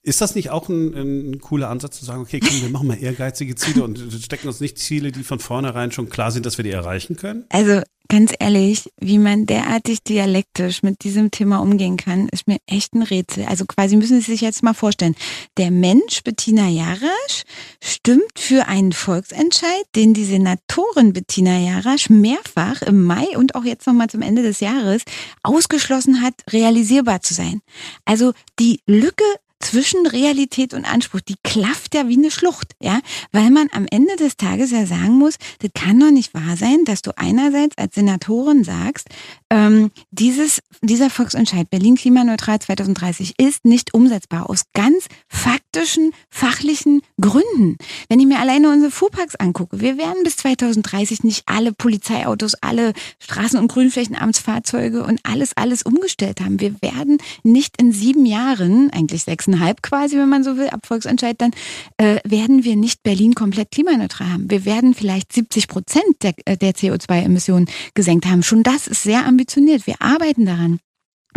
Ist 0.05 0.21
das 0.21 0.35
nicht 0.35 0.51
auch 0.51 0.69
ein, 0.69 0.93
ein, 0.93 1.39
cooler 1.41 1.71
Ansatz 1.71 1.97
zu 1.97 2.05
sagen, 2.05 2.21
okay, 2.21 2.39
komm, 2.39 2.61
wir 2.61 2.69
machen 2.69 2.85
mal 2.85 3.01
ehrgeizige 3.01 3.55
Ziele 3.55 3.83
und 3.83 3.97
stecken 4.21 4.47
uns 4.47 4.59
nicht 4.59 4.77
Ziele, 4.77 5.11
die 5.11 5.23
von 5.23 5.39
vornherein 5.39 5.91
schon 5.91 6.09
klar 6.09 6.29
sind, 6.29 6.45
dass 6.45 6.59
wir 6.59 6.63
die 6.63 6.69
erreichen 6.69 7.15
können? 7.15 7.45
Also 7.49 7.81
ganz 8.07 8.31
ehrlich, 8.39 8.91
wie 8.99 9.17
man 9.17 9.47
derartig 9.47 10.03
dialektisch 10.03 10.83
mit 10.83 11.03
diesem 11.03 11.31
Thema 11.31 11.57
umgehen 11.57 11.97
kann, 11.97 12.29
ist 12.29 12.47
mir 12.47 12.57
echt 12.67 12.93
ein 12.93 13.01
Rätsel. 13.01 13.45
Also 13.45 13.65
quasi 13.65 13.95
müssen 13.95 14.21
Sie 14.21 14.31
sich 14.31 14.41
jetzt 14.41 14.61
mal 14.61 14.75
vorstellen, 14.75 15.15
der 15.57 15.71
Mensch 15.71 16.21
Bettina 16.23 16.67
Jarasch 16.67 17.43
stimmt 17.83 18.37
für 18.37 18.67
einen 18.67 18.91
Volksentscheid, 18.91 19.85
den 19.95 20.13
die 20.13 20.25
Senatorin 20.25 21.13
Bettina 21.13 21.57
Jarasch 21.57 22.11
mehrfach 22.11 22.83
im 22.83 23.03
Mai 23.03 23.35
und 23.37 23.55
auch 23.55 23.63
jetzt 23.63 23.87
nochmal 23.87 24.11
zum 24.11 24.21
Ende 24.21 24.43
des 24.43 24.59
Jahres 24.59 25.01
ausgeschlossen 25.41 26.21
hat, 26.21 26.35
realisierbar 26.51 27.21
zu 27.21 27.33
sein. 27.33 27.61
Also 28.05 28.33
die 28.59 28.81
Lücke 28.85 29.23
zwischen 29.59 30.05
Realität 30.05 30.73
und 30.73 30.85
Anspruch, 30.85 31.21
die 31.21 31.35
klafft 31.43 31.95
ja 31.95 32.07
wie 32.07 32.17
eine 32.17 32.31
Schlucht, 32.31 32.73
ja, 32.81 32.99
weil 33.31 33.49
man 33.49 33.67
am 33.71 33.85
Ende 33.89 34.15
des 34.15 34.37
Tages 34.37 34.71
ja 34.71 34.85
sagen 34.85 35.17
muss, 35.17 35.35
das 35.59 35.71
kann 35.73 35.99
doch 35.99 36.11
nicht 36.11 36.33
wahr 36.33 36.57
sein, 36.57 36.85
dass 36.85 37.01
du 37.01 37.17
einerseits 37.17 37.77
als 37.77 37.95
Senatorin 37.95 38.63
sagst, 38.63 39.07
ähm, 39.49 39.91
dieses, 40.11 40.61
dieser 40.81 41.09
Volksentscheid 41.09 41.69
Berlin 41.69 41.95
klimaneutral 41.95 42.59
2030 42.59 43.35
ist 43.37 43.65
nicht 43.65 43.93
umsetzbar 43.93 44.49
aus 44.49 44.63
ganz 44.73 45.05
faktischen, 45.27 46.11
fachlichen 46.29 47.01
Gründen. 47.19 47.77
Wenn 48.09 48.19
ich 48.19 48.25
mir 48.25 48.39
alleine 48.39 48.69
unsere 48.69 48.91
Fuhrparks 48.91 49.35
angucke, 49.35 49.79
wir 49.79 49.97
werden 49.97 50.23
bis 50.23 50.37
2030 50.37 51.23
nicht 51.23 51.43
alle 51.45 51.73
Polizeiautos, 51.73 52.55
alle 52.55 52.93
Straßen- 53.25 53.57
und 53.57 53.67
Grünflächenamtsfahrzeuge 53.69 55.03
und 55.03 55.21
alles, 55.23 55.55
alles 55.55 55.83
umgestellt 55.83 56.41
haben. 56.41 56.59
Wir 56.59 56.81
werden 56.81 57.17
nicht 57.43 57.79
in 57.79 57.91
sieben 57.91 58.25
Jahren, 58.25 58.89
eigentlich 58.91 59.23
sechseinhalb 59.55 59.81
quasi, 59.81 60.17
wenn 60.17 60.29
man 60.29 60.43
so 60.43 60.57
will, 60.57 60.69
ab 60.69 60.85
Volksentscheid, 60.85 61.39
dann 61.39 61.51
äh, 61.97 62.19
werden 62.23 62.63
wir 62.63 62.75
nicht 62.75 63.03
Berlin 63.03 63.33
komplett 63.33 63.71
klimaneutral 63.71 64.31
haben. 64.31 64.49
Wir 64.49 64.65
werden 64.65 64.93
vielleicht 64.93 65.33
70 65.33 65.67
Prozent 65.67 66.03
der, 66.21 66.33
äh, 66.45 66.57
der 66.57 66.73
CO2-Emissionen 66.73 67.67
gesenkt 67.93 68.25
haben. 68.25 68.43
Schon 68.43 68.63
das 68.63 68.87
ist 68.87 69.03
sehr 69.03 69.25
ambitioniert. 69.25 69.87
Wir 69.87 69.95
arbeiten 69.99 70.45
daran. 70.45 70.79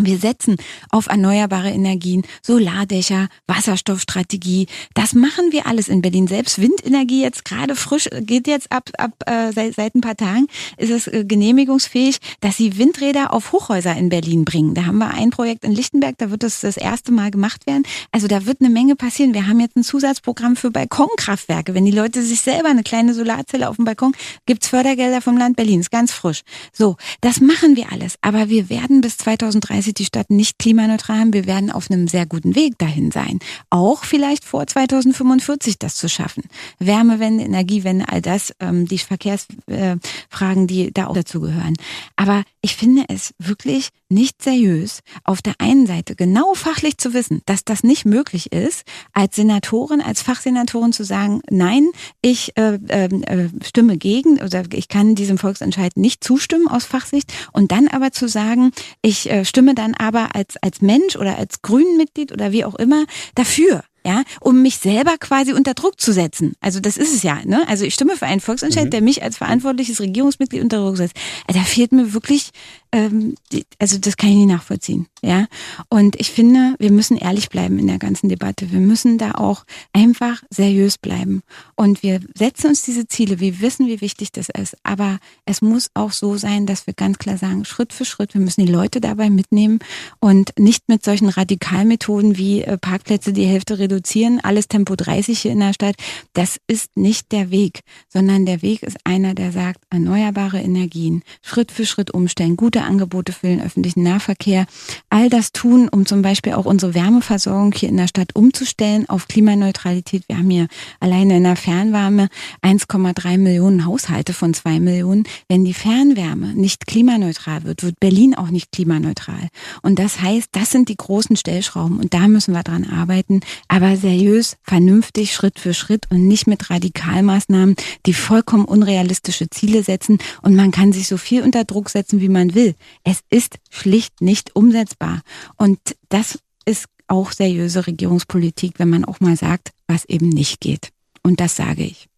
Wir 0.00 0.18
setzen 0.18 0.56
auf 0.90 1.08
erneuerbare 1.08 1.70
Energien, 1.70 2.22
Solardächer, 2.40 3.28
Wasserstoffstrategie. 3.48 4.68
Das 4.94 5.12
machen 5.12 5.50
wir 5.50 5.66
alles 5.66 5.88
in 5.88 6.02
Berlin. 6.02 6.28
Selbst 6.28 6.60
Windenergie 6.60 7.20
jetzt 7.20 7.44
gerade 7.44 7.74
frisch 7.74 8.08
geht 8.20 8.46
jetzt 8.46 8.70
ab 8.70 8.90
ab 8.96 9.10
äh, 9.26 9.52
seit, 9.52 9.74
seit 9.74 9.96
ein 9.96 10.00
paar 10.00 10.16
Tagen 10.16 10.46
ist 10.76 10.90
es 10.90 11.08
äh, 11.08 11.24
genehmigungsfähig, 11.24 12.18
dass 12.40 12.56
sie 12.56 12.78
Windräder 12.78 13.32
auf 13.32 13.50
Hochhäuser 13.50 13.96
in 13.96 14.08
Berlin 14.08 14.44
bringen. 14.44 14.74
Da 14.74 14.86
haben 14.86 14.98
wir 14.98 15.10
ein 15.10 15.30
Projekt 15.30 15.64
in 15.64 15.72
Lichtenberg, 15.72 16.16
da 16.18 16.30
wird 16.30 16.44
das 16.44 16.60
das 16.60 16.76
erste 16.76 17.10
Mal 17.10 17.32
gemacht 17.32 17.66
werden. 17.66 17.82
Also 18.12 18.28
da 18.28 18.46
wird 18.46 18.60
eine 18.60 18.70
Menge 18.70 18.94
passieren. 18.94 19.34
Wir 19.34 19.48
haben 19.48 19.58
jetzt 19.58 19.76
ein 19.76 19.82
Zusatzprogramm 19.82 20.54
für 20.54 20.70
Balkonkraftwerke. 20.70 21.74
Wenn 21.74 21.84
die 21.84 21.90
Leute 21.90 22.22
sich 22.22 22.40
selber 22.40 22.68
eine 22.68 22.84
kleine 22.84 23.14
Solarzelle 23.14 23.68
auf 23.68 23.76
dem 23.76 23.84
Balkon, 23.84 24.12
gibt's 24.46 24.68
Fördergelder 24.68 25.20
vom 25.20 25.36
Land 25.36 25.56
Berlin. 25.56 25.80
Ist 25.80 25.90
ganz 25.90 26.12
frisch. 26.12 26.42
So, 26.72 26.96
das 27.20 27.40
machen 27.40 27.74
wir 27.74 27.90
alles. 27.90 28.14
Aber 28.20 28.48
wir 28.48 28.70
werden 28.70 29.00
bis 29.00 29.16
2030 29.16 29.87
2030 29.88 29.94
die 29.94 30.04
Stadt 30.04 30.30
nicht 30.30 30.58
klimaneutral 30.58 31.20
haben. 31.20 31.32
Wir 31.32 31.46
werden 31.46 31.70
auf 31.70 31.90
einem 31.90 32.08
sehr 32.08 32.26
guten 32.26 32.54
Weg 32.54 32.78
dahin 32.78 33.10
sein. 33.10 33.38
Auch 33.70 34.04
vielleicht 34.04 34.44
vor 34.44 34.66
2045 34.66 35.78
das 35.78 35.96
zu 35.96 36.08
schaffen. 36.08 36.44
Wärmewende, 36.78 37.44
Energiewende, 37.44 38.08
all 38.08 38.22
das, 38.22 38.54
ähm, 38.60 38.86
die 38.86 38.98
Verkehrsfragen, 38.98 40.66
die 40.66 40.92
da 40.92 41.06
auch 41.06 41.14
dazu 41.14 41.40
gehören. 41.40 41.74
Aber 42.16 42.44
ich 42.60 42.76
finde 42.76 43.04
es 43.08 43.34
wirklich 43.38 43.88
nicht 44.10 44.42
seriös, 44.42 45.00
auf 45.24 45.42
der 45.42 45.54
einen 45.58 45.86
Seite 45.86 46.16
genau 46.16 46.54
fachlich 46.54 46.96
zu 46.96 47.12
wissen, 47.12 47.42
dass 47.46 47.64
das 47.64 47.82
nicht 47.82 48.06
möglich 48.06 48.52
ist, 48.52 48.84
als 49.12 49.36
Senatorin, 49.36 50.00
als 50.00 50.22
Fachsenatorin 50.22 50.92
zu 50.92 51.04
sagen, 51.04 51.42
nein, 51.50 51.88
ich 52.22 52.56
äh, 52.56 52.78
ähm, 52.88 53.22
äh, 53.24 53.48
stimme 53.64 53.98
gegen 53.98 54.40
oder 54.40 54.64
ich 54.72 54.88
kann 54.88 55.14
diesem 55.14 55.36
Volksentscheid 55.36 55.96
nicht 55.96 56.24
zustimmen 56.24 56.68
aus 56.68 56.84
Fachsicht 56.84 57.32
und 57.52 57.70
dann 57.70 57.88
aber 57.88 58.10
zu 58.12 58.28
sagen, 58.28 58.72
ich 59.02 59.30
äh, 59.30 59.44
stimme 59.44 59.74
dann 59.78 59.94
aber 59.94 60.34
als, 60.34 60.56
als 60.62 60.80
Mensch 60.82 61.16
oder 61.16 61.38
als 61.38 61.62
Grünenmitglied 61.62 62.32
oder 62.32 62.52
wie 62.52 62.64
auch 62.64 62.74
immer 62.74 63.04
dafür 63.34 63.82
ja, 64.08 64.22
um 64.40 64.62
mich 64.62 64.78
selber 64.78 65.18
quasi 65.18 65.52
unter 65.52 65.74
Druck 65.74 66.00
zu 66.00 66.12
setzen. 66.12 66.54
Also 66.60 66.80
das 66.80 66.96
ist 66.96 67.14
es 67.14 67.22
ja, 67.22 67.40
ne? 67.44 67.68
Also 67.68 67.84
ich 67.84 67.92
stimme 67.92 68.16
für 68.16 68.24
einen 68.24 68.40
Volksentscheid, 68.40 68.86
mhm. 68.86 68.90
der 68.90 69.02
mich 69.02 69.22
als 69.22 69.36
verantwortliches 69.36 70.00
Regierungsmitglied 70.00 70.62
unter 70.62 70.78
Druck 70.78 70.96
setzt. 70.96 71.14
Da 71.46 71.60
fehlt 71.60 71.92
mir 71.92 72.14
wirklich 72.14 72.50
ähm, 72.92 73.34
die, 73.52 73.64
also 73.78 73.98
das 73.98 74.16
kann 74.16 74.30
ich 74.30 74.36
nicht 74.36 74.48
nachvollziehen. 74.48 75.06
Ja, 75.22 75.46
und 75.88 76.14
ich 76.20 76.30
finde, 76.30 76.74
wir 76.78 76.92
müssen 76.92 77.16
ehrlich 77.16 77.48
bleiben 77.48 77.78
in 77.78 77.88
der 77.88 77.98
ganzen 77.98 78.28
Debatte. 78.28 78.70
Wir 78.70 78.78
müssen 78.78 79.18
da 79.18 79.32
auch 79.32 79.64
einfach 79.92 80.42
seriös 80.50 80.96
bleiben. 80.96 81.42
Und 81.74 82.02
wir 82.02 82.20
setzen 82.34 82.68
uns 82.68 82.82
diese 82.82 83.08
Ziele. 83.08 83.40
Wir 83.40 83.60
wissen, 83.60 83.88
wie 83.88 84.00
wichtig 84.00 84.30
das 84.30 84.48
ist. 84.48 84.76
Aber 84.84 85.18
es 85.44 85.60
muss 85.60 85.90
auch 85.94 86.12
so 86.12 86.36
sein, 86.36 86.66
dass 86.66 86.86
wir 86.86 86.94
ganz 86.94 87.18
klar 87.18 87.36
sagen, 87.36 87.64
Schritt 87.64 87.92
für 87.92 88.04
Schritt, 88.04 88.34
wir 88.34 88.40
müssen 88.40 88.64
die 88.64 88.72
Leute 88.72 89.00
dabei 89.00 89.28
mitnehmen 89.28 89.80
und 90.20 90.52
nicht 90.58 90.88
mit 90.88 91.04
solchen 91.04 91.28
Radikalmethoden 91.28 92.38
wie 92.38 92.62
äh, 92.62 92.78
Parkplätze 92.78 93.32
die 93.32 93.46
Hälfte 93.46 93.78
reduzieren, 93.78 94.40
alles 94.42 94.68
Tempo 94.68 94.94
30 94.94 95.40
hier 95.40 95.52
in 95.52 95.60
der 95.60 95.72
Stadt. 95.72 95.96
Das 96.32 96.58
ist 96.68 96.96
nicht 96.96 97.32
der 97.32 97.50
Weg, 97.50 97.80
sondern 98.08 98.46
der 98.46 98.62
Weg 98.62 98.82
ist 98.82 98.98
einer, 99.04 99.34
der 99.34 99.52
sagt, 99.52 99.82
erneuerbare 99.90 100.60
Energien, 100.60 101.22
Schritt 101.42 101.72
für 101.72 101.86
Schritt 101.86 102.12
umstellen, 102.12 102.56
gute 102.56 102.77
Güterangebote 102.78 103.32
für 103.32 103.48
den 103.48 103.60
öffentlichen 103.60 104.04
Nahverkehr. 104.04 104.66
All 105.10 105.28
das 105.28 105.50
tun, 105.52 105.88
um 105.88 106.06
zum 106.06 106.22
Beispiel 106.22 106.52
auch 106.52 106.64
unsere 106.64 106.94
Wärmeversorgung 106.94 107.72
hier 107.72 107.88
in 107.88 107.96
der 107.96 108.06
Stadt 108.06 108.36
umzustellen 108.36 109.08
auf 109.08 109.26
Klimaneutralität. 109.26 110.22
Wir 110.28 110.38
haben 110.38 110.50
hier 110.50 110.68
alleine 111.00 111.38
in 111.38 111.42
der 111.42 111.56
Fernwärme 111.56 112.28
1,3 112.62 113.38
Millionen 113.38 113.84
Haushalte 113.84 114.32
von 114.32 114.54
zwei 114.54 114.78
Millionen. 114.78 115.24
Wenn 115.48 115.64
die 115.64 115.74
Fernwärme 115.74 116.54
nicht 116.54 116.86
klimaneutral 116.86 117.64
wird, 117.64 117.82
wird 117.82 117.98
Berlin 117.98 118.36
auch 118.36 118.50
nicht 118.50 118.70
klimaneutral. 118.70 119.48
Und 119.82 119.98
das 119.98 120.20
heißt, 120.20 120.50
das 120.52 120.70
sind 120.70 120.88
die 120.88 120.96
großen 120.96 121.36
Stellschrauben 121.36 121.98
und 121.98 122.14
da 122.14 122.28
müssen 122.28 122.54
wir 122.54 122.62
dran 122.62 122.84
arbeiten, 122.84 123.40
aber 123.66 123.96
seriös, 123.96 124.56
vernünftig, 124.62 125.34
Schritt 125.34 125.58
für 125.58 125.74
Schritt 125.74 126.06
und 126.10 126.28
nicht 126.28 126.46
mit 126.46 126.70
Radikalmaßnahmen, 126.70 127.74
die 128.06 128.14
vollkommen 128.14 128.66
unrealistische 128.66 129.50
Ziele 129.50 129.82
setzen 129.82 130.18
und 130.42 130.54
man 130.54 130.70
kann 130.70 130.92
sich 130.92 131.08
so 131.08 131.16
viel 131.16 131.42
unter 131.42 131.64
Druck 131.64 131.90
setzen, 131.90 132.20
wie 132.20 132.28
man 132.28 132.54
will. 132.54 132.67
Es 133.04 133.20
ist 133.30 133.58
schlicht 133.70 134.20
nicht 134.20 134.54
umsetzbar. 134.56 135.22
Und 135.56 135.78
das 136.08 136.38
ist 136.64 136.86
auch 137.06 137.32
seriöse 137.32 137.86
Regierungspolitik, 137.86 138.74
wenn 138.78 138.90
man 138.90 139.04
auch 139.04 139.20
mal 139.20 139.36
sagt, 139.36 139.70
was 139.86 140.04
eben 140.04 140.28
nicht 140.28 140.60
geht. 140.60 140.90
Und 141.22 141.40
das 141.40 141.56
sage 141.56 141.84
ich. 141.84 142.08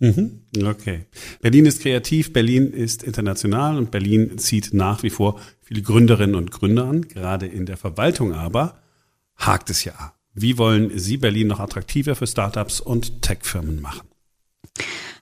Mhm. 0.00 0.42
Okay. 0.64 1.06
Berlin 1.40 1.66
ist 1.66 1.82
kreativ, 1.82 2.32
Berlin 2.32 2.72
ist 2.72 3.02
international 3.02 3.76
und 3.76 3.90
Berlin 3.90 4.38
zieht 4.38 4.72
nach 4.72 5.02
wie 5.02 5.10
vor 5.10 5.40
viele 5.60 5.82
Gründerinnen 5.82 6.36
und 6.36 6.52
Gründer 6.52 6.86
an. 6.86 7.02
Gerade 7.08 7.46
in 7.46 7.66
der 7.66 7.76
Verwaltung 7.76 8.32
aber 8.32 8.80
hakt 9.36 9.70
es 9.70 9.84
ja. 9.84 10.14
Wie 10.34 10.56
wollen 10.56 10.96
Sie 10.96 11.16
Berlin 11.16 11.48
noch 11.48 11.58
attraktiver 11.58 12.14
für 12.14 12.28
Startups 12.28 12.80
und 12.80 13.22
Tech-Firmen 13.22 13.80
machen? 13.80 14.06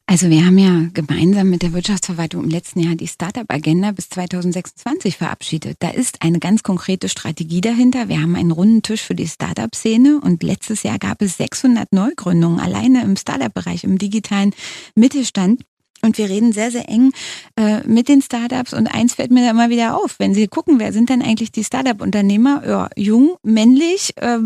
Also 0.09 0.31
wir 0.31 0.47
haben 0.47 0.57
ja 0.57 0.89
gemeinsam 0.95 1.51
mit 1.51 1.63
der 1.63 1.73
Wirtschaftsverwaltung 1.73 2.45
im 2.45 2.49
letzten 2.49 2.79
Jahr 2.79 2.95
die 2.95 3.09
Startup-Agenda 3.09 3.91
bis 3.91 4.09
2026 4.09 5.17
verabschiedet. 5.17 5.79
Da 5.81 5.91
ist 5.91 6.23
eine 6.23 6.39
ganz 6.39 6.63
konkrete 6.63 7.09
Strategie 7.09 7.61
dahinter. 7.61 8.09
Wir 8.09 8.23
haben 8.23 8.37
einen 8.37 8.53
runden 8.53 8.83
Tisch 8.83 9.03
für 9.03 9.17
die 9.17 9.27
Startup-Szene 9.27 10.21
und 10.23 10.45
letztes 10.45 10.85
Jahr 10.85 11.01
gab 11.01 11.23
es 11.23 11.37
600 11.39 11.93
Neugründungen 11.93 12.61
alleine 12.61 13.03
im 13.03 13.17
Startup-Bereich, 13.17 13.83
im 13.83 13.99
digitalen 13.99 14.55
Mittelstand. 14.95 15.63
Und 16.07 16.19
wir 16.19 16.29
reden 16.29 16.53
sehr, 16.53 16.71
sehr 16.71 16.89
eng 16.89 17.11
äh, 17.57 17.81
mit 17.85 18.09
den 18.09 18.23
Startups. 18.23 18.73
Und 18.73 18.87
eins 18.87 19.15
fällt 19.15 19.33
mir 19.33 19.45
da 19.45 19.51
immer 19.51 19.71
wieder 19.71 19.97
auf, 19.97 20.15
wenn 20.19 20.35
Sie 20.35 20.47
gucken, 20.47 20.79
wer 20.79 20.93
sind 20.93 21.09
denn 21.09 21.21
eigentlich 21.21 21.51
die 21.51 21.65
Startup-Unternehmer? 21.65 22.63
Ja, 22.65 22.89
jung, 22.95 23.37
männlich, 23.43 24.15
äh, 24.19 24.39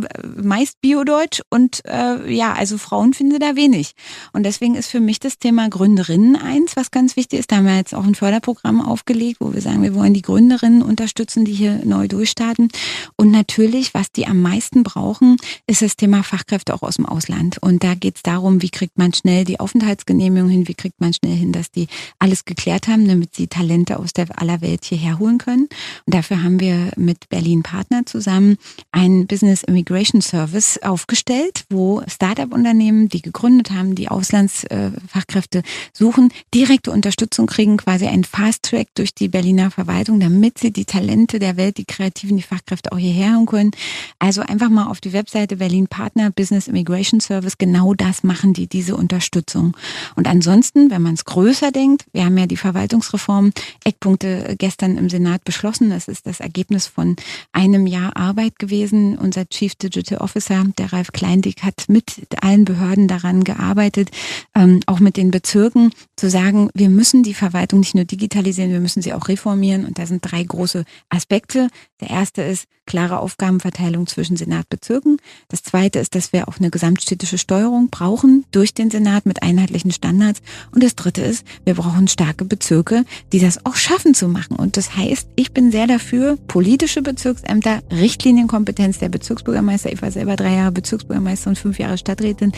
meist 0.42 0.80
biodeutsch 0.80 1.42
und 1.50 1.84
äh, 1.84 2.32
ja, 2.32 2.54
also 2.54 2.78
Frauen 2.78 3.12
finden 3.12 3.34
Sie 3.34 3.38
da 3.38 3.56
wenig. 3.56 3.92
Und 4.32 4.44
deswegen 4.44 4.74
ist 4.74 4.88
für 4.88 5.00
mich 5.00 5.20
das 5.20 5.38
Thema 5.38 5.68
Gründerinnen 5.68 6.34
eins, 6.34 6.76
was 6.76 6.90
ganz 6.90 7.14
wichtig 7.16 7.40
ist. 7.40 7.52
Da 7.52 7.56
haben 7.56 7.66
wir 7.66 7.76
jetzt 7.76 7.94
auch 7.94 8.04
ein 8.04 8.14
Förderprogramm 8.14 8.80
aufgelegt, 8.80 9.36
wo 9.40 9.52
wir 9.52 9.60
sagen, 9.60 9.82
wir 9.82 9.94
wollen 9.94 10.14
die 10.14 10.22
Gründerinnen 10.22 10.80
unterstützen, 10.80 11.44
die 11.44 11.52
hier 11.52 11.82
neu 11.84 12.08
durchstarten. 12.08 12.68
Und 13.16 13.30
natürlich, 13.30 13.92
was 13.92 14.10
die 14.10 14.26
am 14.26 14.40
meisten 14.40 14.82
brauchen, 14.82 15.36
ist 15.66 15.82
das 15.82 15.96
Thema 15.96 16.22
Fachkräfte 16.22 16.72
auch 16.72 16.82
aus 16.82 16.96
dem 16.96 17.04
Ausland. 17.04 17.58
Und 17.60 17.84
da 17.84 17.94
geht 17.94 18.16
es 18.16 18.22
darum, 18.22 18.62
wie 18.62 18.70
kriegt 18.70 18.96
man 18.96 19.12
schnell 19.12 19.44
die 19.44 19.60
Aufenthaltsgenehmigung 19.60 20.48
hin, 20.48 20.66
wie 20.66 20.74
kriegt 20.74 21.00
man 21.00 21.12
schnell 21.12 21.36
hin, 21.36 21.49
dass 21.52 21.70
die 21.70 21.88
alles 22.18 22.44
geklärt 22.44 22.88
haben, 22.88 23.06
damit 23.06 23.34
sie 23.34 23.46
Talente 23.46 23.98
aus 23.98 24.12
der 24.12 24.26
aller 24.40 24.60
Welt 24.60 24.84
hierher 24.84 25.18
holen 25.18 25.38
können. 25.38 25.68
Und 26.06 26.14
dafür 26.14 26.42
haben 26.42 26.60
wir 26.60 26.92
mit 26.96 27.28
Berlin 27.28 27.62
Partner 27.62 28.06
zusammen 28.06 28.56
einen 28.92 29.26
Business 29.26 29.62
Immigration 29.62 30.22
Service 30.22 30.78
aufgestellt, 30.82 31.64
wo 31.70 32.02
Startup-Unternehmen, 32.06 33.08
die 33.08 33.22
gegründet 33.22 33.70
haben, 33.70 33.94
die 33.94 34.08
Auslandsfachkräfte 34.08 35.62
suchen, 35.92 36.32
direkte 36.54 36.90
Unterstützung 36.90 37.46
kriegen, 37.46 37.76
quasi 37.76 38.06
einen 38.06 38.24
Fast 38.24 38.64
Track 38.64 38.88
durch 38.94 39.14
die 39.14 39.28
Berliner 39.28 39.70
Verwaltung, 39.70 40.20
damit 40.20 40.58
sie 40.58 40.72
die 40.72 40.84
Talente 40.84 41.38
der 41.38 41.56
Welt, 41.56 41.78
die 41.78 41.84
Kreativen, 41.84 42.36
die 42.36 42.42
Fachkräfte 42.42 42.92
auch 42.92 42.98
hierher 42.98 43.36
holen 43.36 43.46
können. 43.46 43.70
Also 44.18 44.42
einfach 44.42 44.68
mal 44.68 44.86
auf 44.86 45.00
die 45.00 45.12
Webseite 45.12 45.56
Berlin 45.56 45.86
Partner 45.86 46.30
Business 46.30 46.68
Immigration 46.68 47.20
Service, 47.20 47.58
genau 47.58 47.94
das 47.94 48.22
machen 48.22 48.52
die, 48.52 48.66
diese 48.66 48.96
Unterstützung. 48.96 49.76
Und 50.16 50.26
ansonsten, 50.28 50.90
wenn 50.90 51.02
man 51.02 51.14
es 51.14 51.24
größer 51.40 51.72
denkt, 51.72 52.04
wir 52.12 52.26
haben 52.26 52.36
ja 52.36 52.44
die 52.44 52.58
Verwaltungsreform 52.58 53.52
Eckpunkte 53.82 54.56
gestern 54.58 54.98
im 54.98 55.08
Senat 55.08 55.42
beschlossen. 55.42 55.88
Das 55.88 56.06
ist 56.06 56.26
das 56.26 56.40
Ergebnis 56.40 56.86
von 56.86 57.16
einem 57.52 57.86
Jahr 57.86 58.14
Arbeit 58.14 58.58
gewesen. 58.58 59.16
Unser 59.16 59.48
Chief 59.48 59.74
Digital 59.74 60.18
Officer, 60.18 60.66
der 60.76 60.92
Ralf 60.92 61.12
Kleindick, 61.12 61.62
hat 61.62 61.84
mit 61.88 62.26
allen 62.42 62.66
Behörden 62.66 63.08
daran 63.08 63.42
gearbeitet, 63.42 64.10
ähm, 64.54 64.80
auch 64.84 65.00
mit 65.00 65.16
den 65.16 65.30
Bezirken, 65.30 65.92
zu 66.14 66.28
sagen, 66.28 66.68
wir 66.74 66.90
müssen 66.90 67.22
die 67.22 67.32
Verwaltung 67.32 67.80
nicht 67.80 67.94
nur 67.94 68.04
digitalisieren, 68.04 68.72
wir 68.72 68.80
müssen 68.80 69.00
sie 69.00 69.14
auch 69.14 69.28
reformieren. 69.28 69.86
Und 69.86 69.98
da 69.98 70.04
sind 70.04 70.20
drei 70.20 70.42
große 70.42 70.84
Aspekte. 71.08 71.68
Der 72.02 72.10
erste 72.10 72.42
ist 72.42 72.66
klare 72.90 73.20
Aufgabenverteilung 73.20 74.08
zwischen 74.08 74.36
Senat, 74.36 74.68
Bezirken. 74.68 75.18
Das 75.48 75.62
zweite 75.62 76.00
ist, 76.00 76.14
dass 76.16 76.32
wir 76.32 76.48
auch 76.48 76.58
eine 76.58 76.70
gesamtstädtische 76.70 77.38
Steuerung 77.38 77.88
brauchen 77.88 78.44
durch 78.50 78.74
den 78.74 78.90
Senat 78.90 79.26
mit 79.26 79.42
einheitlichen 79.42 79.92
Standards. 79.92 80.40
Und 80.72 80.82
das 80.82 80.96
dritte 80.96 81.19
ist, 81.22 81.46
wir 81.64 81.74
brauchen 81.74 82.08
starke 82.08 82.44
Bezirke, 82.44 83.04
die 83.32 83.40
das 83.40 83.64
auch 83.64 83.76
schaffen 83.76 84.14
zu 84.14 84.28
machen. 84.28 84.56
Und 84.56 84.76
das 84.76 84.96
heißt, 84.96 85.28
ich 85.36 85.52
bin 85.52 85.70
sehr 85.70 85.86
dafür, 85.86 86.36
politische 86.48 87.02
Bezirksämter, 87.02 87.80
Richtlinienkompetenz 87.90 88.98
der 88.98 89.08
Bezirksbürgermeister. 89.08 89.92
Ich 89.92 90.02
war 90.02 90.10
selber 90.10 90.36
drei 90.36 90.54
Jahre 90.54 90.72
Bezirksbürgermeister 90.72 91.50
und 91.50 91.58
fünf 91.58 91.78
Jahre 91.78 91.98
Stadträtin. 91.98 92.52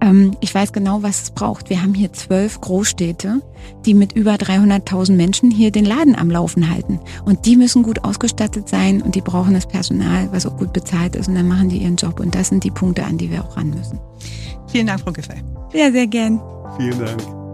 Ähm, 0.00 0.36
ich 0.40 0.54
weiß 0.54 0.72
genau, 0.72 1.02
was 1.02 1.22
es 1.22 1.30
braucht. 1.30 1.70
Wir 1.70 1.82
haben 1.82 1.94
hier 1.94 2.12
zwölf 2.12 2.60
Großstädte, 2.60 3.40
die 3.84 3.94
mit 3.94 4.12
über 4.12 4.34
300.000 4.34 5.12
Menschen 5.12 5.50
hier 5.50 5.70
den 5.70 5.84
Laden 5.84 6.16
am 6.16 6.30
Laufen 6.30 6.70
halten. 6.70 7.00
Und 7.24 7.46
die 7.46 7.56
müssen 7.56 7.82
gut 7.82 8.04
ausgestattet 8.04 8.68
sein 8.68 9.02
und 9.02 9.14
die 9.14 9.20
brauchen 9.20 9.54
das 9.54 9.66
Personal, 9.66 10.28
was 10.32 10.46
auch 10.46 10.56
gut 10.56 10.72
bezahlt 10.72 11.16
ist. 11.16 11.28
Und 11.28 11.34
dann 11.34 11.48
machen 11.48 11.68
die 11.68 11.78
ihren 11.78 11.96
Job. 11.96 12.20
Und 12.20 12.34
das 12.34 12.48
sind 12.48 12.64
die 12.64 12.70
Punkte, 12.70 13.04
an 13.04 13.18
die 13.18 13.30
wir 13.30 13.44
auch 13.44 13.56
ran 13.56 13.70
müssen. 13.70 13.98
Vielen 14.68 14.86
Dank, 14.86 15.00
Frau 15.00 15.12
Giffey. 15.12 15.42
Ja, 15.72 15.90
sehr 15.90 16.06
gern. 16.06 16.40
Vielen 16.78 16.98
Dank. 16.98 17.45